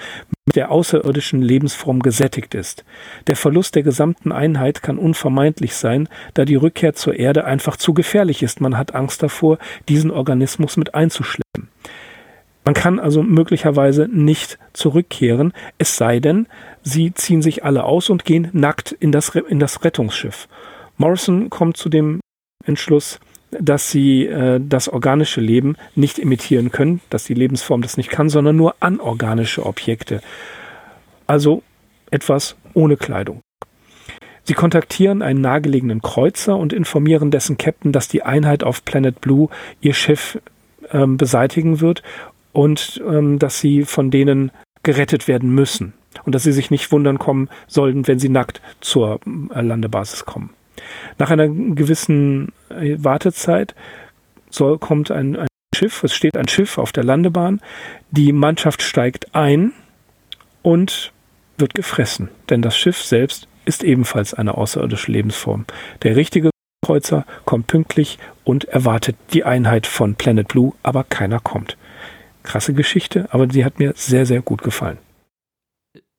mit 0.46 0.56
der 0.56 0.72
außerirdischen 0.72 1.42
Lebensform 1.42 2.02
gesättigt 2.02 2.54
ist. 2.54 2.86
Der 3.28 3.36
Verlust 3.36 3.76
der 3.76 3.84
gesamten 3.84 4.32
Einheit 4.32 4.84
kann 4.84 4.98
unvermeidlich 4.98 5.76
sein, 5.76 6.08
da 6.34 6.46
die 6.46 6.56
Rückkehr 6.56 6.94
zur 6.94 7.16
Erde 7.16 7.46
einfach 7.46 7.78
zu 7.78 7.94
gefährlich 7.94 8.44
ist. 8.44 8.62
Man 8.62 8.78
hat 8.78 8.94
Angst 8.94 9.24
davor, 9.24 9.58
diesen 9.90 10.12
Organismus 10.12 10.78
mit 10.78 10.94
einzuschleppen. 10.94 11.70
Man 12.66 12.74
kann 12.74 13.00
also 13.00 13.22
möglicherweise 13.22 14.08
nicht 14.12 14.58
zurückkehren, 14.74 15.54
es 15.78 15.98
sei 15.98 16.20
denn, 16.20 16.48
sie 16.82 17.14
ziehen 17.14 17.44
sich 17.44 17.64
alle 17.64 17.84
aus 17.84 18.10
und 18.10 18.26
gehen 18.26 18.50
nackt 18.54 18.92
in 18.92 19.12
das, 19.12 19.30
in 19.30 19.60
das 19.60 19.84
Rettungsschiff. 19.84 20.48
Morrison 20.98 21.52
kommt 21.52 21.78
zu 21.78 21.90
dem 21.90 22.22
Entschluss, 22.66 23.20
dass 23.60 23.92
sie 23.92 24.26
äh, 24.26 24.60
das 24.62 24.90
organische 24.90 25.42
Leben 25.42 25.76
nicht 25.96 26.20
imitieren 26.20 26.72
können, 26.72 27.02
dass 27.10 27.26
die 27.26 27.34
Lebensform 27.34 27.82
das 27.82 27.98
nicht 27.98 28.10
kann, 28.10 28.30
sondern 28.30 28.56
nur 28.56 28.76
anorganische 28.80 29.66
Objekte. 29.66 30.22
Also 31.28 31.64
etwas 32.12 32.56
ohne 32.74 32.98
Kleidung. 32.98 33.42
Sie 34.44 34.54
kontaktieren 34.54 35.24
einen 35.24 35.42
nahegelegenen 35.42 36.02
Kreuzer 36.02 36.56
und 36.56 36.72
informieren 36.72 37.32
dessen 37.32 37.58
Captain, 37.58 37.92
dass 37.92 38.08
die 38.08 38.24
Einheit 38.24 38.64
auf 38.64 38.86
Planet 38.86 39.20
Blue 39.20 39.50
ihr 39.82 39.96
Schiff 39.96 40.40
ähm, 40.92 41.18
beseitigen 41.18 41.82
wird 41.82 42.04
und 42.54 43.02
ähm, 43.08 43.40
dass 43.40 43.60
sie 43.60 43.84
von 43.84 44.12
denen 44.12 44.52
gerettet 44.84 45.28
werden 45.28 45.50
müssen 45.50 45.94
und 46.26 46.36
dass 46.36 46.44
sie 46.44 46.52
sich 46.52 46.70
nicht 46.70 46.92
wundern 46.92 47.18
kommen 47.18 47.50
sollten, 47.68 48.08
wenn 48.08 48.20
sie 48.20 48.30
nackt 48.30 48.62
zur 48.82 49.20
äh, 49.54 49.62
Landebasis 49.62 50.26
kommen. 50.26 50.52
Nach 51.18 51.32
einer 51.32 51.48
gewissen 51.48 52.52
äh, 52.70 52.96
Wartezeit 53.00 53.76
soll, 54.50 54.78
kommt 54.78 55.12
ein, 55.12 55.36
ein 55.36 55.48
Schiff, 55.76 56.04
es 56.04 56.14
steht 56.14 56.38
ein 56.38 56.48
Schiff 56.48 56.78
auf 56.78 56.92
der 56.92 57.04
Landebahn, 57.04 57.62
die 58.12 58.32
Mannschaft 58.32 58.82
steigt 58.82 59.36
ein 59.36 59.74
und 60.62 61.12
wird 61.58 61.74
gefressen, 61.74 62.30
denn 62.50 62.62
das 62.62 62.78
Schiff 62.78 63.02
selbst 63.02 63.48
ist 63.66 63.84
ebenfalls 63.84 64.34
eine 64.34 64.56
außerirdische 64.56 65.12
Lebensform. 65.12 65.66
Der 66.04 66.16
richtige 66.16 66.52
Kreuzer 66.86 67.26
kommt 67.46 67.68
pünktlich 67.68 68.20
und 68.44 68.66
erwartet 68.66 69.16
die 69.34 69.44
Einheit 69.44 69.88
von 69.88 70.16
Planet 70.16 70.48
Blue, 70.48 70.74
aber 70.84 71.04
keiner 71.04 71.40
kommt 71.40 71.78
krasse 72.46 72.74
Geschichte, 72.74 73.28
aber 73.32 73.48
die 73.48 73.66
hat 73.66 73.80
mir 73.80 73.94
sehr, 73.96 74.26
sehr 74.26 74.42
gut 74.42 74.62
gefallen. 74.62 74.98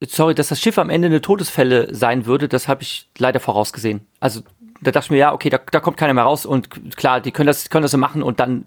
Sorry, 0.04 0.34
dass 0.34 0.48
das 0.48 0.60
Schiff 0.60 0.78
am 0.78 0.90
Ende 0.90 1.06
eine 1.06 1.20
Todesfälle 1.20 1.94
sein 1.94 2.26
würde, 2.26 2.48
das 2.48 2.68
habe 2.68 2.82
ich 2.82 3.08
leider 3.16 3.40
vorausgesehen. 3.40 4.06
Also 4.20 4.42
da 4.82 4.90
dachte 4.90 5.06
ich 5.06 5.10
mir, 5.10 5.16
ja, 5.16 5.32
okay, 5.32 5.48
da, 5.48 5.58
da 5.58 5.80
kommt 5.80 5.96
keiner 5.96 6.12
mehr 6.12 6.24
raus 6.24 6.44
und 6.44 6.96
klar, 6.96 7.20
die 7.20 7.32
können 7.32 7.46
das, 7.46 7.70
können 7.70 7.82
das 7.82 7.92
so 7.92 7.98
machen 7.98 8.22
und 8.22 8.38
dann 8.38 8.66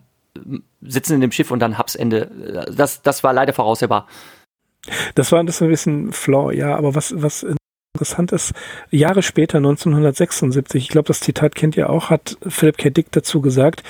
sitzen 0.81 1.13
in 1.13 1.21
dem 1.21 1.31
Schiff 1.31 1.51
und 1.51 1.59
dann 1.59 1.77
hab's 1.77 1.95
Ende. 1.95 2.65
Das, 2.75 3.01
das 3.01 3.23
war 3.23 3.33
leider 3.33 3.53
voraussehbar. 3.53 4.07
Das 5.13 5.31
war 5.31 5.39
ein 5.39 5.45
bisschen 5.45 6.13
flaw, 6.13 6.51
ja, 6.51 6.75
aber 6.75 6.95
was, 6.95 7.13
was 7.15 7.45
interessant 7.93 8.31
ist, 8.31 8.53
Jahre 8.89 9.21
später, 9.21 9.57
1976, 9.57 10.83
ich 10.83 10.89
glaube, 10.89 11.07
das 11.07 11.19
Zitat 11.19 11.53
kennt 11.53 11.75
ihr 11.77 11.89
auch, 11.89 12.09
hat 12.09 12.37
Philip 12.47 12.77
K. 12.77 12.89
Dick 12.89 13.11
dazu 13.11 13.41
gesagt, 13.41 13.83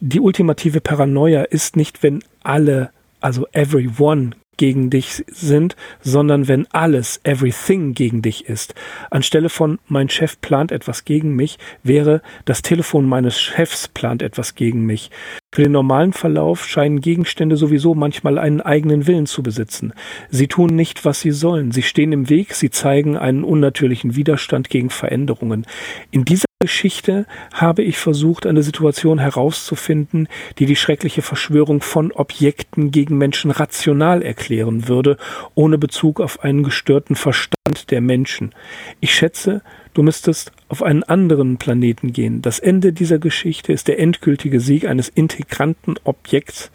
die 0.00 0.20
ultimative 0.20 0.80
Paranoia 0.80 1.42
ist 1.42 1.74
nicht, 1.74 2.02
wenn 2.02 2.22
alle 2.42 2.90
also 3.20 3.46
everyone 3.52 4.32
gegen 4.56 4.90
dich 4.90 5.24
sind, 5.28 5.76
sondern 6.00 6.48
wenn 6.48 6.66
alles, 6.72 7.20
everything 7.24 7.94
gegen 7.94 8.22
dich 8.22 8.46
ist. 8.48 8.74
Anstelle 9.10 9.48
von 9.48 9.78
mein 9.88 10.08
Chef 10.08 10.40
plant 10.40 10.72
etwas 10.72 11.04
gegen 11.04 11.34
mich, 11.34 11.58
wäre 11.82 12.22
das 12.44 12.62
Telefon 12.62 13.06
meines 13.06 13.40
Chefs 13.40 13.88
plant 13.88 14.22
etwas 14.22 14.54
gegen 14.54 14.84
mich. 14.86 15.10
Für 15.56 15.62
den 15.62 15.72
normalen 15.72 16.12
Verlauf 16.12 16.66
scheinen 16.66 17.00
Gegenstände 17.00 17.56
sowieso 17.56 17.94
manchmal 17.94 18.36
einen 18.36 18.60
eigenen 18.60 19.06
Willen 19.06 19.24
zu 19.24 19.42
besitzen. 19.42 19.94
Sie 20.28 20.48
tun 20.48 20.76
nicht, 20.76 21.06
was 21.06 21.22
sie 21.22 21.30
sollen. 21.30 21.72
Sie 21.72 21.80
stehen 21.80 22.12
im 22.12 22.28
Weg, 22.28 22.52
sie 22.52 22.68
zeigen 22.68 23.16
einen 23.16 23.42
unnatürlichen 23.42 24.16
Widerstand 24.16 24.68
gegen 24.68 24.90
Veränderungen. 24.90 25.66
In 26.10 26.26
dieser 26.26 26.44
Geschichte 26.60 27.24
habe 27.54 27.82
ich 27.82 27.96
versucht, 27.96 28.44
eine 28.44 28.62
Situation 28.62 29.18
herauszufinden, 29.18 30.28
die 30.58 30.66
die 30.66 30.76
schreckliche 30.76 31.22
Verschwörung 31.22 31.80
von 31.80 32.12
Objekten 32.12 32.90
gegen 32.90 33.16
Menschen 33.16 33.50
rational 33.50 34.20
erklären 34.20 34.88
würde, 34.88 35.16
ohne 35.54 35.78
Bezug 35.78 36.20
auf 36.20 36.44
einen 36.44 36.64
gestörten 36.64 37.16
Verstand 37.16 37.90
der 37.90 38.02
Menschen. 38.02 38.54
Ich 39.00 39.14
schätze, 39.14 39.62
du 39.96 40.02
müsstest 40.02 40.52
auf 40.68 40.82
einen 40.82 41.02
anderen 41.02 41.56
Planeten 41.56 42.12
gehen. 42.12 42.42
Das 42.42 42.58
Ende 42.58 42.92
dieser 42.92 43.18
Geschichte 43.18 43.72
ist 43.72 43.88
der 43.88 43.98
endgültige 43.98 44.60
Sieg 44.60 44.86
eines 44.86 45.08
integranten 45.08 45.96
Objekts 46.04 46.70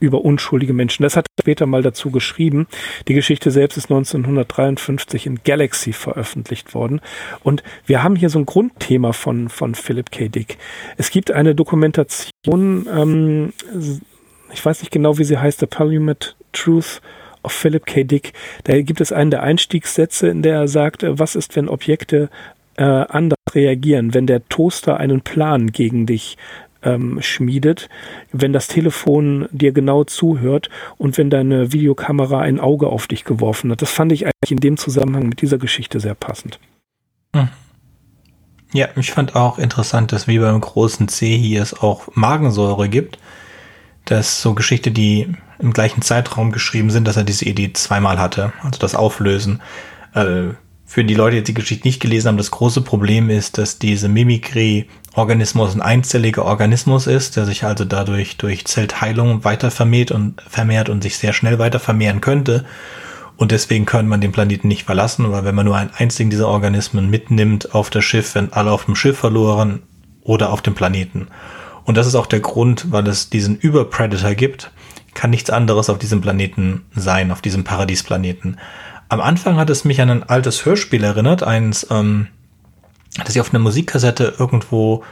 über 0.00 0.24
unschuldige 0.24 0.72
Menschen. 0.72 1.02
Das 1.02 1.16
hat 1.16 1.26
er 1.26 1.42
später 1.42 1.66
mal 1.66 1.82
dazu 1.82 2.10
geschrieben. 2.10 2.66
Die 3.08 3.14
Geschichte 3.14 3.50
selbst 3.50 3.76
ist 3.76 3.90
1953 3.90 5.26
in 5.26 5.40
Galaxy 5.44 5.92
veröffentlicht 5.92 6.74
worden. 6.74 7.00
Und 7.42 7.62
wir 7.86 8.02
haben 8.02 8.16
hier 8.16 8.30
so 8.30 8.38
ein 8.38 8.46
Grundthema 8.46 9.12
von, 9.12 9.48
von 9.48 9.74
Philip 9.74 10.10
K. 10.10 10.28
Dick. 10.28 10.58
Es 10.96 11.10
gibt 11.10 11.30
eine 11.30 11.54
Dokumentation, 11.54 12.86
ähm, 12.92 13.52
ich 14.52 14.64
weiß 14.64 14.80
nicht 14.80 14.90
genau, 14.90 15.18
wie 15.18 15.24
sie 15.24 15.38
heißt, 15.38 15.60
The 15.60 15.66
Parliament 15.66 16.36
Truth 16.52 17.00
of 17.44 17.52
Philip 17.52 17.86
K. 17.86 18.04
Dick. 18.04 18.32
Da 18.64 18.80
gibt 18.80 19.00
es 19.00 19.12
einen 19.12 19.30
der 19.30 19.42
Einstiegssätze, 19.42 20.28
in 20.28 20.42
der 20.42 20.56
er 20.56 20.68
sagt, 20.68 21.02
äh, 21.02 21.18
was 21.18 21.36
ist, 21.36 21.54
wenn 21.54 21.68
Objekte 21.68 22.30
äh, 22.76 22.82
anders 22.82 23.38
reagieren, 23.54 24.14
wenn 24.14 24.26
der 24.26 24.48
Toaster 24.48 24.96
einen 24.98 25.20
Plan 25.20 25.72
gegen 25.72 26.06
dich 26.06 26.36
ähm, 26.84 27.20
schmiedet, 27.22 27.88
wenn 28.32 28.52
das 28.52 28.68
Telefon 28.68 29.48
dir 29.50 29.72
genau 29.72 30.04
zuhört 30.04 30.68
und 30.98 31.18
wenn 31.18 31.30
deine 31.30 31.72
Videokamera 31.72 32.40
ein 32.40 32.60
Auge 32.60 32.88
auf 32.88 33.06
dich 33.06 33.24
geworfen 33.24 33.70
hat. 33.70 33.82
Das 33.82 33.90
fand 33.90 34.12
ich 34.12 34.26
eigentlich 34.26 34.50
in 34.50 34.60
dem 34.60 34.76
Zusammenhang 34.76 35.28
mit 35.28 35.40
dieser 35.40 35.58
Geschichte 35.58 36.00
sehr 36.00 36.14
passend. 36.14 36.58
Hm. 37.34 37.48
Ja, 38.72 38.88
ich 38.96 39.12
fand 39.12 39.36
auch 39.36 39.58
interessant, 39.58 40.12
dass 40.12 40.26
wie 40.26 40.38
beim 40.38 40.60
großen 40.60 41.08
C 41.08 41.36
hier 41.36 41.62
es 41.62 41.80
auch 41.80 42.08
Magensäure 42.14 42.88
gibt. 42.88 43.18
Das 44.04 44.28
ist 44.28 44.42
so 44.42 44.54
Geschichte, 44.54 44.90
die 44.90 45.32
im 45.60 45.72
gleichen 45.72 46.02
Zeitraum 46.02 46.50
geschrieben 46.50 46.90
sind, 46.90 47.06
dass 47.06 47.16
er 47.16 47.24
diese 47.24 47.44
Idee 47.44 47.72
zweimal 47.72 48.18
hatte, 48.18 48.52
also 48.62 48.78
das 48.78 48.94
Auflösen. 48.94 49.62
Äh, 50.14 50.54
für 50.94 51.02
die 51.02 51.14
Leute, 51.14 51.38
die 51.38 51.42
die 51.42 51.54
Geschichte 51.54 51.88
nicht 51.88 51.98
gelesen 51.98 52.28
haben, 52.28 52.36
das 52.36 52.52
große 52.52 52.80
Problem 52.80 53.28
ist, 53.28 53.58
dass 53.58 53.80
diese 53.80 54.08
Mimikry-Organismus 54.08 55.74
ein 55.74 55.82
einzelliger 55.82 56.44
Organismus 56.44 57.08
ist, 57.08 57.34
der 57.34 57.46
sich 57.46 57.64
also 57.64 57.84
dadurch 57.84 58.36
durch 58.36 58.64
Zellteilung 58.64 59.42
weiter 59.42 59.72
vermehrt 59.72 60.12
und 60.12 60.40
vermehrt 60.42 60.88
und 60.88 61.02
sich 61.02 61.18
sehr 61.18 61.32
schnell 61.32 61.58
weiter 61.58 61.80
vermehren 61.80 62.20
könnte. 62.20 62.64
Und 63.36 63.50
deswegen 63.50 63.86
kann 63.86 64.06
man 64.06 64.20
den 64.20 64.30
Planeten 64.30 64.68
nicht 64.68 64.84
verlassen, 64.84 65.32
weil 65.32 65.44
wenn 65.44 65.56
man 65.56 65.66
nur 65.66 65.74
einen 65.74 65.90
einzigen 65.98 66.30
dieser 66.30 66.46
Organismen 66.46 67.10
mitnimmt 67.10 67.74
auf 67.74 67.90
das 67.90 68.04
Schiff, 68.04 68.36
werden 68.36 68.52
alle 68.52 68.70
auf 68.70 68.84
dem 68.84 68.94
Schiff 68.94 69.18
verloren 69.18 69.82
oder 70.22 70.52
auf 70.52 70.62
dem 70.62 70.76
Planeten. 70.76 71.26
Und 71.82 71.96
das 71.96 72.06
ist 72.06 72.14
auch 72.14 72.26
der 72.26 72.38
Grund, 72.38 72.92
weil 72.92 73.08
es 73.08 73.30
diesen 73.30 73.58
Überpredator 73.58 74.36
gibt, 74.36 74.70
kann 75.12 75.30
nichts 75.30 75.50
anderes 75.50 75.90
auf 75.90 75.98
diesem 75.98 76.20
Planeten 76.20 76.82
sein, 76.94 77.32
auf 77.32 77.42
diesem 77.42 77.64
Paradiesplaneten. 77.64 78.58
Am 79.08 79.20
Anfang 79.20 79.56
hat 79.56 79.70
es 79.70 79.84
mich 79.84 80.00
an 80.00 80.10
ein 80.10 80.22
altes 80.22 80.64
Hörspiel 80.64 81.04
erinnert, 81.04 81.42
eins, 81.42 81.86
ähm, 81.90 82.28
das 83.24 83.34
ich 83.34 83.40
auf 83.40 83.52
einer 83.52 83.62
Musikkassette 83.62 84.34
irgendwo 84.38 85.04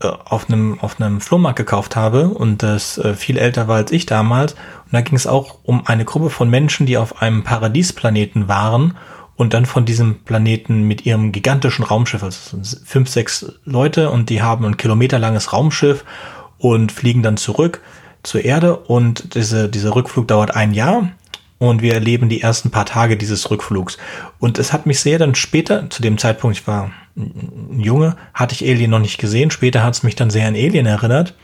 äh, 0.00 0.06
auf 0.06 0.48
einem 0.48 0.80
auf 0.80 1.00
einem 1.00 1.20
Flohmarkt 1.20 1.56
gekauft 1.56 1.96
habe 1.96 2.28
und 2.28 2.62
das 2.62 2.98
äh, 2.98 3.14
viel 3.14 3.38
älter 3.38 3.68
war 3.68 3.76
als 3.76 3.92
ich 3.92 4.06
damals. 4.06 4.52
Und 4.54 4.92
da 4.92 5.00
ging 5.00 5.16
es 5.16 5.26
auch 5.26 5.58
um 5.62 5.86
eine 5.86 6.04
Gruppe 6.04 6.30
von 6.30 6.50
Menschen, 6.50 6.86
die 6.86 6.98
auf 6.98 7.22
einem 7.22 7.44
Paradiesplaneten 7.44 8.48
waren 8.48 8.96
und 9.36 9.54
dann 9.54 9.66
von 9.66 9.84
diesem 9.84 10.20
Planeten 10.24 10.82
mit 10.82 11.06
ihrem 11.06 11.32
gigantischen 11.32 11.84
Raumschiff, 11.84 12.22
also 12.22 12.58
fünf, 12.84 13.08
sechs 13.08 13.52
Leute 13.64 14.10
und 14.10 14.30
die 14.30 14.42
haben 14.42 14.64
ein 14.64 14.76
kilometerlanges 14.76 15.52
Raumschiff 15.52 16.04
und 16.58 16.92
fliegen 16.92 17.22
dann 17.22 17.36
zurück 17.36 17.80
zur 18.22 18.44
Erde 18.44 18.76
und 18.76 19.34
diese, 19.34 19.68
dieser 19.68 19.94
Rückflug 19.94 20.28
dauert 20.28 20.56
ein 20.56 20.72
Jahr 20.72 21.10
und 21.68 21.82
wir 21.82 21.94
erleben 21.94 22.28
die 22.28 22.40
ersten 22.40 22.70
paar 22.70 22.86
Tage 22.86 23.16
dieses 23.16 23.50
Rückflugs. 23.50 23.98
Und 24.38 24.58
es 24.58 24.72
hat 24.72 24.86
mich 24.86 25.00
sehr 25.00 25.18
dann 25.18 25.34
später, 25.34 25.88
zu 25.90 26.02
dem 26.02 26.18
Zeitpunkt, 26.18 26.58
ich 26.58 26.66
war 26.66 26.90
ein 27.16 27.80
Junge, 27.80 28.16
hatte 28.32 28.54
ich 28.54 28.68
Alien 28.68 28.90
noch 28.90 28.98
nicht 28.98 29.18
gesehen. 29.18 29.50
Später 29.50 29.82
hat 29.82 29.94
es 29.94 30.02
mich 30.02 30.16
dann 30.16 30.30
sehr 30.30 30.46
an 30.48 30.54
Alien 30.54 30.86
erinnert. 30.86 31.34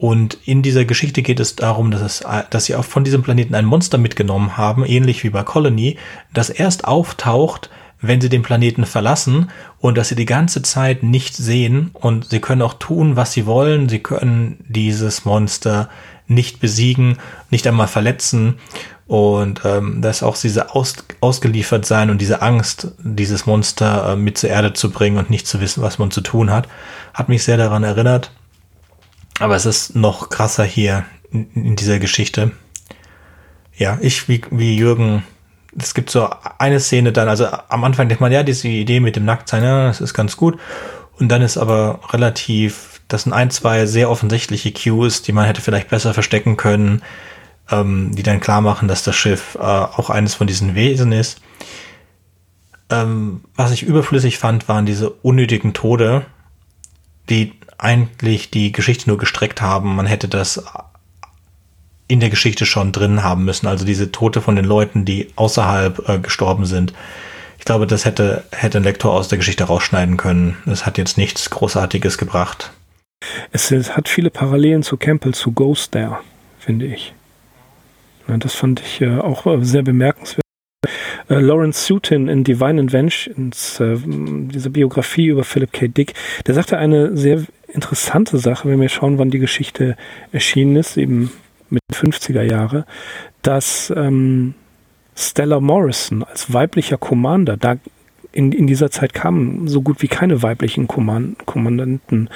Und 0.00 0.38
in 0.46 0.62
dieser 0.62 0.86
Geschichte 0.86 1.20
geht 1.20 1.40
es 1.40 1.56
darum, 1.56 1.90
dass, 1.90 2.00
es, 2.00 2.24
dass 2.48 2.64
sie 2.64 2.74
auch 2.74 2.84
von 2.84 3.04
diesem 3.04 3.22
Planeten 3.22 3.54
ein 3.54 3.66
Monster 3.66 3.98
mitgenommen 3.98 4.56
haben, 4.56 4.84
ähnlich 4.84 5.24
wie 5.24 5.30
bei 5.30 5.42
Colony, 5.42 5.98
das 6.32 6.48
erst 6.48 6.86
auftaucht, 6.86 7.68
wenn 8.00 8.20
sie 8.20 8.30
den 8.30 8.42
Planeten 8.42 8.86
verlassen 8.86 9.50
und 9.78 9.98
dass 9.98 10.08
sie 10.08 10.14
die 10.14 10.24
ganze 10.24 10.62
Zeit 10.62 11.02
nicht 11.02 11.36
sehen 11.36 11.90
und 11.92 12.30
sie 12.30 12.40
können 12.40 12.62
auch 12.62 12.74
tun, 12.74 13.16
was 13.16 13.32
sie 13.32 13.44
wollen. 13.44 13.90
Sie 13.90 13.98
können 13.98 14.64
dieses 14.68 15.26
Monster 15.26 15.90
nicht 16.30 16.60
besiegen, 16.60 17.18
nicht 17.50 17.66
einmal 17.66 17.88
verletzen 17.88 18.58
und 19.06 19.62
ähm, 19.64 20.00
dass 20.00 20.22
auch 20.22 20.36
diese 20.36 20.74
Aus 20.74 20.94
ausgeliefert 21.20 21.84
sein 21.84 22.10
und 22.10 22.18
diese 22.18 22.42
Angst, 22.42 22.92
dieses 23.02 23.44
Monster 23.44 24.12
äh, 24.12 24.16
mit 24.16 24.38
zur 24.38 24.50
Erde 24.50 24.72
zu 24.72 24.90
bringen 24.90 25.18
und 25.18 25.30
nicht 25.30 25.48
zu 25.48 25.60
wissen, 25.60 25.82
was 25.82 25.98
man 25.98 26.12
zu 26.12 26.20
tun 26.20 26.50
hat, 26.50 26.68
hat 27.12 27.28
mich 27.28 27.42
sehr 27.42 27.56
daran 27.56 27.82
erinnert. 27.82 28.30
Aber 29.40 29.56
es 29.56 29.66
ist 29.66 29.96
noch 29.96 30.28
krasser 30.28 30.64
hier 30.64 31.04
in, 31.32 31.50
in 31.54 31.76
dieser 31.76 31.98
Geschichte. 31.98 32.52
Ja, 33.76 33.98
ich 34.00 34.28
wie, 34.28 34.42
wie 34.50 34.76
Jürgen, 34.76 35.24
es 35.76 35.94
gibt 35.94 36.10
so 36.10 36.28
eine 36.58 36.80
Szene 36.80 37.12
dann, 37.12 37.28
also 37.28 37.48
am 37.68 37.82
Anfang 37.84 38.08
denkt 38.08 38.20
man, 38.20 38.32
ja, 38.32 38.42
diese 38.42 38.68
Idee 38.68 39.00
mit 39.00 39.16
dem 39.16 39.24
Nacktsein, 39.24 39.64
ja, 39.64 39.86
das 39.86 40.00
ist 40.00 40.14
ganz 40.14 40.36
gut. 40.36 40.58
Und 41.18 41.28
dann 41.28 41.42
ist 41.42 41.58
aber 41.58 42.00
relativ, 42.12 42.89
das 43.12 43.24
sind 43.24 43.32
ein, 43.32 43.50
zwei 43.50 43.86
sehr 43.86 44.08
offensichtliche 44.08 44.72
Cues, 44.72 45.22
die 45.22 45.32
man 45.32 45.44
hätte 45.44 45.60
vielleicht 45.60 45.88
besser 45.88 46.14
verstecken 46.14 46.56
können, 46.56 47.02
ähm, 47.70 48.14
die 48.14 48.22
dann 48.22 48.40
klar 48.40 48.60
machen, 48.60 48.88
dass 48.88 49.02
das 49.02 49.16
Schiff 49.16 49.56
äh, 49.56 49.62
auch 49.62 50.10
eines 50.10 50.34
von 50.34 50.46
diesen 50.46 50.74
Wesen 50.74 51.12
ist. 51.12 51.40
Ähm, 52.88 53.42
was 53.54 53.72
ich 53.72 53.82
überflüssig 53.82 54.38
fand, 54.38 54.68
waren 54.68 54.86
diese 54.86 55.10
unnötigen 55.10 55.74
Tode, 55.74 56.24
die 57.28 57.52
eigentlich 57.78 58.50
die 58.50 58.72
Geschichte 58.72 59.08
nur 59.08 59.18
gestreckt 59.18 59.60
haben. 59.60 59.96
Man 59.96 60.06
hätte 60.06 60.28
das 60.28 60.62
in 62.08 62.20
der 62.20 62.30
Geschichte 62.30 62.66
schon 62.66 62.92
drin 62.92 63.22
haben 63.22 63.44
müssen. 63.44 63.66
Also 63.66 63.84
diese 63.84 64.12
Tote 64.12 64.40
von 64.40 64.56
den 64.56 64.64
Leuten, 64.64 65.04
die 65.04 65.32
außerhalb 65.36 66.08
äh, 66.08 66.18
gestorben 66.18 66.66
sind. 66.66 66.92
Ich 67.58 67.64
glaube, 67.64 67.86
das 67.86 68.04
hätte, 68.04 68.44
hätte 68.52 68.78
ein 68.78 68.84
Lektor 68.84 69.12
aus 69.12 69.28
der 69.28 69.38
Geschichte 69.38 69.64
rausschneiden 69.64 70.16
können. 70.16 70.56
Es 70.66 70.86
hat 70.86 70.98
jetzt 70.98 71.18
nichts 71.18 71.50
Großartiges 71.50 72.18
gebracht. 72.18 72.72
Es, 73.52 73.70
hat 73.96 74.08
viele 74.08 74.30
Parallelen 74.30 74.82
zu 74.82 74.96
Campbell, 74.96 75.34
zu 75.34 75.52
Ghost 75.52 75.92
There, 75.92 76.18
finde 76.58 76.86
ich. 76.86 77.12
Ja, 78.28 78.36
das 78.36 78.54
fand 78.54 78.80
ich 78.80 79.00
äh, 79.00 79.18
auch 79.18 79.46
äh, 79.46 79.64
sehr 79.64 79.82
bemerkenswert. 79.82 80.44
Äh, 81.28 81.40
Lawrence 81.40 81.84
Sutin 81.84 82.28
in 82.28 82.44
Divine 82.44 82.92
Vengeance, 82.92 83.82
äh, 83.82 83.98
diese 84.04 84.70
Biografie 84.70 85.26
über 85.26 85.44
Philip 85.44 85.72
K. 85.72 85.88
Dick, 85.88 86.14
der 86.46 86.54
sagte 86.54 86.78
eine 86.78 87.16
sehr 87.16 87.44
interessante 87.68 88.38
Sache, 88.38 88.68
wenn 88.68 88.80
wir 88.80 88.88
schauen, 88.88 89.18
wann 89.18 89.30
die 89.30 89.38
Geschichte 89.38 89.96
erschienen 90.32 90.76
ist, 90.76 90.96
eben 90.96 91.30
mit 91.68 91.82
50er 91.92 92.42
Jahre, 92.42 92.84
dass 93.42 93.92
ähm, 93.96 94.54
Stella 95.14 95.60
Morrison 95.60 96.24
als 96.24 96.52
weiblicher 96.52 96.96
Commander, 96.96 97.56
da 97.56 97.76
in, 98.32 98.52
in 98.52 98.66
dieser 98.66 98.90
Zeit 98.90 99.12
kamen 99.12 99.68
so 99.68 99.82
gut 99.82 100.02
wie 100.02 100.08
keine 100.08 100.42
weiblichen 100.42 100.86
Kommandanten 100.88 102.30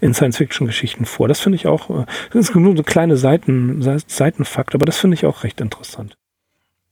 in 0.00 0.14
Science-Fiction-Geschichten 0.14 1.04
vor. 1.04 1.28
Das 1.28 1.40
finde 1.40 1.56
ich 1.56 1.66
auch, 1.66 1.90
äh, 1.90 2.06
das 2.32 2.48
ist 2.48 2.54
nur 2.54 2.76
so 2.76 2.82
kleine 2.82 3.16
Seiten, 3.16 3.82
Seitenfakt, 4.06 4.74
aber 4.74 4.86
das 4.86 4.98
finde 4.98 5.14
ich 5.14 5.26
auch 5.26 5.42
recht 5.44 5.60
interessant. 5.60 6.16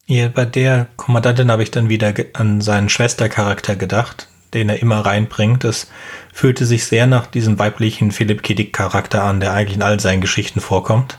Ja, 0.07 0.29
bei 0.29 0.47
der 0.47 0.89
Kommandantin 0.97 1.51
habe 1.51 1.63
ich 1.63 1.71
dann 1.71 1.91
wieder 1.91 2.15
an 2.33 2.61
seinen 2.61 2.89
Schwestercharakter 2.89 3.77
gedacht, 3.77 4.29
den 4.55 4.71
er 4.71 4.81
immer 4.81 5.01
reinbringt. 5.01 5.65
Das 5.65 5.91
fühlte 6.33 6.65
sich 6.65 6.87
sehr 6.87 7.07
nach 7.07 7.27
diesem 7.27 7.59
weiblichen 7.59 8.11
Philipp 8.11 8.43
K. 8.43 8.55
Charakter 8.73 9.23
an, 9.23 9.41
der 9.41 9.53
eigentlich 9.53 9.77
in 9.77 9.83
all 9.83 10.01
seinen 10.01 10.23
Geschichten 10.23 10.61
vorkommt. 10.61 11.19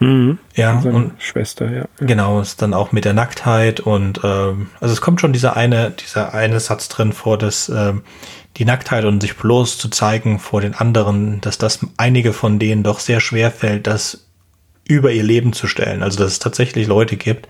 Mhm. 0.00 0.38
Ja, 0.54 0.78
und 0.78 1.12
Schwester, 1.18 1.70
ja. 1.70 1.84
Genau, 1.98 2.40
ist 2.40 2.62
dann 2.62 2.72
auch 2.72 2.92
mit 2.92 3.04
der 3.04 3.14
Nacktheit 3.14 3.80
und 3.80 4.20
ähm, 4.22 4.68
also 4.80 4.92
es 4.92 5.00
kommt 5.00 5.20
schon 5.20 5.32
dieser 5.32 5.56
eine, 5.56 5.90
dieser 5.90 6.34
eine 6.34 6.60
Satz 6.60 6.88
drin 6.88 7.12
vor, 7.12 7.36
dass 7.36 7.68
ähm, 7.68 8.02
die 8.56 8.64
Nacktheit 8.64 9.04
und 9.04 9.20
sich 9.20 9.36
bloß 9.36 9.78
zu 9.78 9.88
zeigen 9.88 10.38
vor 10.38 10.60
den 10.60 10.74
anderen, 10.74 11.40
dass 11.40 11.58
das 11.58 11.80
einige 11.96 12.32
von 12.32 12.58
denen 12.58 12.82
doch 12.82 12.98
sehr 12.98 13.20
schwer 13.20 13.50
fällt, 13.50 13.86
das 13.86 14.28
über 14.88 15.12
ihr 15.12 15.22
Leben 15.22 15.52
zu 15.52 15.66
stellen. 15.66 16.02
Also 16.02 16.18
dass 16.18 16.32
es 16.32 16.38
tatsächlich 16.38 16.86
Leute 16.86 17.16
gibt, 17.16 17.46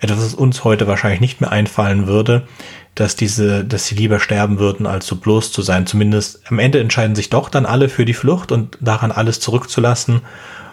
etwas, 0.00 0.18
was 0.18 0.34
uns 0.34 0.62
heute 0.62 0.86
wahrscheinlich 0.86 1.20
nicht 1.20 1.40
mehr 1.40 1.50
einfallen 1.50 2.06
würde, 2.06 2.46
dass 2.94 3.16
diese, 3.16 3.64
dass 3.64 3.86
sie 3.86 3.94
lieber 3.94 4.20
sterben 4.20 4.58
würden, 4.58 4.86
als 4.86 5.06
so 5.06 5.16
bloß 5.16 5.50
zu 5.50 5.62
sein. 5.62 5.86
Zumindest 5.86 6.42
am 6.50 6.58
Ende 6.58 6.80
entscheiden 6.80 7.16
sich 7.16 7.30
doch 7.30 7.48
dann 7.48 7.66
alle 7.66 7.88
für 7.88 8.04
die 8.04 8.14
Flucht 8.14 8.52
und 8.52 8.76
daran 8.80 9.10
alles 9.10 9.40
zurückzulassen 9.40 10.20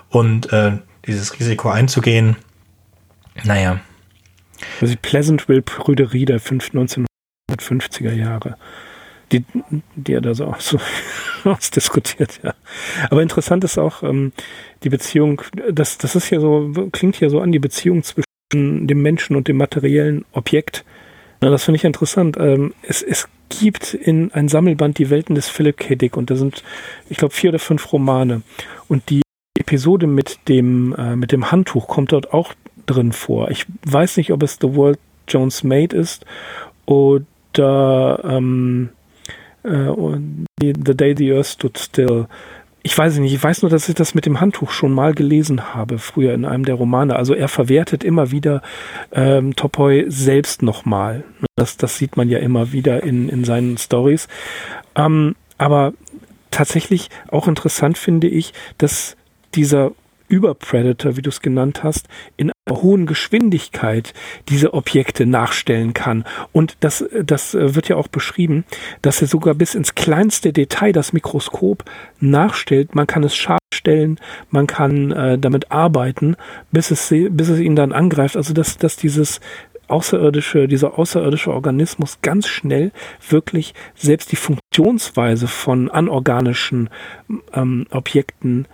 und 0.09 0.51
äh, 0.51 0.73
dieses 1.07 1.39
Risiko 1.39 1.69
einzugehen. 1.69 2.35
Naja. 3.45 3.79
Also 4.81 4.93
die 4.93 4.99
Pleasantville-Prüderie 5.01 6.25
der 6.25 6.41
1950er 6.41 8.11
Jahre. 8.11 8.57
Die, 9.31 9.45
die 9.95 10.13
er 10.13 10.21
da 10.21 10.33
so, 10.33 10.55
so 10.57 10.79
ausdiskutiert, 11.43 12.39
ja. 12.43 12.53
Aber 13.09 13.21
interessant 13.21 13.63
ist 13.63 13.77
auch 13.77 14.01
ähm, 14.01 14.31
die 14.83 14.89
Beziehung, 14.89 15.41
das, 15.71 15.97
das 15.97 16.15
ist 16.15 16.29
ja 16.29 16.39
so, 16.39 16.71
klingt 16.91 17.19
ja 17.19 17.29
so 17.29 17.39
an, 17.39 17.51
die 17.51 17.59
Beziehung 17.59 18.03
zwischen 18.03 18.25
dem 18.51 19.01
Menschen 19.01 19.35
und 19.35 19.47
dem 19.47 19.57
materiellen 19.57 20.25
Objekt. 20.31 20.83
Na, 21.41 21.49
das 21.49 21.63
finde 21.63 21.77
ich 21.77 21.85
interessant. 21.85 22.37
Ähm, 22.39 22.73
es, 22.81 23.01
es 23.01 23.27
gibt 23.49 23.93
in 23.93 24.31
ein 24.31 24.47
Sammelband 24.47 24.97
die 24.97 25.09
Welten 25.09 25.35
des 25.35 25.49
Philip 25.49 25.77
K. 25.77 25.95
Dick 25.95 26.17
und 26.17 26.29
da 26.29 26.35
sind, 26.35 26.63
ich 27.09 27.17
glaube, 27.17 27.33
vier 27.33 27.49
oder 27.49 27.59
fünf 27.59 27.91
Romane. 27.91 28.41
Und 28.87 29.09
die 29.09 29.21
Episode 29.57 30.07
mit 30.07 30.47
dem, 30.47 30.95
äh, 30.95 31.15
mit 31.15 31.31
dem 31.31 31.51
Handtuch 31.51 31.87
kommt 31.87 32.11
dort 32.11 32.33
auch 32.33 32.53
drin 32.85 33.11
vor. 33.11 33.51
Ich 33.51 33.65
weiß 33.85 34.17
nicht, 34.17 34.31
ob 34.31 34.43
es 34.43 34.57
The 34.61 34.75
World 34.75 34.99
Jones 35.27 35.63
Made 35.63 35.95
ist 35.95 36.25
oder 36.85 38.21
ähm, 38.23 38.89
äh, 39.69 40.19
The 40.61 40.97
Day 40.97 41.15
the 41.17 41.33
Earth 41.33 41.47
Stood 41.47 41.77
Still. 41.77 42.27
Ich 42.81 42.97
weiß 42.97 43.17
nicht, 43.17 43.33
ich 43.33 43.43
weiß 43.43 43.61
nur, 43.61 43.69
dass 43.69 43.89
ich 43.89 43.95
das 43.95 44.15
mit 44.15 44.25
dem 44.25 44.39
Handtuch 44.39 44.71
schon 44.71 44.93
mal 44.93 45.13
gelesen 45.13 45.73
habe, 45.73 45.97
früher 45.97 46.33
in 46.33 46.45
einem 46.45 46.63
der 46.63 46.75
Romane. 46.75 47.15
Also 47.15 47.33
er 47.33 47.49
verwertet 47.49 48.03
immer 48.03 48.31
wieder 48.31 48.61
ähm, 49.11 49.55
Topoi 49.55 50.05
selbst 50.07 50.63
nochmal. 50.63 51.23
Das, 51.55 51.75
das 51.75 51.97
sieht 51.97 52.15
man 52.15 52.29
ja 52.29 52.39
immer 52.39 52.71
wieder 52.71 53.03
in, 53.03 53.27
in 53.27 53.43
seinen 53.43 53.77
Stories. 53.77 54.27
Ähm, 54.95 55.35
aber 55.57 55.93
tatsächlich 56.51 57.09
auch 57.29 57.47
interessant 57.47 57.97
finde 57.97 58.27
ich, 58.27 58.53
dass 58.77 59.17
dieser 59.55 59.91
Überpredator, 60.29 61.17
wie 61.17 61.21
du 61.21 61.29
es 61.29 61.41
genannt 61.41 61.83
hast, 61.83 62.07
in 62.37 62.51
einer 62.51 62.81
hohen 62.81 63.05
Geschwindigkeit 63.05 64.13
diese 64.47 64.73
Objekte 64.73 65.25
nachstellen 65.25 65.93
kann. 65.93 66.23
Und 66.51 66.77
das, 66.79 67.03
das 67.23 67.53
wird 67.55 67.89
ja 67.89 67.95
auch 67.95 68.07
beschrieben, 68.07 68.63
dass 69.01 69.21
er 69.21 69.27
sogar 69.27 69.55
bis 69.55 69.75
ins 69.75 69.95
kleinste 69.95 70.53
Detail 70.53 70.93
das 70.93 71.11
Mikroskop 71.11 71.83
nachstellt. 72.19 72.95
Man 72.95 73.07
kann 73.07 73.23
es 73.23 73.35
scharf 73.35 73.59
stellen, 73.73 74.19
man 74.49 74.67
kann 74.67 75.11
äh, 75.11 75.37
damit 75.37 75.71
arbeiten, 75.71 76.35
bis 76.71 76.91
es, 76.91 77.09
bis 77.09 77.49
es 77.49 77.59
ihn 77.59 77.75
dann 77.75 77.91
angreift. 77.91 78.37
Also 78.37 78.53
dass, 78.53 78.77
dass 78.77 78.97
dieses 78.97 79.39
außerirdische, 79.89 80.67
dieser 80.67 80.97
außerirdische 80.97 81.51
Organismus 81.51 82.19
ganz 82.21 82.47
schnell 82.47 82.91
wirklich 83.27 83.73
selbst 83.95 84.31
die 84.31 84.35
Funktionsweise 84.35 85.47
von 85.47 85.89
anorganischen 85.89 86.89
ähm, 87.53 87.87
Objekten 87.89 88.67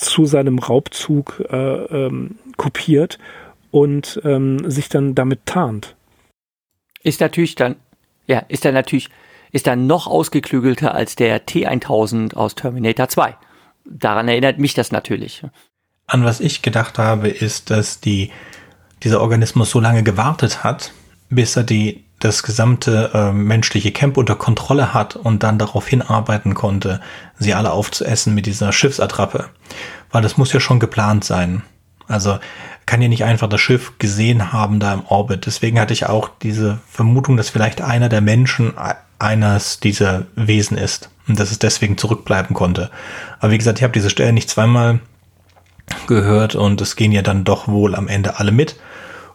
zu 0.00 0.26
seinem 0.26 0.58
Raubzug 0.58 1.42
äh, 1.50 1.56
ähm, 1.56 2.38
kopiert 2.56 3.18
und 3.70 4.20
ähm, 4.24 4.70
sich 4.70 4.88
dann 4.88 5.14
damit 5.14 5.46
tarnt. 5.46 5.94
Ist 7.02 7.20
natürlich 7.20 7.54
dann, 7.54 7.76
ja, 8.26 8.40
ist 8.48 8.64
dann 8.64 8.74
natürlich, 8.74 9.08
ist 9.52 9.66
dann 9.66 9.86
noch 9.86 10.06
ausgeklügelter 10.06 10.94
als 10.94 11.16
der 11.16 11.46
T1000 11.46 12.34
aus 12.34 12.54
Terminator 12.54 13.08
2. 13.08 13.36
Daran 13.84 14.28
erinnert 14.28 14.58
mich 14.58 14.74
das 14.74 14.92
natürlich. 14.92 15.42
An 16.06 16.24
was 16.24 16.40
ich 16.40 16.62
gedacht 16.62 16.98
habe, 16.98 17.28
ist, 17.28 17.70
dass 17.70 18.00
die, 18.00 18.30
dieser 19.02 19.20
Organismus 19.20 19.70
so 19.70 19.80
lange 19.80 20.02
gewartet 20.02 20.64
hat, 20.64 20.92
bis 21.28 21.56
er 21.56 21.64
die 21.64 22.04
das 22.20 22.42
gesamte 22.42 23.10
äh, 23.12 23.32
menschliche 23.32 23.92
Camp 23.92 24.16
unter 24.16 24.36
Kontrolle 24.36 24.94
hat 24.94 25.16
und 25.16 25.42
dann 25.42 25.58
darauf 25.58 25.88
hinarbeiten 25.88 26.54
konnte, 26.54 27.00
sie 27.38 27.54
alle 27.54 27.72
aufzuessen 27.72 28.34
mit 28.34 28.46
dieser 28.46 28.72
Schiffsattrappe. 28.72 29.48
Weil 30.12 30.22
das 30.22 30.36
muss 30.36 30.52
ja 30.52 30.60
schon 30.60 30.80
geplant 30.80 31.24
sein. 31.24 31.62
Also 32.06 32.38
kann 32.86 33.02
ja 33.02 33.08
nicht 33.08 33.24
einfach 33.24 33.48
das 33.48 33.60
Schiff 33.60 33.98
gesehen 33.98 34.52
haben 34.52 34.80
da 34.80 34.92
im 34.92 35.06
Orbit. 35.06 35.46
Deswegen 35.46 35.80
hatte 35.80 35.92
ich 35.92 36.06
auch 36.06 36.28
diese 36.42 36.78
Vermutung, 36.88 37.36
dass 37.36 37.48
vielleicht 37.48 37.80
einer 37.80 38.08
der 38.08 38.20
Menschen 38.20 38.74
eines 39.18 39.80
dieser 39.80 40.26
Wesen 40.34 40.76
ist 40.76 41.08
und 41.28 41.38
dass 41.38 41.50
es 41.50 41.58
deswegen 41.58 41.96
zurückbleiben 41.96 42.54
konnte. 42.54 42.90
Aber 43.38 43.52
wie 43.52 43.58
gesagt, 43.58 43.78
ich 43.78 43.84
habe 43.84 43.92
diese 43.92 44.10
Stelle 44.10 44.32
nicht 44.32 44.50
zweimal 44.50 45.00
gehört 46.06 46.54
und 46.54 46.80
es 46.80 46.96
gehen 46.96 47.12
ja 47.12 47.22
dann 47.22 47.44
doch 47.44 47.68
wohl 47.68 47.94
am 47.94 48.08
Ende 48.08 48.38
alle 48.38 48.52
mit. 48.52 48.76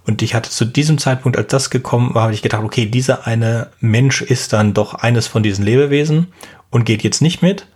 Und 0.06 0.22
ich 0.22 0.36
hatte 0.36 0.50
zu 0.50 0.66
diesem 0.66 0.98
Zeitpunkt, 0.98 1.38
als 1.38 1.48
das 1.48 1.70
gekommen 1.70 2.14
war, 2.14 2.24
habe 2.24 2.34
ich 2.34 2.42
gedacht, 2.42 2.64
okay, 2.64 2.86
dieser 2.86 3.26
eine 3.26 3.72
Mensch 3.80 4.22
ist 4.22 4.54
dann 4.54 4.74
doch 4.74 4.94
eines 4.94 5.28
von 5.28 5.42
diesen 5.42 5.66
Lebewesen 5.66 6.28
und 6.70 6.86
geht 6.86 7.04
jetzt 7.04 7.22
nicht 7.22 7.42
mit. 7.42 7.68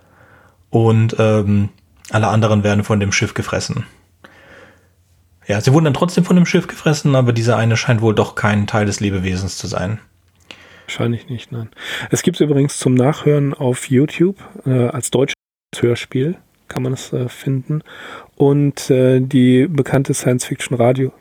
Und 0.69 1.15
ähm, 1.17 1.69
alle 2.11 2.27
anderen 2.27 2.63
werden 2.63 2.83
von 2.83 2.99
dem 2.99 3.11
Schiff 3.11 3.33
gefressen. 3.33 3.85
Ja, 5.47 5.59
sie 5.59 5.73
wurden 5.73 5.85
dann 5.85 5.95
trotzdem 5.95 6.25
von 6.25 6.35
dem 6.35 6.45
Schiff 6.45 6.67
gefressen, 6.67 7.15
aber 7.15 7.33
dieser 7.33 7.57
eine 7.57 7.75
scheint 7.75 8.01
wohl 8.01 8.13
doch 8.13 8.35
kein 8.35 8.67
Teil 8.67 8.85
des 8.85 8.99
Lebewesens 8.99 9.57
zu 9.57 9.65
sein. 9.65 9.99
Wahrscheinlich 10.85 11.27
nicht, 11.29 11.51
nein. 11.51 11.69
Es 12.11 12.21
gibt 12.21 12.37
es 12.37 12.41
übrigens 12.41 12.77
zum 12.77 12.93
Nachhören 12.93 13.55
auf 13.55 13.89
YouTube 13.89 14.37
äh, 14.65 14.87
als 14.87 15.09
deutsches 15.09 15.35
Hörspiel, 15.75 16.35
kann 16.67 16.83
man 16.83 16.93
es 16.93 17.11
äh, 17.13 17.29
finden. 17.29 17.83
Und 18.35 18.91
äh, 18.91 19.19
die 19.21 19.67
bekannte 19.67 20.13
Science-Fiction-Radio 20.13 21.11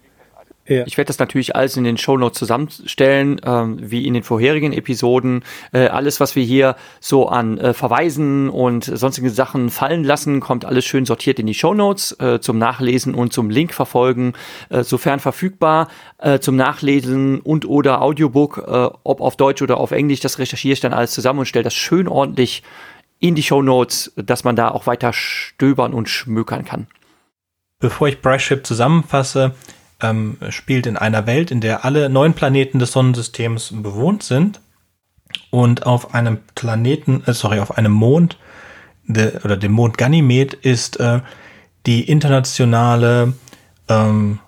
Ja. 0.68 0.84
Ich 0.86 0.98
werde 0.98 1.06
das 1.06 1.18
natürlich 1.18 1.56
alles 1.56 1.76
in 1.78 1.84
den 1.84 1.96
Shownotes 1.96 2.38
zusammenstellen, 2.38 3.40
ähm, 3.44 3.78
wie 3.80 4.06
in 4.06 4.12
den 4.12 4.22
vorherigen 4.22 4.74
Episoden. 4.74 5.42
Äh, 5.72 5.86
alles, 5.86 6.20
was 6.20 6.36
wir 6.36 6.44
hier 6.44 6.76
so 7.00 7.28
an 7.28 7.56
äh, 7.58 7.72
Verweisen 7.72 8.50
und 8.50 8.84
sonstige 8.84 9.30
Sachen 9.30 9.70
fallen 9.70 10.04
lassen, 10.04 10.40
kommt 10.40 10.66
alles 10.66 10.84
schön 10.84 11.06
sortiert 11.06 11.38
in 11.38 11.46
die 11.46 11.54
Shownotes 11.54 12.12
äh, 12.20 12.38
zum 12.40 12.58
Nachlesen 12.58 13.14
und 13.14 13.32
zum 13.32 13.48
Link 13.48 13.72
verfolgen, 13.72 14.34
äh, 14.68 14.82
sofern 14.82 15.20
verfügbar, 15.20 15.88
äh, 16.18 16.38
zum 16.38 16.56
Nachlesen 16.56 17.40
und 17.40 17.66
oder 17.66 18.02
Audiobook, 18.02 18.58
äh, 18.58 18.90
ob 19.04 19.22
auf 19.22 19.36
Deutsch 19.36 19.62
oder 19.62 19.78
auf 19.78 19.90
Englisch. 19.90 20.20
Das 20.20 20.38
recherchiere 20.38 20.74
ich 20.74 20.80
dann 20.80 20.92
alles 20.92 21.12
zusammen 21.12 21.40
und 21.40 21.46
stelle 21.46 21.64
das 21.64 21.74
schön 21.74 22.06
ordentlich 22.06 22.62
in 23.20 23.34
die 23.34 23.42
Shownotes, 23.42 24.12
dass 24.16 24.44
man 24.44 24.54
da 24.54 24.68
auch 24.68 24.86
weiter 24.86 25.14
stöbern 25.14 25.94
und 25.94 26.10
schmökern 26.10 26.66
kann. 26.66 26.86
Bevor 27.80 28.08
ich 28.08 28.20
Brightship 28.20 28.66
zusammenfasse, 28.66 29.54
ähm, 30.00 30.36
spielt 30.50 30.86
in 30.86 30.96
einer 30.96 31.26
Welt, 31.26 31.50
in 31.50 31.60
der 31.60 31.84
alle 31.84 32.08
neun 32.08 32.34
Planeten 32.34 32.78
des 32.78 32.92
Sonnensystems 32.92 33.74
bewohnt 33.82 34.22
sind 34.22 34.60
und 35.50 35.86
auf 35.86 36.14
einem 36.14 36.38
Planeten, 36.54 37.24
äh, 37.26 37.32
sorry, 37.32 37.58
auf 37.60 37.76
einem 37.76 37.92
Mond 37.92 38.38
de, 39.06 39.40
oder 39.44 39.56
dem 39.56 39.72
Mond 39.72 39.98
Ganymed 39.98 40.54
ist 40.54 41.00
äh, 41.00 41.20
die 41.86 42.08
internationale 42.08 43.34
ähm, 43.88 44.38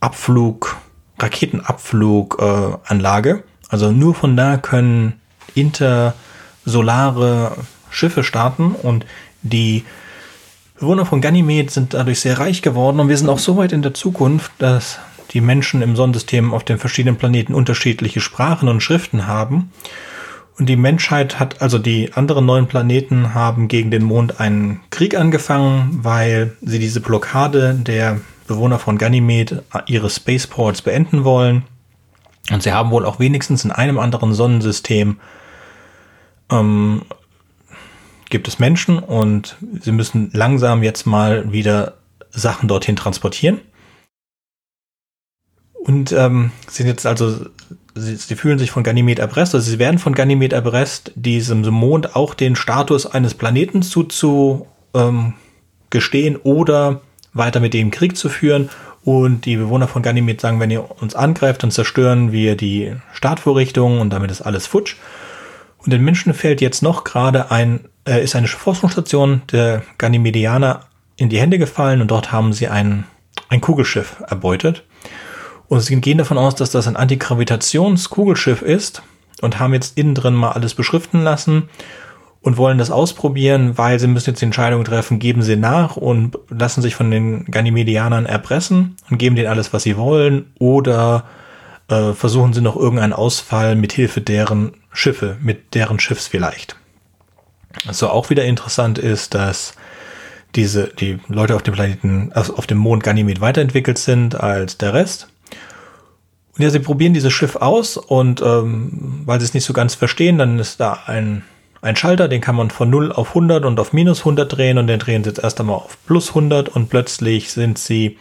Abflug, 0.00 0.76
Raketenabfluganlage. 1.18 3.30
Äh, 3.30 3.42
also 3.68 3.92
nur 3.92 4.14
von 4.14 4.36
da 4.36 4.56
können 4.56 5.20
intersolare 5.54 7.56
Schiffe 7.90 8.24
starten 8.24 8.72
und 8.72 9.04
die 9.42 9.84
Bewohner 10.80 11.04
von 11.04 11.20
Ganymed 11.20 11.70
sind 11.70 11.92
dadurch 11.92 12.20
sehr 12.20 12.38
reich 12.38 12.62
geworden 12.62 13.00
und 13.00 13.10
wir 13.10 13.16
sind 13.18 13.28
auch 13.28 13.38
so 13.38 13.58
weit 13.58 13.72
in 13.72 13.82
der 13.82 13.92
Zukunft, 13.92 14.50
dass 14.58 14.98
die 15.32 15.42
Menschen 15.42 15.82
im 15.82 15.94
Sonnensystem 15.94 16.54
auf 16.54 16.64
den 16.64 16.78
verschiedenen 16.78 17.16
Planeten 17.16 17.52
unterschiedliche 17.52 18.22
Sprachen 18.22 18.66
und 18.66 18.82
Schriften 18.82 19.26
haben. 19.26 19.72
Und 20.58 20.70
die 20.70 20.76
Menschheit 20.76 21.38
hat, 21.38 21.60
also 21.60 21.78
die 21.78 22.14
anderen 22.14 22.46
neuen 22.46 22.66
Planeten 22.66 23.34
haben 23.34 23.68
gegen 23.68 23.90
den 23.90 24.02
Mond 24.02 24.40
einen 24.40 24.80
Krieg 24.88 25.14
angefangen, 25.14 26.00
weil 26.02 26.56
sie 26.62 26.78
diese 26.78 27.02
Blockade 27.02 27.74
der 27.74 28.18
Bewohner 28.46 28.78
von 28.78 28.96
Ganymed 28.96 29.62
ihre 29.86 30.08
Spaceports 30.08 30.80
beenden 30.80 31.24
wollen. 31.24 31.64
Und 32.50 32.62
sie 32.62 32.72
haben 32.72 32.90
wohl 32.90 33.04
auch 33.04 33.20
wenigstens 33.20 33.66
in 33.66 33.70
einem 33.70 33.98
anderen 33.98 34.32
Sonnensystem 34.32 35.20
ähm, 36.50 37.02
gibt 38.30 38.48
es 38.48 38.58
Menschen 38.58 38.98
und 38.98 39.56
sie 39.80 39.92
müssen 39.92 40.30
langsam 40.32 40.82
jetzt 40.82 41.06
mal 41.06 41.52
wieder 41.52 41.98
Sachen 42.30 42.68
dorthin 42.68 42.96
transportieren. 42.96 43.60
Und 45.74 46.12
ähm, 46.12 46.52
sind 46.68 46.86
jetzt 46.86 47.06
also, 47.06 47.46
sie, 47.94 48.14
sie 48.14 48.36
fühlen 48.36 48.58
sich 48.58 48.70
von 48.70 48.84
Ganymed 48.84 49.18
erpresst, 49.18 49.54
also 49.54 49.68
sie 49.68 49.78
werden 49.78 49.98
von 49.98 50.14
Ganymed 50.14 50.52
erpresst, 50.52 51.12
diesem 51.14 51.62
Mond 51.62 52.14
auch 52.14 52.34
den 52.34 52.54
Status 52.54 53.06
eines 53.06 53.34
Planeten 53.34 53.82
zu 53.82 54.66
ähm, 54.94 55.34
oder 56.44 57.00
weiter 57.32 57.60
mit 57.60 57.74
dem 57.74 57.90
Krieg 57.90 58.16
zu 58.16 58.28
führen. 58.28 58.68
Und 59.02 59.46
die 59.46 59.56
Bewohner 59.56 59.88
von 59.88 60.02
Ganymed 60.02 60.40
sagen, 60.40 60.60
wenn 60.60 60.70
ihr 60.70 61.00
uns 61.00 61.14
angreift, 61.14 61.62
dann 61.62 61.70
zerstören 61.70 62.32
wir 62.32 62.54
die 62.54 62.94
Startvorrichtungen 63.12 64.00
und 64.00 64.10
damit 64.10 64.30
ist 64.30 64.42
alles 64.42 64.66
futsch. 64.66 64.96
Und 65.78 65.92
den 65.92 66.04
Menschen 66.04 66.34
fällt 66.34 66.60
jetzt 66.60 66.82
noch 66.82 67.04
gerade 67.04 67.50
ein 67.50 67.80
äh, 68.06 68.22
ist 68.22 68.36
eine 68.36 68.46
Forschungsstation 68.46 69.42
der 69.52 69.82
Ganymedianer 69.98 70.86
in 71.16 71.28
die 71.28 71.38
Hände 71.38 71.58
gefallen 71.58 72.00
und 72.00 72.10
dort 72.10 72.32
haben 72.32 72.52
sie 72.52 72.68
ein, 72.68 73.04
ein 73.48 73.60
Kugelschiff 73.60 74.22
erbeutet. 74.26 74.84
Und 75.68 75.80
sie 75.80 76.00
gehen 76.00 76.18
davon 76.18 76.38
aus, 76.38 76.54
dass 76.54 76.70
das 76.70 76.88
ein 76.88 76.96
Antigravitationskugelschiff 76.96 78.62
ist 78.62 79.02
und 79.40 79.60
haben 79.60 79.74
jetzt 79.74 79.96
innen 79.96 80.14
drin 80.14 80.34
mal 80.34 80.52
alles 80.52 80.74
beschriften 80.74 81.22
lassen 81.22 81.68
und 82.42 82.56
wollen 82.56 82.78
das 82.78 82.90
ausprobieren, 82.90 83.76
weil 83.76 84.00
sie 84.00 84.06
müssen 84.06 84.30
jetzt 84.30 84.40
die 84.40 84.46
Entscheidung 84.46 84.82
treffen, 84.84 85.18
geben 85.18 85.42
sie 85.42 85.56
nach 85.56 85.96
und 85.96 86.38
lassen 86.48 86.82
sich 86.82 86.94
von 86.94 87.10
den 87.10 87.44
Ganymedianern 87.44 88.26
erpressen 88.26 88.96
und 89.10 89.18
geben 89.18 89.36
denen 89.36 89.48
alles, 89.48 89.72
was 89.72 89.82
sie 89.82 89.96
wollen 89.96 90.52
oder 90.58 91.24
äh, 91.88 92.14
versuchen 92.14 92.52
sie 92.52 92.62
noch 92.62 92.76
irgendeinen 92.76 93.12
Ausfall 93.12 93.76
mit 93.76 93.92
Hilfe 93.92 94.22
deren 94.22 94.72
Schiffe, 94.92 95.36
mit 95.42 95.74
deren 95.74 96.00
Schiffs 96.00 96.26
vielleicht. 96.26 96.79
So 97.90 98.08
auch 98.08 98.30
wieder 98.30 98.44
interessant 98.44 98.98
ist, 98.98 99.34
dass 99.34 99.74
diese, 100.54 100.88
die 100.88 101.18
Leute 101.28 101.54
auf 101.54 101.62
dem 101.62 101.74
Planeten, 101.74 102.32
also 102.34 102.56
auf 102.56 102.66
dem 102.66 102.78
Mond 102.78 103.02
Ganymed 103.02 103.40
weiterentwickelt 103.40 103.98
sind 103.98 104.34
als 104.34 104.78
der 104.78 104.94
Rest. 104.94 105.28
Und 106.56 106.64
ja, 106.64 106.70
sie 106.70 106.80
probieren 106.80 107.14
dieses 107.14 107.32
Schiff 107.32 107.56
aus 107.56 107.96
und 107.96 108.42
ähm, 108.42 109.22
weil 109.24 109.40
sie 109.40 109.46
es 109.46 109.54
nicht 109.54 109.64
so 109.64 109.72
ganz 109.72 109.94
verstehen, 109.94 110.38
dann 110.38 110.58
ist 110.58 110.80
da 110.80 110.98
ein, 111.06 111.44
ein 111.80 111.96
Schalter, 111.96 112.28
den 112.28 112.40
kann 112.40 112.56
man 112.56 112.70
von 112.70 112.90
0 112.90 113.12
auf 113.12 113.28
100 113.30 113.64
und 113.64 113.78
auf 113.78 113.92
minus 113.92 114.20
100 114.20 114.56
drehen 114.56 114.78
und 114.78 114.88
den 114.88 114.98
drehen 114.98 115.22
sie 115.22 115.30
jetzt 115.30 115.42
erst 115.42 115.60
einmal 115.60 115.76
auf 115.76 115.96
plus 116.06 116.30
100 116.30 116.68
und 116.68 116.90
plötzlich 116.90 117.52
sind 117.52 117.78
sie 117.78 118.18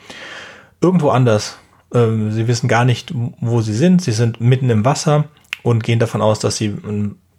irgendwo 0.80 1.10
anders. 1.10 1.58
Ähm, 1.94 2.32
sie 2.32 2.48
wissen 2.48 2.68
gar 2.68 2.86
nicht, 2.86 3.14
wo 3.42 3.62
sie 3.62 3.74
sind. 3.74 4.02
Sie 4.04 4.12
sind 4.12 4.40
mitten 4.40 4.70
im 4.70 4.86
Wasser 4.86 5.26
und 5.64 5.84
gehen 5.84 6.00
davon 6.00 6.22
aus, 6.22 6.40
dass 6.40 6.56
sie 6.56 6.68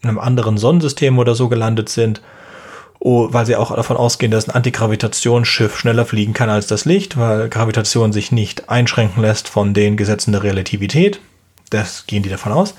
einem 0.03 0.18
anderen 0.18 0.59
Sonnensystem 0.59 1.18
oder 1.18 1.34
so 1.34 1.48
gelandet 1.48 1.88
sind, 1.88 2.22
oh, 2.98 3.28
weil 3.30 3.46
sie 3.46 3.57
auch 3.57 3.74
davon 3.74 3.96
ausgehen, 3.96 4.30
dass 4.30 4.48
ein 4.48 4.55
Antigravitationsschiff 4.55 5.78
schneller 5.78 6.05
fliegen 6.05 6.32
kann 6.32 6.51
als 6.51 6.66
das 6.66 6.84
Licht, 6.84 7.18
weil 7.18 7.48
Gravitation 7.48 8.12
sich 8.12 8.32
nicht 8.32 8.68
einschränken 8.68 9.22
lässt 9.22 9.48
von 9.48 9.74
den 9.74 9.96
Gesetzen 9.96 10.32
der 10.32 10.42
Relativität. 10.42 11.20
Das 11.70 12.07
gehen 12.07 12.22
die 12.22 12.28
davon 12.28 12.53
aus. 12.53 12.74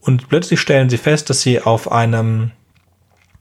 Und 0.00 0.28
plötzlich 0.28 0.60
stellen 0.60 0.88
sie 0.88 0.98
fest, 0.98 1.30
dass 1.30 1.42
sie 1.42 1.60
auf 1.60 1.90
einem 1.90 2.52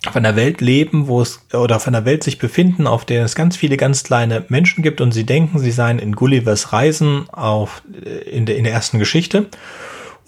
auf 0.05 0.15
einer 0.15 0.35
Welt 0.35 0.61
leben, 0.61 1.07
wo 1.07 1.21
es 1.21 1.41
oder 1.53 1.75
auf 1.75 1.87
einer 1.87 2.05
Welt 2.05 2.23
sich 2.23 2.37
befinden, 2.37 2.85
auf 2.85 3.03
der 3.03 3.25
es 3.25 3.35
ganz 3.35 3.57
viele 3.57 3.77
ganz 3.77 4.03
kleine 4.03 4.45
Menschen 4.47 4.83
gibt 4.83 5.01
und 5.01 5.11
sie 5.11 5.25
denken, 5.25 5.57
sie 5.59 5.71
seien 5.71 5.97
in 5.97 6.15
Gullivers 6.15 6.71
Reisen 6.71 7.27
auf 7.31 7.81
in 8.31 8.45
der 8.45 8.57
in 8.57 8.63
der 8.63 8.73
ersten 8.73 8.99
Geschichte 8.99 9.47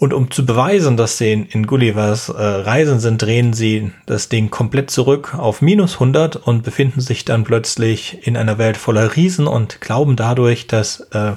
und 0.00 0.14
um 0.14 0.30
zu 0.30 0.46
beweisen, 0.46 0.96
dass 0.96 1.18
sie 1.18 1.46
in, 1.50 1.66
Gullivers 1.66 2.30
äh, 2.30 2.32
Reisen 2.32 3.00
sind, 3.00 3.20
drehen 3.20 3.52
sie 3.52 3.92
das 4.06 4.30
Ding 4.30 4.48
komplett 4.48 4.90
zurück 4.90 5.34
auf 5.36 5.60
minus 5.60 5.94
100 5.94 6.36
und 6.36 6.62
befinden 6.62 7.02
sich 7.02 7.26
dann 7.26 7.44
plötzlich 7.44 8.26
in 8.26 8.38
einer 8.38 8.56
Welt 8.56 8.78
voller 8.78 9.14
Riesen 9.14 9.46
und 9.46 9.82
glauben 9.82 10.16
dadurch, 10.16 10.66
dass 10.66 11.00
äh, 11.12 11.32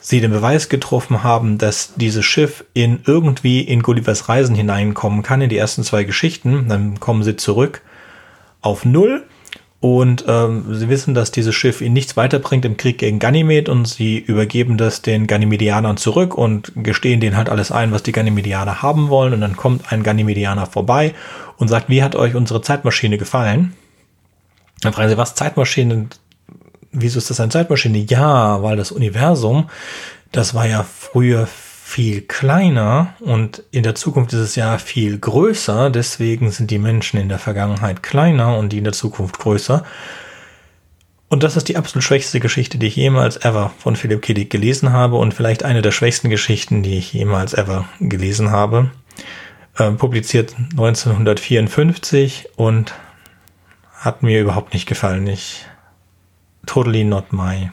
sie 0.00 0.20
den 0.20 0.32
Beweis 0.32 0.68
getroffen 0.68 1.22
haben, 1.22 1.56
dass 1.56 1.94
dieses 1.96 2.26
Schiff 2.26 2.62
in 2.74 3.00
irgendwie 3.06 3.62
in 3.62 3.82
Gullivers 3.82 4.28
Reisen 4.28 4.54
hineinkommen 4.54 5.22
kann, 5.22 5.40
in 5.40 5.48
die 5.48 5.56
ersten 5.56 5.82
zwei 5.82 6.04
Geschichten. 6.04 6.68
Dann 6.68 7.00
kommen 7.00 7.22
sie 7.22 7.36
zurück 7.36 7.80
auf 8.60 8.84
Null 8.84 9.24
und 9.82 10.26
ähm, 10.28 10.72
sie 10.72 10.88
wissen, 10.88 11.12
dass 11.12 11.32
dieses 11.32 11.56
Schiff 11.56 11.80
ihnen 11.80 11.92
nichts 11.92 12.16
weiterbringt 12.16 12.64
im 12.64 12.76
Krieg 12.76 12.98
gegen 12.98 13.18
Ganymed 13.18 13.68
und 13.68 13.88
sie 13.88 14.16
übergeben 14.16 14.78
das 14.78 15.02
den 15.02 15.26
Ganymedianern 15.26 15.96
zurück 15.96 16.38
und 16.38 16.70
gestehen 16.76 17.18
denen 17.18 17.36
halt 17.36 17.48
alles 17.48 17.72
ein, 17.72 17.90
was 17.90 18.04
die 18.04 18.12
Ganymedianer 18.12 18.80
haben 18.80 19.08
wollen. 19.08 19.32
Und 19.32 19.40
dann 19.40 19.56
kommt 19.56 19.92
ein 19.92 20.04
Ganymedianer 20.04 20.66
vorbei 20.66 21.14
und 21.56 21.66
sagt, 21.66 21.88
wie 21.88 22.04
hat 22.04 22.14
euch 22.14 22.36
unsere 22.36 22.62
Zeitmaschine 22.62 23.18
gefallen? 23.18 23.72
Dann 24.82 24.92
fragen 24.92 25.08
sie, 25.08 25.16
was 25.16 25.34
Zeitmaschine? 25.34 26.06
Wieso 26.92 27.18
ist 27.18 27.30
das 27.30 27.40
eine 27.40 27.50
Zeitmaschine? 27.50 27.98
Ja, 27.98 28.62
weil 28.62 28.76
das 28.76 28.92
Universum, 28.92 29.68
das 30.30 30.54
war 30.54 30.68
ja 30.68 30.84
früher 30.84 31.48
viel 31.92 32.22
kleiner 32.22 33.12
und 33.20 33.64
in 33.70 33.82
der 33.82 33.94
Zukunft 33.94 34.32
ist 34.32 34.38
es 34.38 34.56
ja 34.56 34.78
viel 34.78 35.18
größer. 35.18 35.90
Deswegen 35.90 36.50
sind 36.50 36.70
die 36.70 36.78
Menschen 36.78 37.20
in 37.20 37.28
der 37.28 37.38
Vergangenheit 37.38 38.02
kleiner 38.02 38.56
und 38.56 38.72
die 38.72 38.78
in 38.78 38.84
der 38.84 38.94
Zukunft 38.94 39.38
größer. 39.38 39.84
Und 41.28 41.42
das 41.42 41.54
ist 41.54 41.68
die 41.68 41.76
absolut 41.76 42.02
schwächste 42.02 42.40
Geschichte, 42.40 42.78
die 42.78 42.86
ich 42.86 42.96
jemals 42.96 43.36
ever 43.44 43.72
von 43.78 43.96
Philipp 43.96 44.22
K. 44.22 44.32
gelesen 44.32 44.92
habe 44.92 45.16
und 45.16 45.34
vielleicht 45.34 45.64
eine 45.64 45.82
der 45.82 45.90
schwächsten 45.90 46.30
Geschichten, 46.30 46.82
die 46.82 46.96
ich 46.96 47.12
jemals 47.12 47.52
ever 47.52 47.84
gelesen 48.00 48.50
habe. 48.50 48.90
Äh, 49.76 49.90
publiziert 49.90 50.54
1954 50.70 52.48
und 52.56 52.94
hat 53.92 54.22
mir 54.22 54.40
überhaupt 54.40 54.72
nicht 54.72 54.86
gefallen. 54.86 55.26
Ich 55.26 55.66
totally 56.64 57.04
not 57.04 57.34
my. 57.34 57.70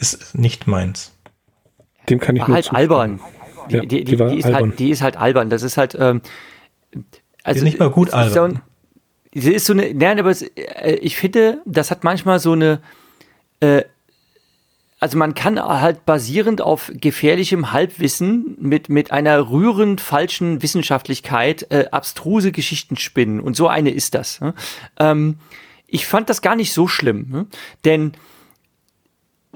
Ist 0.00 0.34
nicht 0.34 0.66
meins. 0.66 1.12
Dem 2.08 2.18
kann 2.18 2.34
ich 2.34 2.42
war 2.42 2.48
nur 2.48 2.56
halt 2.56 2.72
albern. 2.74 3.20
Die, 3.68 3.74
ja, 3.76 3.80
die, 3.80 4.04
die, 4.04 4.16
die, 4.16 4.38
ist 4.38 4.46
halt, 4.46 4.78
die 4.78 4.90
ist 4.90 5.02
halt 5.02 5.16
albern. 5.16 5.50
Das 5.50 5.62
ist 5.62 5.76
halt. 5.76 5.96
Ähm, 5.98 6.20
also, 7.42 7.58
ist 7.58 7.64
nicht 7.64 7.78
mal 7.78 7.90
gut 7.90 8.12
albern. 8.12 8.62
Sie 9.34 9.52
ist 9.52 9.66
so 9.66 9.72
eine. 9.72 9.92
Nein, 9.94 10.18
aber 10.18 10.30
es, 10.30 10.42
äh, 10.42 10.98
ich 11.00 11.16
finde, 11.16 11.60
das 11.64 11.90
hat 11.90 12.04
manchmal 12.04 12.38
so 12.38 12.52
eine. 12.52 12.80
Äh, 13.60 13.82
also 14.98 15.18
man 15.18 15.34
kann 15.34 15.60
halt 15.60 16.06
basierend 16.06 16.62
auf 16.62 16.90
gefährlichem 16.94 17.70
Halbwissen 17.72 18.56
mit, 18.58 18.88
mit 18.88 19.10
einer 19.10 19.50
rührend 19.50 20.00
falschen 20.00 20.62
Wissenschaftlichkeit 20.62 21.66
äh, 21.70 21.88
abstruse 21.90 22.50
Geschichten 22.50 22.96
spinnen. 22.96 23.40
Und 23.40 23.56
so 23.56 23.68
eine 23.68 23.90
ist 23.90 24.14
das. 24.14 24.40
Ne? 24.40 24.54
Ähm, 24.98 25.36
ich 25.86 26.06
fand 26.06 26.30
das 26.30 26.40
gar 26.40 26.56
nicht 26.56 26.72
so 26.72 26.88
schlimm, 26.88 27.26
ne? 27.28 27.46
denn 27.84 28.12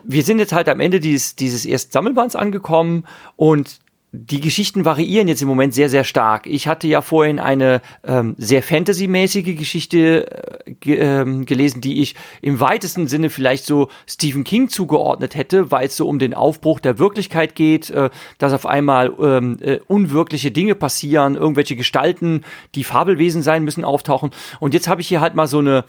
wir 0.05 0.23
sind 0.23 0.39
jetzt 0.39 0.53
halt 0.53 0.69
am 0.69 0.81
Ende 0.81 1.01
dieses, 1.01 1.37
dieses 1.37 1.67
ersten 1.67 1.93
Sammelbands 1.93 2.37
angekommen 2.37 3.05
und 3.37 3.81
die 4.13 4.41
Geschichten 4.41 4.85
variieren 4.85 5.29
jetzt 5.29 5.41
im 5.41 5.47
Moment 5.47 5.73
sehr, 5.73 5.89
sehr 5.89 6.03
stark. 6.03 6.47
Ich 6.47 6.67
hatte 6.67 6.89
ja 6.89 7.01
vorhin 7.01 7.39
eine 7.39 7.81
ähm, 8.03 8.35
sehr 8.39 8.63
Fantasy-mäßige 8.63 9.57
Geschichte 9.57 10.67
äh, 10.67 10.73
ge 10.73 10.97
ähm, 10.97 11.47
gelesen, 11.47 11.81
die 11.81 12.03
ich 12.03 12.17
im 12.43 12.59
weitesten 12.59 13.07
Sinne 13.07 13.31
vielleicht 13.31 13.65
so 13.65 13.89
Stephen 14.09 14.43
King 14.43 14.69
zugeordnet 14.69 15.37
hätte, 15.37 15.71
weil 15.71 15.87
es 15.87 15.97
so 15.97 16.09
um 16.09 16.19
den 16.19 16.35
Aufbruch 16.35 16.81
der 16.81 16.99
Wirklichkeit 16.99 17.55
geht, 17.55 17.91
äh, 17.91 18.11
dass 18.39 18.53
auf 18.53 18.67
einmal 18.67 19.13
ähm, 19.21 19.59
äh, 19.61 19.79
unwirkliche 19.87 20.51
Dinge 20.51 20.75
passieren, 20.75 21.37
irgendwelche 21.37 21.77
Gestalten, 21.77 22.43
die 22.75 22.85
Fabelwesen 22.85 23.43
sein 23.43 23.63
müssen, 23.63 23.85
auftauchen. 23.85 24.31
Und 24.59 24.75
jetzt 24.75 24.89
habe 24.89 25.01
ich 25.03 25.09
hier 25.09 25.21
halt 25.21 25.37
mal 25.37 25.47
so 25.47 25.61
eine, 25.61 25.85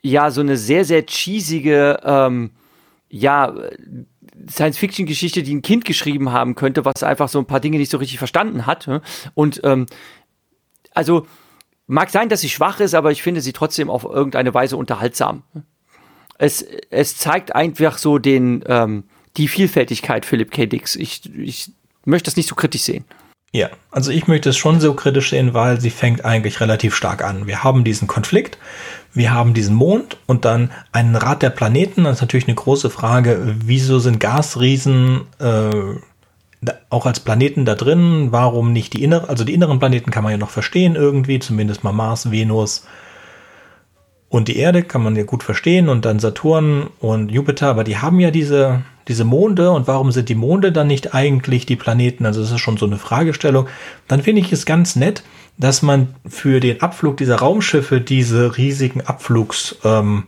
ja, 0.00 0.30
so 0.30 0.40
eine 0.40 0.56
sehr, 0.56 0.86
sehr 0.86 1.04
cheesige, 1.04 2.00
ähm, 2.04 2.52
ja, 3.10 3.52
Science-Fiction-Geschichte, 4.48 5.42
die 5.42 5.54
ein 5.54 5.62
Kind 5.62 5.84
geschrieben 5.84 6.32
haben 6.32 6.54
könnte, 6.54 6.84
was 6.84 7.02
einfach 7.02 7.28
so 7.28 7.38
ein 7.38 7.46
paar 7.46 7.60
Dinge 7.60 7.78
nicht 7.78 7.90
so 7.90 7.98
richtig 7.98 8.18
verstanden 8.18 8.66
hat. 8.66 8.88
Und 9.34 9.60
ähm, 9.64 9.86
also 10.92 11.26
mag 11.86 12.10
sein, 12.10 12.28
dass 12.28 12.40
sie 12.40 12.48
schwach 12.48 12.80
ist, 12.80 12.94
aber 12.94 13.10
ich 13.10 13.22
finde 13.22 13.40
sie 13.40 13.52
trotzdem 13.52 13.90
auf 13.90 14.04
irgendeine 14.04 14.54
Weise 14.54 14.76
unterhaltsam. 14.76 15.42
Es, 16.38 16.62
es 16.90 17.16
zeigt 17.16 17.54
einfach 17.54 17.98
so 17.98 18.18
den, 18.18 18.64
ähm, 18.66 19.04
die 19.36 19.48
Vielfältigkeit 19.48 20.24
Philip 20.24 20.50
K. 20.50 20.66
Dix. 20.66 20.96
Ich, 20.96 21.22
ich 21.36 21.72
möchte 22.04 22.30
das 22.30 22.36
nicht 22.36 22.48
so 22.48 22.54
kritisch 22.54 22.82
sehen. 22.82 23.04
Ja, 23.52 23.68
also 23.90 24.12
ich 24.12 24.28
möchte 24.28 24.50
es 24.50 24.56
schon 24.56 24.78
so 24.78 24.94
kritisch 24.94 25.30
sehen, 25.30 25.54
weil 25.54 25.80
sie 25.80 25.90
fängt 25.90 26.24
eigentlich 26.24 26.60
relativ 26.60 26.94
stark 26.94 27.24
an. 27.24 27.48
Wir 27.48 27.64
haben 27.64 27.82
diesen 27.82 28.06
Konflikt, 28.06 28.58
wir 29.12 29.32
haben 29.32 29.54
diesen 29.54 29.74
Mond 29.74 30.18
und 30.26 30.44
dann 30.44 30.70
einen 30.92 31.16
Rat 31.16 31.42
der 31.42 31.50
Planeten. 31.50 32.04
Das 32.04 32.16
ist 32.16 32.20
natürlich 32.20 32.46
eine 32.46 32.54
große 32.54 32.90
Frage, 32.90 33.56
wieso 33.64 33.98
sind 33.98 34.20
Gasriesen 34.20 35.22
äh, 35.40 36.70
auch 36.90 37.06
als 37.06 37.18
Planeten 37.18 37.64
da 37.64 37.74
drin? 37.74 38.28
Warum 38.30 38.72
nicht 38.72 38.92
die 38.92 39.02
inneren, 39.02 39.28
also 39.28 39.42
die 39.42 39.54
inneren 39.54 39.80
Planeten 39.80 40.12
kann 40.12 40.22
man 40.22 40.32
ja 40.32 40.38
noch 40.38 40.50
verstehen 40.50 40.94
irgendwie, 40.94 41.40
zumindest 41.40 41.82
mal 41.82 41.92
Mars, 41.92 42.30
Venus 42.30 42.86
und 44.30 44.48
die 44.48 44.56
Erde 44.56 44.82
kann 44.82 45.02
man 45.02 45.16
ja 45.16 45.24
gut 45.24 45.42
verstehen 45.42 45.90
und 45.90 46.06
dann 46.06 46.18
Saturn 46.18 46.88
und 47.00 47.30
Jupiter, 47.30 47.66
aber 47.68 47.84
die 47.84 47.98
haben 47.98 48.18
ja 48.20 48.30
diese 48.30 48.82
diese 49.08 49.24
Monde 49.24 49.72
und 49.72 49.88
warum 49.88 50.12
sind 50.12 50.28
die 50.28 50.36
Monde 50.36 50.70
dann 50.70 50.86
nicht 50.86 51.14
eigentlich 51.14 51.66
die 51.66 51.74
Planeten? 51.74 52.26
Also 52.26 52.40
das 52.40 52.52
ist 52.52 52.60
schon 52.60 52.76
so 52.76 52.86
eine 52.86 52.96
Fragestellung. 52.96 53.66
Dann 54.06 54.22
finde 54.22 54.40
ich 54.40 54.52
es 54.52 54.66
ganz 54.66 54.94
nett, 54.94 55.24
dass 55.58 55.82
man 55.82 56.14
für 56.28 56.60
den 56.60 56.80
Abflug 56.80 57.16
dieser 57.16 57.36
Raumschiffe 57.36 58.00
diese 58.00 58.56
riesigen 58.56 59.00
Abflugs, 59.00 59.76
ähm, 59.82 60.24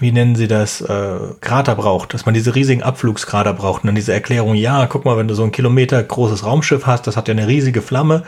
wie 0.00 0.12
nennen 0.12 0.34
sie 0.34 0.48
das, 0.48 0.82
äh, 0.82 1.18
Krater 1.40 1.76
braucht, 1.76 2.12
dass 2.12 2.26
man 2.26 2.34
diese 2.34 2.54
riesigen 2.54 2.82
Abflugskrater 2.82 3.54
braucht. 3.54 3.84
Und 3.84 3.88
dann 3.88 3.94
diese 3.94 4.12
Erklärung, 4.12 4.54
ja, 4.54 4.86
guck 4.86 5.06
mal, 5.06 5.16
wenn 5.16 5.28
du 5.28 5.34
so 5.34 5.44
ein 5.44 5.52
Kilometer 5.52 6.02
großes 6.02 6.44
Raumschiff 6.44 6.84
hast, 6.84 7.06
das 7.06 7.16
hat 7.16 7.28
ja 7.28 7.32
eine 7.32 7.48
riesige 7.48 7.80
Flamme, 7.80 8.24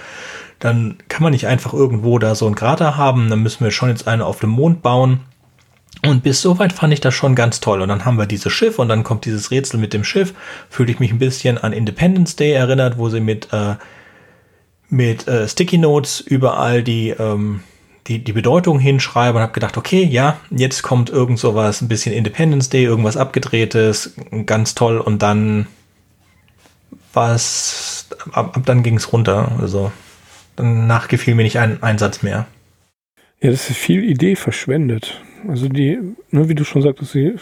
dann 0.58 0.96
kann 1.08 1.22
man 1.22 1.32
nicht 1.32 1.46
einfach 1.46 1.74
irgendwo 1.74 2.18
da 2.18 2.34
so 2.34 2.46
ein 2.46 2.54
Krater 2.54 2.96
haben, 2.96 3.28
dann 3.28 3.42
müssen 3.42 3.64
wir 3.64 3.70
schon 3.70 3.90
jetzt 3.90 4.08
eine 4.08 4.24
auf 4.24 4.40
dem 4.40 4.50
Mond 4.50 4.82
bauen. 4.82 5.20
Und 6.04 6.22
bis 6.22 6.40
soweit 6.40 6.72
fand 6.72 6.92
ich 6.92 7.00
das 7.00 7.14
schon 7.14 7.34
ganz 7.34 7.60
toll. 7.60 7.80
Und 7.80 7.88
dann 7.88 8.04
haben 8.04 8.18
wir 8.18 8.26
dieses 8.26 8.52
Schiff 8.52 8.78
und 8.78 8.88
dann 8.88 9.02
kommt 9.02 9.24
dieses 9.24 9.50
Rätsel 9.50 9.80
mit 9.80 9.92
dem 9.92 10.04
Schiff. 10.04 10.34
Fühlte 10.70 10.92
ich 10.92 11.00
mich 11.00 11.10
ein 11.10 11.18
bisschen 11.18 11.58
an 11.58 11.72
Independence 11.72 12.36
Day 12.36 12.52
erinnert, 12.52 12.98
wo 12.98 13.08
sie 13.08 13.20
mit, 13.20 13.52
äh, 13.52 13.76
mit 14.88 15.26
äh, 15.26 15.48
Sticky 15.48 15.78
Notes 15.78 16.20
überall 16.20 16.82
die, 16.82 17.10
ähm, 17.10 17.60
die, 18.06 18.22
die 18.22 18.32
Bedeutung 18.32 18.78
hinschreiben 18.78 19.36
und 19.36 19.42
habe 19.42 19.52
gedacht, 19.52 19.76
okay, 19.76 20.04
ja, 20.04 20.36
jetzt 20.50 20.82
kommt 20.82 21.10
irgend 21.10 21.38
sowas, 21.38 21.80
ein 21.80 21.88
bisschen 21.88 22.14
Independence 22.14 22.68
Day, 22.68 22.84
irgendwas 22.84 23.16
abgedrehtes, 23.16 24.14
ganz 24.44 24.74
toll. 24.74 24.98
Und 24.98 25.22
dann 25.22 25.66
was, 27.12 28.06
ab, 28.32 28.56
ab 28.56 28.62
dann 28.64 28.82
ging 28.82 28.96
es 28.96 29.12
runter. 29.12 29.50
Also 29.60 29.90
danach 30.56 31.08
gefiel 31.08 31.34
mir 31.34 31.42
nicht 31.42 31.58
ein 31.58 31.82
Einsatz 31.82 32.22
mehr. 32.22 32.46
Ja, 33.40 33.50
das 33.50 33.70
ist 33.70 33.76
viel 33.76 34.02
Idee 34.02 34.36
verschwendet. 34.36 35.22
Also 35.46 35.68
die, 35.68 35.98
ne, 36.30 36.48
wie 36.48 36.54
du 36.54 36.64
schon 36.64 36.82
sagtest, 36.82 37.12
sie 37.12 37.36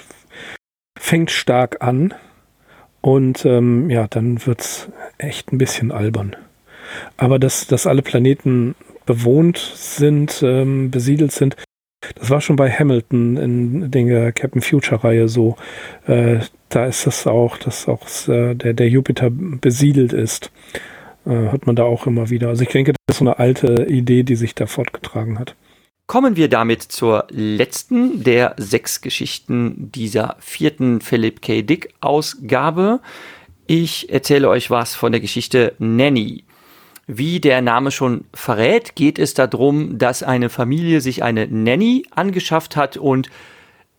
fängt 0.99 1.31
stark 1.31 1.83
an 1.83 2.15
und 3.01 3.45
ähm, 3.45 3.91
ja, 3.91 4.07
dann 4.09 4.45
wird 4.47 4.61
es 4.61 4.89
echt 5.19 5.53
ein 5.53 5.59
bisschen 5.59 5.93
albern. 5.93 6.37
Aber 7.17 7.39
dass, 7.39 7.67
dass 7.67 7.87
alle 7.87 8.03
Planeten 8.03 8.75
bewohnt 9.07 9.59
sind, 9.59 10.43
ähm, 10.43 10.91
besiedelt 10.91 11.33
sind, 11.33 11.57
das 12.17 12.31
war 12.31 12.41
schon 12.41 12.57
bei 12.57 12.71
Hamilton 12.71 13.37
in 13.37 13.91
der 13.91 14.33
Captain 14.33 14.61
Future-Reihe 14.61 15.29
so. 15.29 15.57
Äh, 16.07 16.41
da 16.69 16.87
ist 16.87 17.07
das 17.07 17.27
auch, 17.27 17.57
dass 17.57 17.89
auch 17.89 18.07
äh, 18.29 18.55
der, 18.55 18.75
der 18.75 18.89
Jupiter 18.89 19.31
besiedelt 19.31 20.13
ist. 20.13 20.51
Äh, 21.27 21.49
hat 21.49 21.67
man 21.67 21.77
da 21.77 21.85
auch 21.85 22.07
immer 22.07 22.29
wieder. 22.31 22.49
Also 22.49 22.63
ich 22.63 22.69
denke, 22.69 22.93
ist 23.15 23.19
so 23.19 23.25
eine 23.25 23.39
alte 23.39 23.87
Idee, 23.89 24.25
die 24.25 24.37
sich 24.37 24.55
da 24.55 24.67
fortgetragen 24.67 25.39
hat. 25.39 25.55
Kommen 26.07 26.37
wir 26.37 26.49
damit 26.49 26.83
zur 26.83 27.27
letzten 27.31 28.23
der 28.25 28.55
sechs 28.59 29.01
Geschichten 29.01 29.91
dieser 29.93 30.37
vierten 30.41 31.01
Philip 31.01 31.41
K. 31.41 31.63
Dick 31.63 31.95
Ausgabe. 32.01 33.01
Ich 33.67 34.11
erzähle 34.11 34.51
euch 34.51 34.71
was 34.71 34.95
von 34.95 35.13
der 35.13 35.21
Geschichte 35.21 35.75
Nanny. 35.79 36.45
Wie 37.07 37.41
der 37.41 37.63
Name 37.63 37.91
schon 37.91 38.25
verrät, 38.35 38.97
geht 38.97 39.19
es 39.19 39.33
darum, 39.35 39.97
dass 39.99 40.23
eine 40.23 40.51
Familie 40.51 41.01
sich 41.01 41.23
eine 41.23 41.47
Nanny 41.47 42.05
angeschafft 42.11 42.77
hat 42.77 42.97
und 42.97 43.31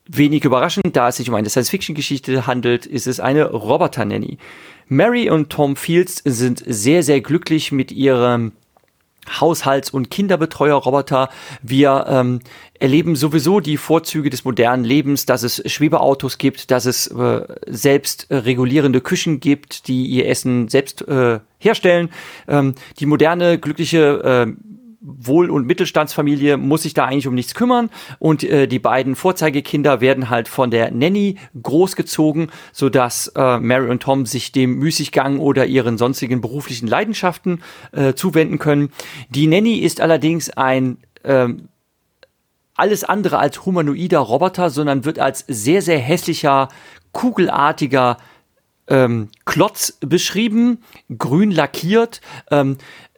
wenig 0.07 0.43
überraschend, 0.43 0.95
da 0.95 1.07
es 1.07 1.18
sich 1.18 1.30
um 1.30 1.36
eine 1.36 1.49
Science-Fiction-Geschichte 1.49 2.45
handelt, 2.45 2.86
ist 2.86 3.07
es 3.07 3.20
eine 3.20 3.49
Roboter-Nanny. 3.49 4.38
Mary 4.88 5.30
und 5.30 5.49
Tom 5.49 5.76
Fields 5.76 6.22
sind 6.26 6.63
sehr, 6.66 7.01
sehr 7.01 7.22
glücklich 7.22 7.72
mit 7.72 7.91
ihrem 7.91 8.51
Haushalts- 9.28 9.90
und 9.90 10.10
Kinderbetreuer-Roboter. 10.10 11.30
Wir 11.62 12.06
ähm, 12.08 12.40
erleben 12.80 13.16
sowieso 13.16 13.60
die 13.60 13.78
Vorzüge 13.78 14.30
des 14.30 14.46
modernen 14.46 14.84
Lebens, 14.84 15.26
dass 15.26 15.44
es 15.44 15.62
Schwebeautos 15.72 16.38
gibt, 16.38 16.72
dass 16.72 16.86
es 16.86 17.08
äh, 17.08 17.42
selbst 17.68 18.28
äh, 18.30 18.38
regulierende 18.38 19.02
Küchen 19.02 19.40
gibt, 19.40 19.88
die 19.88 20.06
ihr 20.06 20.28
Essen 20.28 20.68
selbst 20.68 21.08
äh, 21.08 21.40
herstellen. 21.60 22.10
Ähm, 22.48 22.76
die 23.00 23.06
moderne, 23.06 23.58
glückliche 23.58 24.48
äh, 24.48 24.75
Wohl- 25.06 25.51
und 25.51 25.68
Mittelstandsfamilie 25.68 26.58
muss 26.58 26.84
sich 26.84 26.93
da 26.93 27.06
eigentlich 27.06 27.28
um 27.28 27.36
nichts 27.36 27.53
kümmern 27.53 27.89
und 28.18 28.43
äh, 28.43 28.68
die 28.68 28.80
beiden 28.80 29.16
Vorzeigekinder 29.16 30.01
werden 30.01 30.30
halt 30.30 30.47
von 30.47 30.72
der 30.72 30.91
Nanny 30.91 31.38
großgezogen, 31.62 32.49
sodass 32.72 33.28
äh, 33.36 33.60
Mary 33.60 33.89
und 33.89 34.01
Tom 34.01 34.26
sich 34.26 34.51
dem 34.51 34.80
Müßiggang 34.80 35.39
oder 35.39 35.66
ihren 35.66 35.97
sonstigen 35.97 36.41
beruflichen 36.41 36.88
Leidenschaften 36.88 37.62
äh, 37.91 38.14
zuwenden 38.14 38.58
können. 38.58 38.89
Die 39.30 39.47
Nanny 39.47 39.76
ist 39.76 40.01
allerdings 40.01 40.49
ein 40.49 40.97
äh, 41.24 41.49
alles 42.76 43.03
andere 43.03 43.38
als 43.38 43.66
humanoider 43.66 44.20
Roboter, 44.20 44.70
sondern 44.70 45.06
wird 45.06 45.20
als 45.20 45.45
sehr, 45.47 45.82
sehr 45.82 45.99
hässlicher, 45.99 46.68
kugelartiger 47.12 48.18
ähm, 48.88 49.30
Klotz 49.45 49.97
beschrieben, 50.01 50.80
grün 51.18 51.51
lackiert. 51.51 52.22
Ähm, 52.51 52.78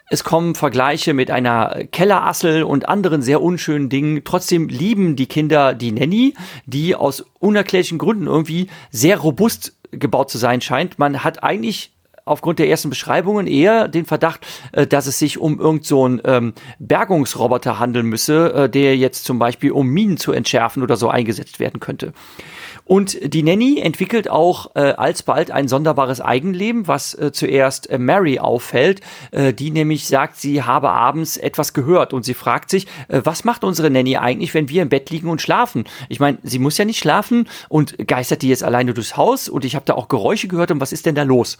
es 0.09 0.23
kommen 0.23 0.55
Vergleiche 0.55 1.13
mit 1.13 1.31
einer 1.31 1.83
Kellerassel 1.91 2.63
und 2.63 2.87
anderen 2.87 3.21
sehr 3.21 3.41
unschönen 3.41 3.89
Dingen. 3.89 4.21
Trotzdem 4.23 4.69
lieben 4.69 5.15
die 5.15 5.25
Kinder 5.25 5.73
die 5.73 5.91
Nanny, 5.91 6.33
die 6.65 6.95
aus 6.95 7.25
unerklärlichen 7.39 7.97
Gründen 7.97 8.27
irgendwie 8.27 8.67
sehr 8.89 9.17
robust 9.17 9.75
gebaut 9.91 10.29
zu 10.29 10.37
sein 10.37 10.61
scheint. 10.61 10.97
Man 10.97 11.23
hat 11.23 11.43
eigentlich 11.43 11.91
aufgrund 12.23 12.59
der 12.59 12.69
ersten 12.69 12.89
Beschreibungen 12.89 13.47
eher 13.47 13.87
den 13.87 14.05
Verdacht, 14.05 14.45
äh, 14.73 14.85
dass 14.85 15.07
es 15.07 15.19
sich 15.19 15.37
um 15.39 15.59
irgendeinen 15.59 15.83
so 15.83 16.29
ähm, 16.29 16.53
Bergungsroboter 16.79 17.79
handeln 17.79 18.05
müsse, 18.05 18.53
äh, 18.53 18.69
der 18.69 18.97
jetzt 18.97 19.25
zum 19.25 19.39
Beispiel 19.39 19.71
um 19.71 19.87
Minen 19.87 20.17
zu 20.17 20.31
entschärfen 20.31 20.83
oder 20.83 20.97
so 20.97 21.09
eingesetzt 21.09 21.59
werden 21.59 21.79
könnte. 21.79 22.13
Und 22.87 23.33
die 23.33 23.43
Nanny 23.43 23.81
entwickelt 23.81 24.29
auch 24.29 24.71
äh, 24.75 24.79
alsbald 24.79 25.51
ein 25.51 25.67
sonderbares 25.67 26.21
Eigenleben, 26.21 26.87
was 26.87 27.13
äh, 27.15 27.33
zuerst 27.33 27.89
äh, 27.89 27.97
Mary 27.97 28.39
auffällt, 28.39 29.01
äh, 29.31 29.51
die 29.51 29.71
nämlich 29.71 30.07
sagt, 30.07 30.37
sie 30.37 30.63
habe 30.63 30.89
abends 30.89 31.35
etwas 31.35 31.73
gehört 31.73 32.13
und 32.13 32.23
sie 32.23 32.33
fragt 32.33 32.69
sich, 32.69 32.87
äh, 33.09 33.19
was 33.25 33.43
macht 33.43 33.65
unsere 33.65 33.89
Nanny 33.89 34.15
eigentlich, 34.15 34.53
wenn 34.53 34.69
wir 34.69 34.83
im 34.83 34.87
Bett 34.87 35.09
liegen 35.09 35.27
und 35.27 35.41
schlafen? 35.41 35.83
Ich 36.07 36.21
meine, 36.21 36.37
sie 36.43 36.59
muss 36.59 36.77
ja 36.77 36.85
nicht 36.85 36.99
schlafen 36.99 37.49
und 37.67 38.07
geistert 38.07 38.41
die 38.41 38.47
jetzt 38.47 38.63
alleine 38.63 38.93
durchs 38.93 39.17
Haus 39.17 39.49
und 39.49 39.65
ich 39.65 39.75
habe 39.75 39.83
da 39.83 39.93
auch 39.95 40.07
Geräusche 40.07 40.47
gehört 40.47 40.71
und 40.71 40.79
was 40.79 40.93
ist 40.93 41.05
denn 41.05 41.15
da 41.15 41.23
los? 41.23 41.57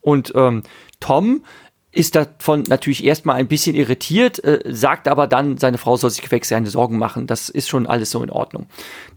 Und 0.00 0.32
ähm, 0.36 0.62
Tom 1.00 1.42
ist 1.90 2.14
davon 2.14 2.62
natürlich 2.68 3.02
erstmal 3.02 3.34
ein 3.34 3.48
bisschen 3.48 3.74
irritiert, 3.74 4.44
äh, 4.44 4.60
sagt 4.66 5.08
aber 5.08 5.26
dann, 5.26 5.58
seine 5.58 5.78
Frau 5.78 5.96
soll 5.96 6.10
sich 6.10 6.30
weg 6.30 6.44
seine 6.44 6.70
Sorgen 6.70 6.96
machen. 6.96 7.26
Das 7.26 7.48
ist 7.48 7.68
schon 7.68 7.88
alles 7.88 8.12
so 8.12 8.22
in 8.22 8.30
Ordnung. 8.30 8.66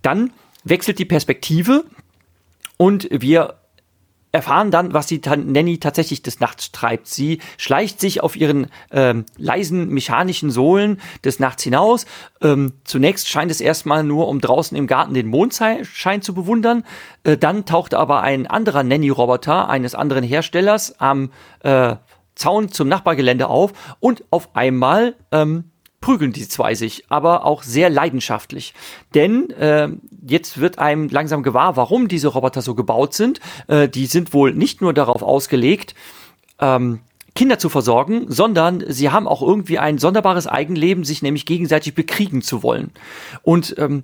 Dann 0.01 0.31
wechselt 0.63 0.99
die 0.99 1.05
Perspektive 1.05 1.85
und 2.77 3.07
wir 3.11 3.59
erfahren 4.33 4.71
dann, 4.71 4.93
was 4.93 5.05
die 5.05 5.21
Nanny 5.23 5.77
tatsächlich 5.77 6.23
des 6.23 6.39
Nachts 6.39 6.71
treibt. 6.71 7.07
Sie 7.07 7.39
schleicht 7.57 8.01
sich 8.01 8.21
auf 8.23 8.35
ihren 8.35 8.67
ähm, 8.91 9.25
leisen 9.37 9.89
mechanischen 9.89 10.49
Sohlen 10.49 10.99
des 11.23 11.39
Nachts 11.39 11.61
hinaus. 11.61 12.07
Ähm, 12.41 12.73
zunächst 12.83 13.29
scheint 13.29 13.51
es 13.51 13.61
erstmal 13.61 14.03
nur, 14.03 14.27
um 14.27 14.41
draußen 14.41 14.75
im 14.75 14.87
Garten 14.87 15.13
den 15.13 15.27
Mondschein 15.27 16.21
zu 16.23 16.33
bewundern. 16.33 16.83
Äh, 17.23 17.37
dann 17.37 17.65
taucht 17.65 17.93
aber 17.93 18.23
ein 18.23 18.47
anderer 18.47 18.81
Nanny-Roboter 18.81 19.69
eines 19.69 19.93
anderen 19.93 20.23
Herstellers 20.23 20.99
am 20.99 21.31
äh, 21.59 21.95
Zaun 22.33 22.69
zum 22.69 22.87
Nachbargelände 22.87 23.47
auf 23.47 23.95
und 23.99 24.23
auf 24.31 24.55
einmal 24.55 25.15
ähm, 25.31 25.65
prügeln 26.03 26.33
die 26.33 26.49
zwei 26.49 26.75
sich, 26.75 27.05
aber 27.07 27.45
auch 27.45 27.63
sehr 27.63 27.89
leidenschaftlich. 27.89 28.73
Denn 29.15 29.49
äh, 29.51 29.87
jetzt 30.27 30.59
wird 30.59 30.77
einem 30.77 31.07
langsam 31.07 31.43
gewahr, 31.43 31.77
warum 31.77 32.09
diese 32.09 32.27
Roboter 32.27 32.61
so 32.61 32.75
gebaut 32.75 33.13
sind. 33.13 33.39
Äh, 33.67 33.87
die 33.87 34.05
sind 34.07 34.33
wohl 34.33 34.53
nicht 34.53 34.81
nur 34.81 34.93
darauf 34.93 35.23
ausgelegt, 35.23 35.95
ähm, 36.59 36.99
Kinder 37.35 37.57
zu 37.57 37.69
versorgen, 37.69 38.25
sondern 38.27 38.83
sie 38.89 39.11
haben 39.11 39.29
auch 39.29 39.41
irgendwie 39.41 39.79
ein 39.79 39.97
sonderbares 39.97 40.45
Eigenleben, 40.45 41.05
sich 41.05 41.21
nämlich 41.21 41.45
gegenseitig 41.45 41.95
bekriegen 41.95 42.41
zu 42.41 42.63
wollen. 42.63 42.91
Und 43.41 43.73
ähm, 43.77 44.03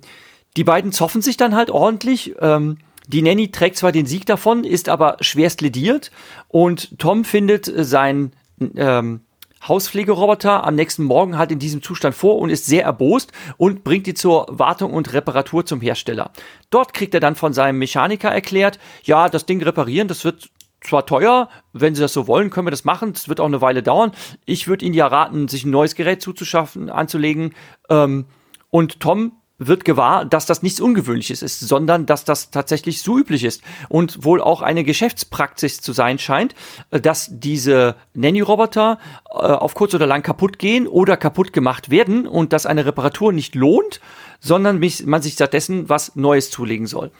die 0.56 0.64
beiden 0.64 0.92
zoffen 0.92 1.20
sich 1.20 1.36
dann 1.36 1.54
halt 1.54 1.70
ordentlich. 1.70 2.34
Ähm, 2.40 2.78
die 3.08 3.20
Nanny 3.20 3.50
trägt 3.50 3.76
zwar 3.76 3.92
den 3.92 4.06
Sieg 4.06 4.24
davon, 4.24 4.64
ist 4.64 4.88
aber 4.88 5.18
schwerst 5.20 5.60
lediert 5.60 6.10
und 6.48 6.98
Tom 6.98 7.24
findet 7.24 7.70
sein 7.76 8.32
ähm, 8.74 9.20
Hauspflegeroboter 9.66 10.64
am 10.64 10.74
nächsten 10.74 11.04
Morgen 11.04 11.36
halt 11.38 11.52
in 11.52 11.58
diesem 11.58 11.82
Zustand 11.82 12.14
vor 12.14 12.38
und 12.38 12.50
ist 12.50 12.66
sehr 12.66 12.84
erbost 12.84 13.32
und 13.56 13.84
bringt 13.84 14.06
die 14.06 14.14
zur 14.14 14.46
Wartung 14.48 14.92
und 14.92 15.12
Reparatur 15.12 15.66
zum 15.66 15.80
Hersteller. 15.80 16.30
Dort 16.70 16.94
kriegt 16.94 17.14
er 17.14 17.20
dann 17.20 17.36
von 17.36 17.52
seinem 17.52 17.78
Mechaniker 17.78 18.30
erklärt, 18.30 18.78
ja, 19.04 19.28
das 19.28 19.46
Ding 19.46 19.62
reparieren, 19.62 20.08
das 20.08 20.24
wird 20.24 20.50
zwar 20.82 21.04
teuer, 21.04 21.48
wenn 21.72 21.94
Sie 21.94 22.00
das 22.00 22.12
so 22.12 22.26
wollen, 22.26 22.50
können 22.50 22.66
wir 22.66 22.70
das 22.70 22.84
machen. 22.84 23.12
Das 23.12 23.28
wird 23.28 23.40
auch 23.40 23.46
eine 23.46 23.60
Weile 23.60 23.82
dauern. 23.82 24.12
Ich 24.46 24.66
würde 24.66 24.84
Ihnen 24.84 24.94
ja 24.94 25.06
raten, 25.06 25.46
sich 25.48 25.64
ein 25.64 25.70
neues 25.70 25.94
Gerät 25.94 26.22
zuzuschaffen, 26.22 26.88
anzulegen. 26.88 27.54
Ähm, 27.90 28.26
und 28.70 29.00
Tom 29.00 29.32
wird 29.60 29.84
gewahr, 29.84 30.24
dass 30.24 30.46
das 30.46 30.62
nichts 30.62 30.80
Ungewöhnliches 30.80 31.42
ist, 31.42 31.60
sondern 31.60 32.06
dass 32.06 32.24
das 32.24 32.50
tatsächlich 32.50 33.02
so 33.02 33.18
üblich 33.18 33.44
ist 33.44 33.62
und 33.88 34.24
wohl 34.24 34.40
auch 34.40 34.62
eine 34.62 34.84
Geschäftspraxis 34.84 35.80
zu 35.80 35.92
sein 35.92 36.18
scheint, 36.18 36.54
äh, 36.90 37.00
dass 37.00 37.28
diese 37.30 37.94
Nanny-Roboter 38.14 38.98
äh, 39.26 39.34
auf 39.34 39.74
kurz 39.74 39.94
oder 39.94 40.06
lang 40.06 40.22
kaputt 40.22 40.58
gehen 40.58 40.88
oder 40.88 41.16
kaputt 41.16 41.52
gemacht 41.52 41.90
werden 41.90 42.26
und 42.26 42.52
dass 42.52 42.66
eine 42.66 42.86
Reparatur 42.86 43.32
nicht 43.32 43.54
lohnt, 43.54 44.00
sondern 44.40 44.80
man 45.04 45.22
sich 45.22 45.34
stattdessen 45.34 45.88
was 45.88 46.16
Neues 46.16 46.50
zulegen 46.50 46.86
soll. 46.86 47.10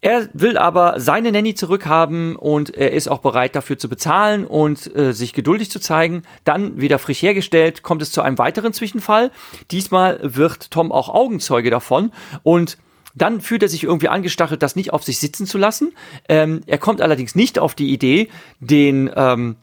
Er 0.00 0.28
will 0.34 0.58
aber 0.58 1.00
seine 1.00 1.32
Nanny 1.32 1.54
zurückhaben 1.54 2.36
und 2.36 2.74
er 2.74 2.92
ist 2.92 3.08
auch 3.08 3.18
bereit 3.18 3.56
dafür 3.56 3.78
zu 3.78 3.88
bezahlen 3.88 4.46
und 4.46 4.94
äh, 4.94 5.12
sich 5.12 5.32
geduldig 5.32 5.70
zu 5.70 5.80
zeigen. 5.80 6.22
Dann 6.44 6.80
wieder 6.80 6.98
frisch 6.98 7.22
hergestellt, 7.22 7.82
kommt 7.82 8.02
es 8.02 8.12
zu 8.12 8.22
einem 8.22 8.38
weiteren 8.38 8.72
Zwischenfall. 8.72 9.30
Diesmal 9.70 10.20
wird 10.22 10.70
Tom 10.70 10.92
auch 10.92 11.08
Augenzeuge 11.08 11.70
davon 11.70 12.12
und 12.42 12.78
dann 13.14 13.40
fühlt 13.40 13.62
er 13.62 13.68
sich 13.68 13.82
irgendwie 13.84 14.08
angestachelt, 14.08 14.62
das 14.62 14.76
nicht 14.76 14.92
auf 14.92 15.02
sich 15.02 15.18
sitzen 15.18 15.46
zu 15.46 15.56
lassen. 15.56 15.94
Ähm, 16.28 16.60
er 16.66 16.78
kommt 16.78 17.00
allerdings 17.00 17.34
nicht 17.34 17.58
auf 17.58 17.74
die 17.74 17.90
Idee, 17.92 18.28
den 18.60 19.10
ähm, 19.16 19.56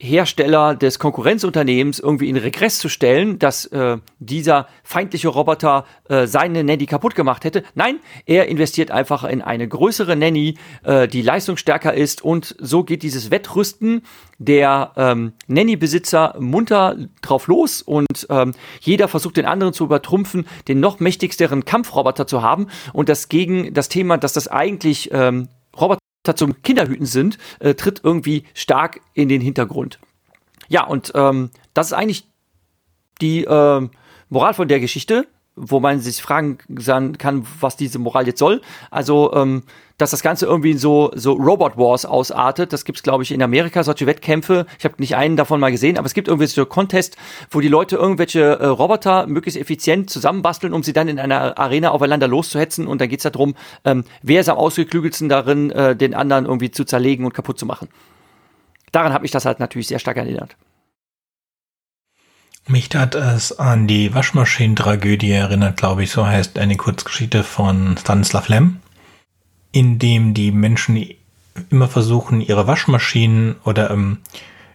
Hersteller 0.00 0.76
des 0.76 1.00
Konkurrenzunternehmens 1.00 1.98
irgendwie 1.98 2.28
in 2.28 2.36
Regress 2.36 2.78
zu 2.78 2.88
stellen, 2.88 3.40
dass 3.40 3.66
äh, 3.66 3.98
dieser 4.20 4.68
feindliche 4.84 5.26
Roboter 5.26 5.86
äh, 6.08 6.28
seine 6.28 6.62
Nanny 6.62 6.86
kaputt 6.86 7.16
gemacht 7.16 7.44
hätte. 7.44 7.64
Nein, 7.74 7.98
er 8.24 8.46
investiert 8.46 8.92
einfach 8.92 9.24
in 9.24 9.42
eine 9.42 9.66
größere 9.66 10.14
Nanny, 10.14 10.54
äh, 10.84 11.08
die 11.08 11.20
leistungsstärker 11.20 11.94
ist. 11.94 12.22
Und 12.22 12.54
so 12.60 12.84
geht 12.84 13.02
dieses 13.02 13.32
Wettrüsten 13.32 14.02
der 14.38 14.92
ähm, 14.96 15.32
Nanny-Besitzer 15.48 16.36
munter 16.38 16.96
drauf 17.20 17.48
los. 17.48 17.82
Und 17.82 18.28
ähm, 18.30 18.54
jeder 18.80 19.08
versucht 19.08 19.36
den 19.36 19.46
anderen 19.46 19.72
zu 19.72 19.84
übertrumpfen, 19.84 20.46
den 20.68 20.78
noch 20.78 21.00
mächtigsteren 21.00 21.64
Kampfroboter 21.64 22.28
zu 22.28 22.40
haben. 22.40 22.68
Und 22.92 23.08
das 23.08 23.28
gegen 23.28 23.74
das 23.74 23.88
Thema, 23.88 24.16
dass 24.16 24.32
das 24.32 24.46
eigentlich 24.46 25.10
ähm, 25.12 25.48
zum 26.24 26.62
Kinderhüten 26.62 27.06
sind, 27.06 27.38
äh, 27.60 27.74
tritt 27.74 28.00
irgendwie 28.04 28.44
stark 28.54 29.00
in 29.14 29.28
den 29.28 29.40
Hintergrund. 29.40 29.98
Ja, 30.68 30.84
und 30.84 31.12
ähm, 31.14 31.50
das 31.74 31.88
ist 31.88 31.92
eigentlich 31.94 32.28
die 33.20 33.44
äh, 33.44 33.88
Moral 34.28 34.54
von 34.54 34.68
der 34.68 34.80
Geschichte, 34.80 35.26
wo 35.60 35.80
man 35.80 36.00
sich 36.00 36.22
fragen 36.22 36.58
kann, 37.18 37.46
was 37.60 37.76
diese 37.76 37.98
Moral 37.98 38.26
jetzt 38.26 38.38
soll. 38.38 38.60
Also 38.90 39.32
ähm, 39.34 39.62
dass 39.98 40.12
das 40.12 40.22
Ganze 40.22 40.46
irgendwie 40.46 40.74
so, 40.74 41.10
so 41.14 41.32
Robot 41.32 41.76
Wars 41.76 42.06
ausartet. 42.06 42.72
Das 42.72 42.84
gibt's 42.84 43.02
glaube 43.02 43.24
ich, 43.24 43.32
in 43.32 43.42
Amerika, 43.42 43.82
solche 43.82 44.06
Wettkämpfe. 44.06 44.64
Ich 44.78 44.84
habe 44.84 44.94
nicht 44.98 45.16
einen 45.16 45.36
davon 45.36 45.60
mal 45.60 45.72
gesehen, 45.72 45.98
aber 45.98 46.06
es 46.06 46.14
gibt 46.14 46.28
irgendwie 46.28 46.46
so 46.46 46.64
Contest, 46.64 47.16
wo 47.50 47.60
die 47.60 47.68
Leute 47.68 47.96
irgendwelche 47.96 48.40
äh, 48.40 48.66
Roboter 48.66 49.26
möglichst 49.26 49.60
effizient 49.60 50.08
zusammenbasteln, 50.08 50.72
um 50.72 50.84
sie 50.84 50.92
dann 50.92 51.08
in 51.08 51.18
einer 51.18 51.58
Arena 51.58 51.90
aufeinander 51.90 52.28
loszuhetzen. 52.28 52.86
Und 52.86 53.00
dann 53.00 53.08
geht's 53.08 53.24
darum, 53.24 53.54
ähm, 53.84 54.04
wer 54.22 54.40
ist 54.40 54.48
am 54.48 54.56
ausgeklügelsten 54.56 55.28
darin, 55.28 55.70
äh, 55.72 55.96
den 55.96 56.14
anderen 56.14 56.46
irgendwie 56.46 56.70
zu 56.70 56.84
zerlegen 56.84 57.24
und 57.26 57.34
kaputt 57.34 57.58
zu 57.58 57.66
machen. 57.66 57.88
Daran 58.92 59.12
hat 59.12 59.22
mich 59.22 59.32
das 59.32 59.44
halt 59.44 59.58
natürlich 59.58 59.88
sehr 59.88 59.98
stark 59.98 60.16
erinnert. 60.16 60.56
Mich 62.68 62.90
hat 62.94 63.14
es 63.14 63.58
an 63.58 63.86
die 63.86 64.14
Waschmaschinentragödie 64.14 65.32
erinnert, 65.32 65.78
glaube 65.78 66.04
ich, 66.04 66.10
so 66.10 66.26
heißt 66.26 66.58
eine 66.58 66.76
Kurzgeschichte 66.76 67.42
von 67.42 67.96
Stanislav 67.98 68.48
Lem 68.48 68.80
in 69.72 69.98
dem 69.98 70.34
die 70.34 70.50
Menschen 70.50 71.04
immer 71.70 71.88
versuchen, 71.88 72.40
ihre 72.40 72.66
Waschmaschinen 72.66 73.56
oder 73.64 73.90
ähm, 73.90 74.18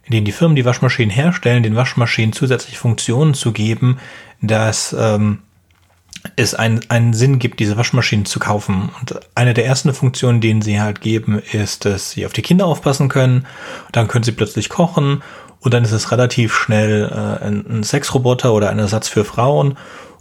in 0.05 0.11
denen 0.11 0.25
die 0.25 0.31
Firmen 0.31 0.55
die 0.55 0.65
Waschmaschinen 0.65 1.09
herstellen, 1.09 1.63
den 1.63 1.75
Waschmaschinen 1.75 2.33
zusätzliche 2.33 2.77
Funktionen 2.77 3.33
zu 3.33 3.53
geben, 3.53 3.99
dass 4.41 4.93
ähm, 4.97 5.39
es 6.35 6.55
einen, 6.55 6.81
einen 6.89 7.13
Sinn 7.13 7.39
gibt, 7.39 7.59
diese 7.59 7.77
Waschmaschinen 7.77 8.25
zu 8.25 8.39
kaufen. 8.39 8.89
Und 8.99 9.19
eine 9.35 9.53
der 9.53 9.65
ersten 9.65 9.93
Funktionen, 9.93 10.41
denen 10.41 10.61
sie 10.61 10.79
halt 10.79 11.01
geben, 11.01 11.41
ist, 11.51 11.85
dass 11.85 12.11
sie 12.11 12.25
auf 12.25 12.33
die 12.33 12.41
Kinder 12.41 12.65
aufpassen 12.65 13.09
können. 13.09 13.45
Dann 13.91 14.07
können 14.07 14.23
sie 14.23 14.31
plötzlich 14.31 14.69
kochen 14.69 15.21
und 15.63 15.73
dann 15.73 15.85
ist 15.85 15.93
es 15.93 16.11
relativ 16.11 16.53
schnell 16.53 17.09
äh, 17.09 17.45
ein, 17.45 17.65
ein 17.69 17.83
Sexroboter 17.83 18.53
oder 18.53 18.69
ein 18.69 18.79
Ersatz 18.79 19.07
für 19.07 19.23
Frauen. 19.23 19.77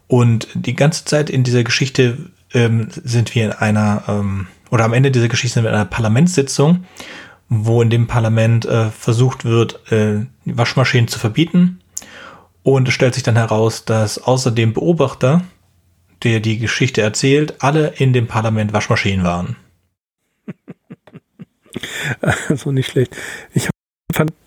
Und 0.06 0.46
die 0.54 0.74
ganze 0.74 1.04
Zeit 1.04 1.30
in 1.30 1.42
dieser 1.42 1.64
Geschichte 1.64 2.30
ähm, 2.54 2.88
sind 2.90 3.34
wir 3.34 3.46
in 3.46 3.52
einer 3.52 4.04
ähm, 4.06 4.46
oder 4.70 4.84
am 4.84 4.92
Ende 4.92 5.10
dieser 5.10 5.28
Geschichte 5.28 5.54
sind 5.54 5.64
wir 5.64 5.70
in 5.70 5.74
einer 5.76 5.84
Parlamentssitzung, 5.84 6.84
wo 7.48 7.82
in 7.82 7.90
dem 7.90 8.06
Parlament 8.06 8.66
äh, 8.66 8.90
versucht 8.90 9.44
wird, 9.44 9.92
äh, 9.92 10.26
Waschmaschinen 10.44 11.08
zu 11.08 11.18
verbieten. 11.18 11.80
Und 12.62 12.86
es 12.86 12.94
stellt 12.94 13.14
sich 13.14 13.24
dann 13.24 13.36
heraus, 13.36 13.84
dass 13.84 14.18
außer 14.18 14.52
dem 14.52 14.72
Beobachter, 14.72 15.42
der 16.22 16.38
die 16.38 16.58
Geschichte 16.58 17.02
erzählt, 17.02 17.56
alle 17.58 17.88
in 17.88 18.12
dem 18.12 18.28
Parlament 18.28 18.72
Waschmaschinen 18.72 19.24
waren. 19.24 19.56
Also 22.48 22.70
nicht 22.70 22.90
schlecht. 22.90 23.16
Ich 23.54 23.66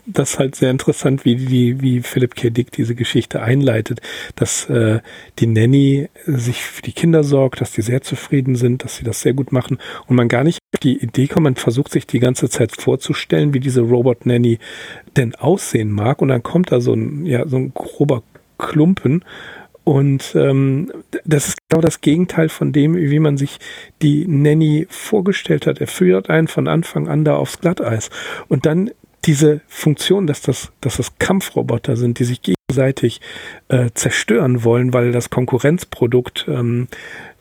das 0.06 0.40
halt 0.40 0.56
sehr 0.56 0.72
interessant, 0.72 1.26
wie 1.26 1.36
die, 1.36 1.82
wie 1.82 2.02
Philipp 2.02 2.36
K. 2.36 2.50
Dick 2.50 2.72
diese 2.72 2.96
Geschichte 2.96 3.42
einleitet, 3.42 4.02
dass 4.36 4.70
äh, 4.70 5.00
die 5.40 5.48
Nanny 5.48 6.10
sich 6.26 6.62
für 6.62 6.82
die 6.82 6.94
Kinder 6.94 7.24
sorgt, 7.24 7.62
dass 7.62 7.72
die 7.72 7.82
sehr 7.82 8.02
zufrieden 8.02 8.56
sind, 8.56 8.84
dass 8.84 8.98
sie 8.98 9.04
das 9.04 9.22
sehr 9.22 9.34
gut 9.34 9.52
machen 9.52 9.80
und 10.08 10.16
man 10.16 10.28
gar 10.28 10.44
nicht 10.44 10.60
auf 10.74 10.80
die 10.80 11.02
Idee 11.02 11.28
kommt, 11.28 11.44
man 11.44 11.56
versucht 11.56 11.92
sich 11.92 12.08
die 12.08 12.20
ganze 12.20 12.50
Zeit 12.50 12.74
vorzustellen, 12.76 13.54
wie 13.54 13.60
diese 13.60 13.82
Robot 13.82 14.26
Nanny 14.26 14.60
denn 15.16 15.36
aussehen 15.36 15.92
mag 15.92 16.22
und 16.22 16.28
dann 16.30 16.44
kommt 16.44 16.72
da 16.72 16.80
so 16.80 16.94
ein, 16.94 17.26
ja, 17.26 17.48
so 17.48 17.58
ein 17.58 17.74
grober 17.74 18.24
Klumpen 18.58 19.24
und 19.86 20.34
ähm, 20.36 20.92
das 21.26 21.50
ist 21.50 21.58
genau 21.70 21.80
das 21.80 22.02
Gegenteil 22.02 22.50
von 22.50 22.74
dem, 22.74 22.96
wie 22.96 23.20
man 23.20 23.38
sich 23.38 23.60
die 24.02 24.26
Nanny 24.28 24.88
vorgestellt 24.90 25.68
hat. 25.68 25.80
Er 25.80 25.86
führt 25.86 26.28
einen 26.28 26.48
von 26.48 26.68
Anfang 26.68 27.08
an 27.08 27.24
da 27.24 27.38
aufs 27.38 27.60
Glatteis. 27.60 28.10
Und 28.48 28.66
dann 28.66 28.90
diese 29.26 29.62
Funktion, 29.68 30.28
dass 30.28 30.42
das, 30.42 30.72
dass 30.82 30.98
das 30.98 31.18
Kampfroboter 31.18 31.98
sind, 31.98 32.20
die 32.20 32.24
sich 32.24 32.42
gegenseitig 32.42 33.22
äh, 33.70 33.90
zerstören 33.94 34.64
wollen, 34.64 34.94
weil 34.94 35.12
das 35.12 35.30
Konkurrenzprodukt 35.30 36.46
ähm, 36.48 36.88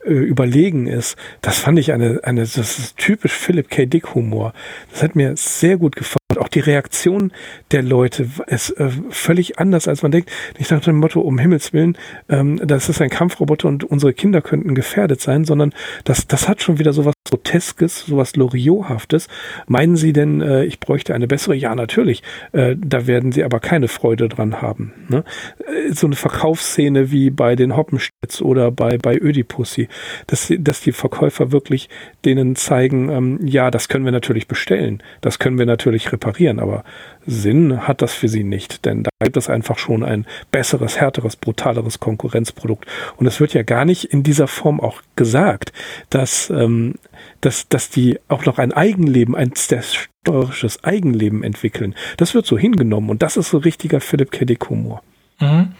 äh, 0.04 0.12
überlegen 0.12 0.86
ist, 0.86 1.16
das 1.40 1.58
fand 1.58 1.78
ich 1.78 1.92
eine, 1.92 2.20
eine, 2.24 2.40
das 2.42 2.56
ist 2.56 2.96
typisch 2.96 3.32
Philip 3.32 3.68
K. 3.68 3.86
Dick 3.86 4.14
Humor. 4.14 4.52
Das 4.90 5.02
hat 5.02 5.16
mir 5.16 5.36
sehr 5.36 5.76
gut 5.76 5.96
gefallen. 5.96 6.23
Auch 6.38 6.48
die 6.48 6.60
Reaktion 6.60 7.32
der 7.70 7.82
Leute 7.82 8.28
ist 8.46 8.70
äh, 8.70 8.88
völlig 9.10 9.58
anders, 9.58 9.86
als 9.86 10.02
man 10.02 10.10
denkt. 10.10 10.30
Nicht 10.58 10.70
nach 10.70 10.80
dem 10.80 10.96
Motto, 10.96 11.20
um 11.20 11.38
Himmels 11.38 11.72
Willen, 11.72 11.96
ähm, 12.28 12.60
das 12.64 12.88
ist 12.88 13.00
ein 13.00 13.10
Kampfroboter 13.10 13.68
und 13.68 13.84
unsere 13.84 14.14
Kinder 14.14 14.40
könnten 14.40 14.74
gefährdet 14.74 15.20
sein, 15.20 15.44
sondern 15.44 15.72
das, 16.04 16.26
das 16.26 16.48
hat 16.48 16.62
schon 16.62 16.78
wieder 16.78 16.92
sowas 16.92 17.14
Groteskes, 17.28 18.06
sowas 18.06 18.36
Loriothaftes. 18.36 19.28
Meinen 19.66 19.96
Sie 19.96 20.12
denn, 20.12 20.40
äh, 20.40 20.64
ich 20.64 20.80
bräuchte 20.80 21.14
eine 21.14 21.26
bessere? 21.26 21.54
Ja, 21.54 21.74
natürlich. 21.74 22.22
Äh, 22.52 22.76
da 22.78 23.06
werden 23.06 23.32
Sie 23.32 23.44
aber 23.44 23.60
keine 23.60 23.88
Freude 23.88 24.28
dran 24.28 24.60
haben. 24.60 24.92
Ne? 25.08 25.24
Äh, 25.58 25.92
so 25.92 26.06
eine 26.06 26.16
Verkaufsszene 26.16 27.10
wie 27.10 27.30
bei 27.30 27.54
den 27.54 27.76
Hoppenstein 27.76 28.14
oder 28.40 28.70
bei, 28.70 28.96
bei 28.96 29.18
Ödipussy, 29.18 29.88
dass, 30.26 30.52
dass 30.58 30.80
die 30.80 30.92
Verkäufer 30.92 31.52
wirklich 31.52 31.88
denen 32.24 32.56
zeigen, 32.56 33.10
ähm, 33.10 33.38
ja, 33.42 33.70
das 33.70 33.88
können 33.88 34.04
wir 34.04 34.12
natürlich 34.12 34.48
bestellen, 34.48 35.02
das 35.20 35.38
können 35.38 35.58
wir 35.58 35.66
natürlich 35.66 36.10
reparieren, 36.14 36.58
aber 36.58 36.84
Sinn 37.26 37.86
hat 37.86 38.02
das 38.02 38.12
für 38.12 38.28
sie 38.28 38.44
nicht, 38.44 38.84
denn 38.84 39.02
da 39.02 39.10
gibt 39.22 39.36
es 39.36 39.50
einfach 39.50 39.78
schon 39.78 40.02
ein 40.02 40.26
besseres, 40.50 40.98
härteres, 40.98 41.36
brutaleres 41.36 42.00
Konkurrenzprodukt. 42.00 42.86
Und 43.16 43.26
es 43.26 43.40
wird 43.40 43.54
ja 43.54 43.62
gar 43.62 43.84
nicht 43.84 44.04
in 44.04 44.22
dieser 44.22 44.46
Form 44.46 44.80
auch 44.80 45.02
gesagt, 45.16 45.72
dass, 46.10 46.50
ähm, 46.50 46.94
dass, 47.40 47.68
dass 47.68 47.90
die 47.90 48.18
auch 48.28 48.44
noch 48.46 48.58
ein 48.58 48.72
Eigenleben, 48.72 49.34
ein 49.34 49.54
zerstörerisches 49.54 50.84
Eigenleben 50.84 51.42
entwickeln. 51.42 51.94
Das 52.16 52.34
wird 52.34 52.46
so 52.46 52.56
hingenommen 52.56 53.10
und 53.10 53.22
das 53.22 53.36
ist 53.36 53.50
so 53.50 53.58
richtiger 53.58 54.00
Philipp 54.00 54.30
K. 54.30 54.44
Dick 54.44 54.68
Humor. 54.70 55.02
Mhm. 55.40 55.72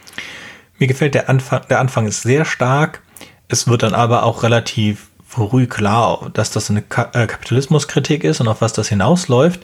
Mir 0.77 0.87
gefällt 0.87 1.15
der 1.15 1.29
Anfang, 1.29 1.61
der 1.69 1.79
Anfang 1.79 2.05
ist 2.07 2.23
sehr 2.23 2.45
stark. 2.45 3.01
Es 3.47 3.67
wird 3.67 3.83
dann 3.83 3.93
aber 3.93 4.23
auch 4.23 4.43
relativ 4.43 5.09
früh 5.27 5.67
klar, 5.67 6.29
dass 6.33 6.51
das 6.51 6.69
eine 6.69 6.79
äh, 6.79 7.27
Kapitalismuskritik 7.27 8.23
ist 8.23 8.41
und 8.41 8.47
auf 8.47 8.61
was 8.61 8.73
das 8.73 8.89
hinausläuft. 8.89 9.61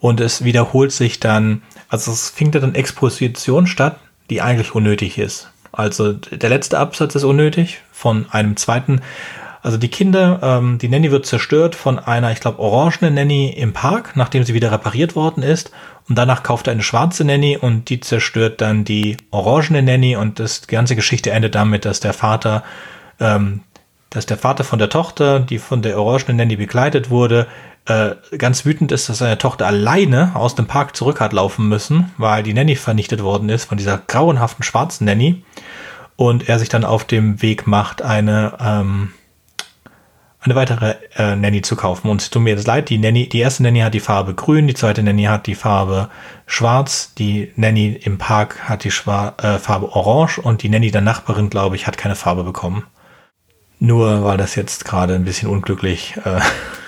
Und 0.00 0.20
es 0.20 0.44
wiederholt 0.44 0.92
sich 0.92 1.20
dann, 1.20 1.62
also 1.88 2.12
es 2.12 2.30
findet 2.30 2.62
dann 2.62 2.74
Exposition 2.74 3.66
statt, 3.66 3.98
die 4.30 4.42
eigentlich 4.42 4.74
unnötig 4.74 5.18
ist. 5.18 5.50
Also 5.72 6.12
der 6.12 6.50
letzte 6.50 6.78
Absatz 6.78 7.14
ist 7.14 7.24
unnötig 7.24 7.80
von 7.92 8.26
einem 8.30 8.56
zweiten. 8.56 9.00
Also 9.62 9.76
die 9.76 9.88
Kinder, 9.88 10.40
ähm, 10.42 10.78
die 10.78 10.88
Nanny 10.88 11.10
wird 11.10 11.26
zerstört 11.26 11.74
von 11.74 11.98
einer, 11.98 12.30
ich 12.32 12.40
glaube, 12.40 12.60
orangenen 12.60 13.14
Nanny 13.14 13.50
im 13.50 13.72
Park, 13.72 14.12
nachdem 14.14 14.44
sie 14.44 14.54
wieder 14.54 14.72
repariert 14.72 15.16
worden 15.16 15.42
ist. 15.42 15.72
Und 16.08 16.16
danach 16.16 16.42
kauft 16.42 16.68
er 16.68 16.72
eine 16.72 16.82
schwarze 16.82 17.24
Nanny 17.24 17.56
und 17.56 17.90
die 17.90 18.00
zerstört 18.00 18.60
dann 18.60 18.84
die 18.84 19.16
orangene 19.30 19.82
Nanny 19.82 20.16
und 20.16 20.38
das, 20.38 20.62
die 20.62 20.74
ganze 20.74 20.96
Geschichte 20.96 21.30
endet 21.30 21.54
damit, 21.54 21.84
dass 21.84 22.00
der 22.00 22.14
Vater, 22.14 22.62
ähm, 23.20 23.60
dass 24.10 24.24
der 24.24 24.38
Vater 24.38 24.64
von 24.64 24.78
der 24.78 24.88
Tochter, 24.88 25.40
die 25.40 25.58
von 25.58 25.82
der 25.82 26.00
orangenen 26.00 26.36
Nanny 26.36 26.56
begleitet 26.56 27.10
wurde, 27.10 27.46
äh, 27.88 28.16
ganz 28.36 28.64
wütend 28.64 28.92
ist, 28.92 29.08
dass 29.08 29.18
seine 29.18 29.38
Tochter 29.38 29.66
alleine 29.66 30.32
aus 30.34 30.54
dem 30.54 30.66
Park 30.66 30.96
zurück 30.96 31.20
hat 31.20 31.32
laufen 31.32 31.68
müssen, 31.68 32.12
weil 32.16 32.42
die 32.42 32.54
Nanny 32.54 32.76
vernichtet 32.76 33.22
worden 33.22 33.48
ist 33.48 33.64
von 33.64 33.78
dieser 33.78 33.98
grauenhaften 33.98 34.62
schwarzen 34.62 35.06
Nanny. 35.06 35.42
Und 36.16 36.48
er 36.48 36.58
sich 36.58 36.68
dann 36.68 36.84
auf 36.84 37.04
dem 37.04 37.42
Weg 37.42 37.66
macht, 37.66 38.02
eine 38.02 38.54
ähm, 38.60 39.12
eine 40.40 40.54
weitere 40.54 40.94
äh, 41.16 41.36
Nanny 41.36 41.62
zu 41.62 41.76
kaufen. 41.76 42.08
Und 42.08 42.22
es 42.22 42.30
tut 42.30 42.42
mir 42.42 42.56
das 42.56 42.66
leid, 42.66 42.88
die 42.88 42.98
Nanny, 42.98 43.28
die 43.28 43.40
erste 43.40 43.62
Nanny 43.62 43.80
hat 43.80 43.94
die 43.94 44.00
Farbe 44.00 44.34
grün, 44.34 44.66
die 44.66 44.74
zweite 44.74 45.02
Nanny 45.02 45.24
hat 45.24 45.46
die 45.46 45.54
Farbe 45.54 46.08
schwarz, 46.46 47.12
die 47.18 47.52
Nanny 47.56 47.98
im 48.02 48.18
Park 48.18 48.68
hat 48.68 48.84
die 48.84 48.90
Schwar 48.90 49.34
äh, 49.42 49.58
Farbe 49.58 49.92
orange 49.92 50.38
und 50.38 50.62
die 50.62 50.68
Nanny 50.68 50.90
der 50.90 51.00
Nachbarin, 51.00 51.50
glaube 51.50 51.76
ich, 51.76 51.86
hat 51.86 51.98
keine 51.98 52.14
Farbe 52.14 52.44
bekommen. 52.44 52.84
Nur 53.80 54.24
weil 54.24 54.36
das 54.36 54.54
jetzt 54.54 54.84
gerade 54.84 55.14
ein 55.14 55.24
bisschen 55.24 55.48
unglücklich 55.48 56.14
äh, 56.24 56.40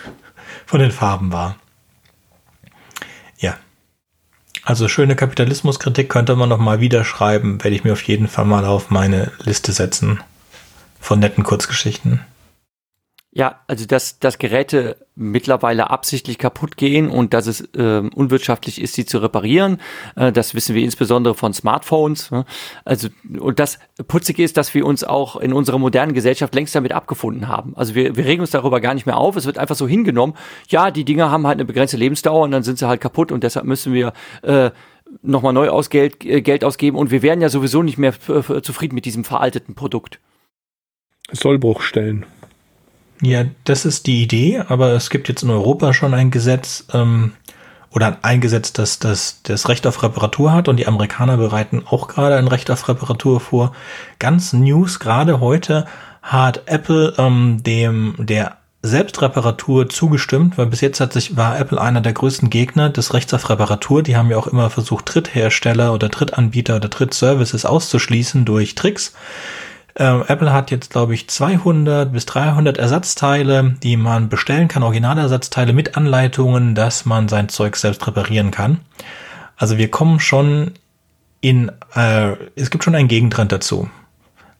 von 0.70 0.78
den 0.78 0.92
Farben 0.92 1.32
war. 1.32 1.56
Ja. 3.38 3.56
Also 4.62 4.86
schöne 4.86 5.16
Kapitalismuskritik 5.16 6.08
könnte 6.08 6.36
man 6.36 6.48
noch 6.48 6.58
mal 6.58 6.78
wieder 6.78 7.02
schreiben, 7.02 7.64
werde 7.64 7.74
ich 7.74 7.82
mir 7.82 7.92
auf 7.92 8.04
jeden 8.04 8.28
Fall 8.28 8.44
mal 8.44 8.64
auf 8.64 8.88
meine 8.88 9.32
Liste 9.40 9.72
setzen 9.72 10.20
von 11.00 11.18
netten 11.18 11.42
Kurzgeschichten. 11.42 12.20
Ja, 13.32 13.60
also 13.68 13.86
dass, 13.86 14.18
dass 14.18 14.38
Geräte 14.38 14.96
mittlerweile 15.14 15.90
absichtlich 15.90 16.36
kaputt 16.36 16.76
gehen 16.76 17.08
und 17.08 17.32
dass 17.32 17.46
es 17.46 17.60
äh, 17.76 18.02
unwirtschaftlich 18.12 18.80
ist, 18.80 18.94
sie 18.94 19.04
zu 19.04 19.18
reparieren, 19.18 19.80
äh, 20.16 20.32
das 20.32 20.56
wissen 20.56 20.74
wir 20.74 20.82
insbesondere 20.82 21.36
von 21.36 21.54
Smartphones. 21.54 22.32
Ne? 22.32 22.44
Also 22.84 23.06
und 23.38 23.60
das 23.60 23.78
Putzige 24.08 24.42
ist, 24.42 24.56
dass 24.56 24.74
wir 24.74 24.84
uns 24.84 25.04
auch 25.04 25.36
in 25.36 25.52
unserer 25.52 25.78
modernen 25.78 26.12
Gesellschaft 26.12 26.56
längst 26.56 26.74
damit 26.74 26.90
abgefunden 26.90 27.46
haben. 27.46 27.76
Also 27.76 27.94
wir, 27.94 28.16
wir 28.16 28.24
regen 28.24 28.40
uns 28.40 28.50
darüber 28.50 28.80
gar 28.80 28.94
nicht 28.94 29.06
mehr 29.06 29.16
auf. 29.16 29.36
Es 29.36 29.46
wird 29.46 29.58
einfach 29.58 29.76
so 29.76 29.86
hingenommen. 29.86 30.34
Ja, 30.68 30.90
die 30.90 31.04
Dinger 31.04 31.30
haben 31.30 31.46
halt 31.46 31.58
eine 31.58 31.66
begrenzte 31.66 31.98
Lebensdauer 31.98 32.42
und 32.42 32.50
dann 32.50 32.64
sind 32.64 32.80
sie 32.80 32.88
halt 32.88 33.00
kaputt 33.00 33.30
und 33.30 33.44
deshalb 33.44 33.64
müssen 33.64 33.92
wir 33.92 34.12
äh, 34.42 34.72
nochmal 35.22 35.52
neu 35.52 35.68
aus 35.68 35.88
Geld, 35.88 36.24
äh, 36.24 36.42
Geld 36.42 36.64
ausgeben 36.64 36.96
und 36.96 37.12
wir 37.12 37.22
werden 37.22 37.42
ja 37.42 37.48
sowieso 37.48 37.84
nicht 37.84 37.96
mehr 37.96 38.12
zufrieden 38.62 38.96
mit 38.96 39.04
diesem 39.04 39.22
veralteten 39.22 39.76
Produkt. 39.76 40.18
Sollbruchstellen. 41.30 42.26
Ja, 43.22 43.44
das 43.64 43.84
ist 43.84 44.06
die 44.06 44.22
Idee, 44.22 44.62
aber 44.66 44.92
es 44.92 45.10
gibt 45.10 45.28
jetzt 45.28 45.42
in 45.42 45.50
Europa 45.50 45.92
schon 45.92 46.14
ein 46.14 46.30
Gesetz 46.30 46.86
ähm, 46.92 47.32
oder 47.90 48.18
ein 48.22 48.40
Gesetz, 48.40 48.72
das, 48.72 48.98
das 48.98 49.40
das 49.42 49.68
Recht 49.68 49.86
auf 49.86 50.02
Reparatur 50.02 50.52
hat 50.52 50.68
und 50.68 50.76
die 50.78 50.86
Amerikaner 50.86 51.36
bereiten 51.36 51.82
auch 51.86 52.08
gerade 52.08 52.36
ein 52.36 52.48
Recht 52.48 52.70
auf 52.70 52.88
Reparatur 52.88 53.40
vor. 53.40 53.72
Ganz 54.18 54.52
News, 54.52 55.00
gerade 55.00 55.40
heute 55.40 55.86
hat 56.22 56.62
Apple 56.66 57.14
ähm, 57.18 57.62
dem 57.62 58.14
der 58.18 58.56
Selbstreparatur 58.82 59.90
zugestimmt, 59.90 60.56
weil 60.56 60.66
bis 60.66 60.80
jetzt 60.80 61.00
hat 61.00 61.12
sich, 61.12 61.36
war 61.36 61.58
Apple 61.58 61.78
einer 61.78 62.00
der 62.00 62.14
größten 62.14 62.48
Gegner 62.48 62.88
des 62.88 63.12
Rechts 63.12 63.34
auf 63.34 63.50
Reparatur. 63.50 64.02
Die 64.02 64.16
haben 64.16 64.30
ja 64.30 64.38
auch 64.38 64.46
immer 64.46 64.70
versucht, 64.70 65.14
Dritthersteller 65.14 65.92
oder 65.92 66.08
Drittanbieter 66.08 66.76
oder 66.76 66.88
Drittservices 66.88 67.66
auszuschließen 67.66 68.46
durch 68.46 68.74
Tricks. 68.74 69.12
Ähm, 69.96 70.24
Apple 70.28 70.52
hat 70.52 70.70
jetzt, 70.70 70.90
glaube 70.90 71.14
ich, 71.14 71.28
200 71.28 72.12
bis 72.12 72.26
300 72.26 72.78
Ersatzteile, 72.78 73.76
die 73.82 73.96
man 73.96 74.28
bestellen 74.28 74.68
kann, 74.68 74.82
Originalersatzteile 74.82 75.72
mit 75.72 75.96
Anleitungen, 75.96 76.74
dass 76.74 77.06
man 77.06 77.28
sein 77.28 77.48
Zeug 77.48 77.76
selbst 77.76 78.06
reparieren 78.06 78.50
kann. 78.50 78.80
Also 79.56 79.78
wir 79.78 79.90
kommen 79.90 80.20
schon 80.20 80.72
in, 81.40 81.70
äh, 81.94 82.32
es 82.54 82.70
gibt 82.70 82.84
schon 82.84 82.94
einen 82.94 83.08
Gegentrend 83.08 83.52
dazu. 83.52 83.90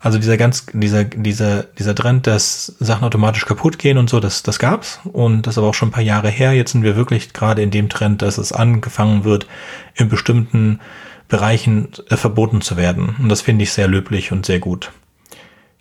Also 0.02 0.18
dieser 0.18 0.38
ganz, 0.38 0.64
dieser, 0.72 1.04
dieser, 1.04 1.64
dieser 1.64 1.94
Trend, 1.94 2.26
dass 2.26 2.74
Sachen 2.80 3.04
automatisch 3.04 3.44
kaputt 3.44 3.78
gehen 3.78 3.98
und 3.98 4.08
so, 4.08 4.18
das, 4.18 4.42
das 4.42 4.58
gab's. 4.58 4.98
Und 5.04 5.46
das 5.46 5.54
ist 5.54 5.58
aber 5.58 5.68
auch 5.68 5.74
schon 5.74 5.88
ein 5.88 5.92
paar 5.92 6.02
Jahre 6.02 6.30
her. 6.30 6.54
Jetzt 6.54 6.72
sind 6.72 6.82
wir 6.82 6.96
wirklich 6.96 7.34
gerade 7.34 7.60
in 7.62 7.70
dem 7.70 7.90
Trend, 7.90 8.22
dass 8.22 8.38
es 8.38 8.52
angefangen 8.52 9.24
wird, 9.24 9.46
in 9.94 10.08
bestimmten 10.08 10.80
Bereichen 11.28 11.88
äh, 12.08 12.16
verboten 12.16 12.62
zu 12.62 12.78
werden. 12.78 13.14
Und 13.18 13.28
das 13.28 13.42
finde 13.42 13.62
ich 13.62 13.72
sehr 13.72 13.88
löblich 13.88 14.32
und 14.32 14.46
sehr 14.46 14.58
gut. 14.58 14.90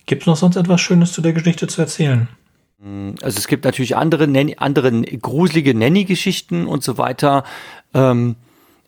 Gibt 0.10 0.24
es 0.24 0.26
noch 0.26 0.38
sonst 0.38 0.56
etwas 0.56 0.82
Schönes 0.82 1.14
zu 1.14 1.22
der 1.22 1.34
Geschichte 1.34 1.68
zu 1.68 1.82
erzählen? 1.82 2.28
Also 3.22 3.38
es 3.38 3.48
gibt 3.48 3.64
natürlich 3.64 3.96
andere, 3.96 4.28
Nanny, 4.28 4.56
andere 4.58 4.92
gruselige 5.04 5.76
Nanny-Geschichten 5.76 6.66
und 6.66 6.84
so 6.84 6.98
weiter. 6.98 7.44
Ähm, 7.94 8.36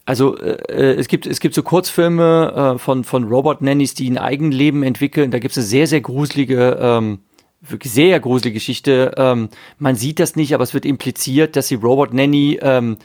also 0.03 0.35
äh, 0.39 0.53
äh, 0.67 0.95
es 0.99 1.07
gibt 1.07 1.27
es 1.27 1.39
gibt 1.39 1.53
so 1.53 1.61
Kurzfilme 1.61 2.73
äh, 2.75 2.79
von 2.79 3.03
von 3.03 3.25
Robot 3.25 3.61
Nannies, 3.61 3.93
die 3.93 4.09
ein 4.09 4.17
Eigenleben 4.17 4.81
entwickeln. 4.81 5.29
Da 5.29 5.37
gibt 5.37 5.51
es 5.51 5.59
eine 5.59 5.67
sehr 5.67 5.85
sehr 5.85 6.01
gruselige 6.01 6.79
ähm, 6.81 7.19
wirklich 7.61 7.93
sehr 7.93 8.19
gruselige 8.19 8.55
Geschichte. 8.55 9.13
Ähm, 9.15 9.49
man 9.77 9.95
sieht 9.95 10.19
das 10.19 10.35
nicht, 10.35 10.55
aber 10.55 10.63
es 10.63 10.73
wird 10.73 10.87
impliziert, 10.87 11.55
dass 11.55 11.67
die 11.67 11.75
Robot 11.75 12.15
Nanny 12.15 12.57
ähm, 12.63 12.97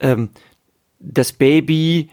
ähm, 0.00 0.30
das 0.98 1.34
Baby 1.34 2.08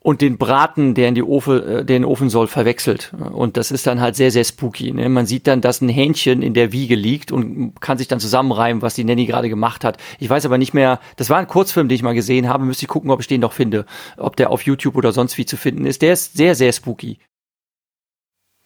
und 0.00 0.20
den 0.20 0.38
Braten, 0.38 0.94
der 0.94 1.08
in 1.08 1.14
die 1.14 1.22
Ofen, 1.22 1.62
äh, 1.62 1.84
der 1.84 1.96
in 1.96 2.02
den 2.02 2.04
Ofen 2.04 2.30
soll, 2.30 2.46
verwechselt. 2.46 3.12
Und 3.32 3.56
das 3.56 3.70
ist 3.70 3.86
dann 3.86 4.00
halt 4.00 4.16
sehr, 4.16 4.30
sehr 4.30 4.44
spooky. 4.44 4.92
Ne? 4.92 5.08
Man 5.08 5.26
sieht 5.26 5.46
dann, 5.46 5.60
dass 5.60 5.80
ein 5.80 5.88
Hähnchen 5.88 6.42
in 6.42 6.54
der 6.54 6.72
Wiege 6.72 6.94
liegt 6.94 7.32
und 7.32 7.80
kann 7.80 7.98
sich 7.98 8.08
dann 8.08 8.20
zusammenreimen, 8.20 8.80
was 8.80 8.94
die 8.94 9.04
Nanny 9.04 9.26
gerade 9.26 9.48
gemacht 9.48 9.84
hat. 9.84 9.98
Ich 10.18 10.30
weiß 10.30 10.46
aber 10.46 10.58
nicht 10.58 10.72
mehr, 10.72 11.00
das 11.16 11.30
war 11.30 11.38
ein 11.38 11.48
Kurzfilm, 11.48 11.88
den 11.88 11.96
ich 11.96 12.02
mal 12.02 12.14
gesehen 12.14 12.48
habe, 12.48 12.64
müsste 12.64 12.84
ich 12.84 12.88
gucken, 12.88 13.10
ob 13.10 13.20
ich 13.20 13.26
den 13.26 13.40
noch 13.40 13.52
finde. 13.52 13.86
Ob 14.16 14.36
der 14.36 14.50
auf 14.50 14.62
YouTube 14.62 14.96
oder 14.96 15.12
sonst 15.12 15.36
wie 15.36 15.46
zu 15.46 15.56
finden 15.56 15.84
ist. 15.84 16.02
Der 16.02 16.12
ist 16.12 16.36
sehr, 16.36 16.54
sehr 16.54 16.72
spooky. 16.72 17.18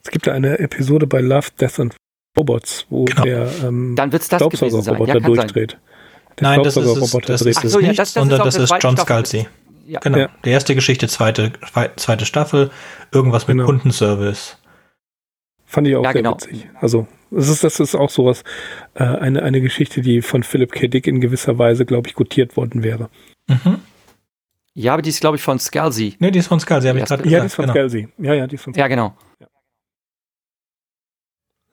Es 0.05 0.11
gibt 0.11 0.27
ja 0.27 0.33
eine 0.33 0.59
Episode 0.59 1.07
bei 1.07 1.21
Love, 1.21 1.49
Death 1.59 1.81
and 1.81 1.97
Robots, 2.37 2.87
wo 2.91 3.05
genau. 3.05 3.23
der 3.23 3.49
ähm, 3.63 3.95
dann 3.97 4.13
wird's 4.13 4.29
das 4.29 4.43
sein. 4.43 5.07
Ja, 5.07 5.21
durchdreht. 5.21 5.79
Der 6.41 6.49
Nein, 6.49 6.63
das 6.63 6.77
ist, 6.77 6.87
es, 6.87 7.11
das 7.27 7.43
ist 7.43 7.61
so, 7.63 7.79
ja, 7.79 7.89
nicht, 7.89 7.99
das, 7.99 8.15
das 8.15 8.23
sondern 8.23 8.47
ist 8.49 8.59
das 8.59 8.71
ist 8.71 8.83
John 8.83 8.97
Scalzi. 8.97 9.47
Ja. 9.87 10.01
Genau. 10.01 10.19
Ja. 10.19 10.29
Die 10.45 10.51
erste 10.51 10.75
Geschichte, 10.75 11.09
zweite, 11.09 11.53
zweite 11.97 12.27
Staffel, 12.27 12.71
irgendwas 13.11 13.49
mit 13.49 13.57
genau. 13.57 13.67
Kundenservice. 13.67 14.59
Fand 15.65 15.89
ich 15.89 15.97
auch 15.97 16.05
ja, 16.05 16.13
sehr 16.13 16.23
genau. 16.23 16.35
witzig. 16.35 16.69
Also, 16.81 17.07
das 17.31 17.49
ist, 17.49 17.65
das 17.65 17.81
ist 17.81 17.95
auch 17.95 18.11
sowas, 18.11 18.45
äh, 18.95 19.05
eine, 19.05 19.43
eine 19.43 19.61
Geschichte, 19.61 20.03
die 20.03 20.21
von 20.21 20.43
Philip 20.43 20.71
K. 20.71 20.87
Dick 20.87 21.07
in 21.07 21.21
gewisser 21.21 21.59
Weise, 21.59 21.87
glaube 21.87 22.09
ich, 22.09 22.15
gutiert 22.15 22.57
worden 22.57 22.83
wäre. 22.83 23.09
Mhm. 23.49 23.81
Ja, 24.75 24.95
aber 24.95 25.03
die 25.03 25.11
ist, 25.11 25.21
glaube 25.21 25.37
ich, 25.37 25.43
von 25.43 25.59
Scalzi. 25.59 26.17
Nee, 26.19 26.31
die 26.31 26.39
ist 26.39 26.49
von 26.49 26.61
Scalzi, 26.61 26.89
habe 26.89 26.99
ich 26.99 27.05
gerade 27.05 27.29
Ja, 27.29 27.41
die 27.41 27.47
ist 27.47 27.55
von 27.55 27.65
genau. 27.65 27.75
Scalzi. 27.75 28.09
Ja, 28.19 28.35
ja, 28.35 28.47
die 28.47 28.55
ist 28.55 28.63
von 28.63 28.75
Scalzi. 28.75 28.81
Ja, 28.81 28.89
genau. 28.89 29.17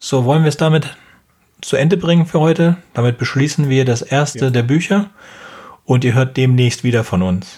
So, 0.02 0.24
wollen 0.24 0.44
wir 0.44 0.50
es 0.50 0.58
damit 0.58 0.96
zu 1.62 1.76
Ende 1.76 1.98
bringen 1.98 2.26
für 2.26 2.40
heute? 2.40 2.78
Damit 2.94 3.18
beschließen 3.18 3.70
wir 3.70 3.84
das 3.84 4.02
erste 4.02 4.46
ja. 4.46 4.50
der 4.50 4.64
Bücher 4.64 5.10
und 5.84 6.06
ihr 6.06 6.14
hört 6.14 6.38
demnächst 6.38 6.86
wieder 6.86 7.04
von 7.04 7.22
uns. 7.22 7.58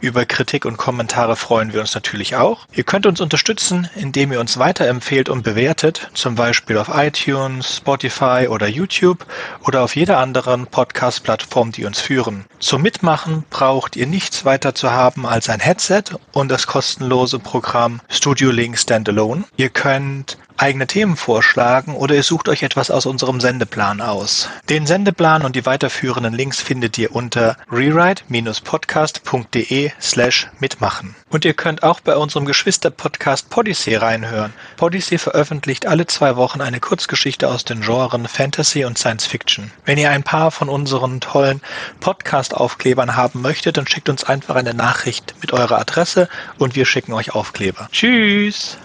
Über 0.00 0.24
Kritik 0.24 0.64
und 0.64 0.78
Kommentare 0.78 1.36
freuen 1.36 1.74
wir 1.74 1.80
uns 1.80 1.94
natürlich 1.94 2.34
auch. 2.34 2.66
Ihr 2.72 2.84
könnt 2.84 3.04
uns 3.04 3.20
unterstützen, 3.20 3.90
indem 3.94 4.32
ihr 4.32 4.40
uns 4.40 4.58
weiterempfehlt 4.58 5.28
und 5.28 5.42
bewertet, 5.42 6.10
zum 6.14 6.36
Beispiel 6.36 6.78
auf 6.78 6.90
iTunes, 6.94 7.76
Spotify 7.76 8.48
oder 8.48 8.66
YouTube 8.66 9.26
oder 9.66 9.82
auf 9.82 9.94
jeder 9.94 10.16
anderen 10.16 10.66
Podcast-Plattform, 10.66 11.72
die 11.72 11.84
uns 11.84 12.00
führen. 12.00 12.46
Zum 12.60 12.80
Mitmachen 12.80 13.44
braucht 13.50 13.94
ihr 13.94 14.06
nichts 14.06 14.46
weiter 14.46 14.74
zu 14.74 14.90
haben 14.90 15.26
als 15.26 15.50
ein 15.50 15.60
Headset 15.60 16.04
und 16.32 16.48
das 16.48 16.66
kostenlose 16.66 17.38
Programm 17.38 18.00
Studio 18.08 18.50
Link 18.50 18.78
Standalone. 18.78 19.44
Ihr 19.58 19.68
könnt 19.68 20.38
eigene 20.60 20.86
Themen 20.86 21.16
vorschlagen 21.16 21.96
oder 21.96 22.14
ihr 22.14 22.22
sucht 22.22 22.48
euch 22.48 22.62
etwas 22.62 22.90
aus 22.90 23.06
unserem 23.06 23.40
Sendeplan 23.40 24.02
aus. 24.02 24.48
Den 24.68 24.86
Sendeplan 24.86 25.42
und 25.42 25.56
die 25.56 25.66
weiterführenden 25.66 26.34
Links 26.34 26.60
findet 26.60 26.98
ihr 26.98 27.14
unter 27.14 27.56
rewrite-podcast.de 27.70 29.89
slash 30.00 30.48
mitmachen. 30.58 31.14
Und 31.28 31.44
ihr 31.44 31.54
könnt 31.54 31.82
auch 31.82 32.00
bei 32.00 32.16
unserem 32.16 32.44
Geschwister-Podcast 32.44 33.50
Podyssey 33.50 33.94
reinhören. 33.96 34.52
Podyssey 34.76 35.18
veröffentlicht 35.18 35.86
alle 35.86 36.06
zwei 36.06 36.36
Wochen 36.36 36.60
eine 36.60 36.80
Kurzgeschichte 36.80 37.48
aus 37.48 37.64
den 37.64 37.80
Genren 37.80 38.28
Fantasy 38.28 38.84
und 38.84 38.98
Science 38.98 39.26
Fiction. 39.26 39.70
Wenn 39.84 39.98
ihr 39.98 40.10
ein 40.10 40.22
paar 40.22 40.50
von 40.50 40.68
unseren 40.68 41.20
tollen 41.20 41.60
Podcast-Aufklebern 42.00 43.16
haben 43.16 43.42
möchtet, 43.42 43.76
dann 43.76 43.86
schickt 43.86 44.08
uns 44.08 44.24
einfach 44.24 44.56
eine 44.56 44.74
Nachricht 44.74 45.34
mit 45.40 45.52
eurer 45.52 45.78
Adresse 45.78 46.28
und 46.58 46.76
wir 46.76 46.86
schicken 46.86 47.12
euch 47.12 47.34
Aufkleber. 47.34 47.88
Tschüss! 47.92 48.76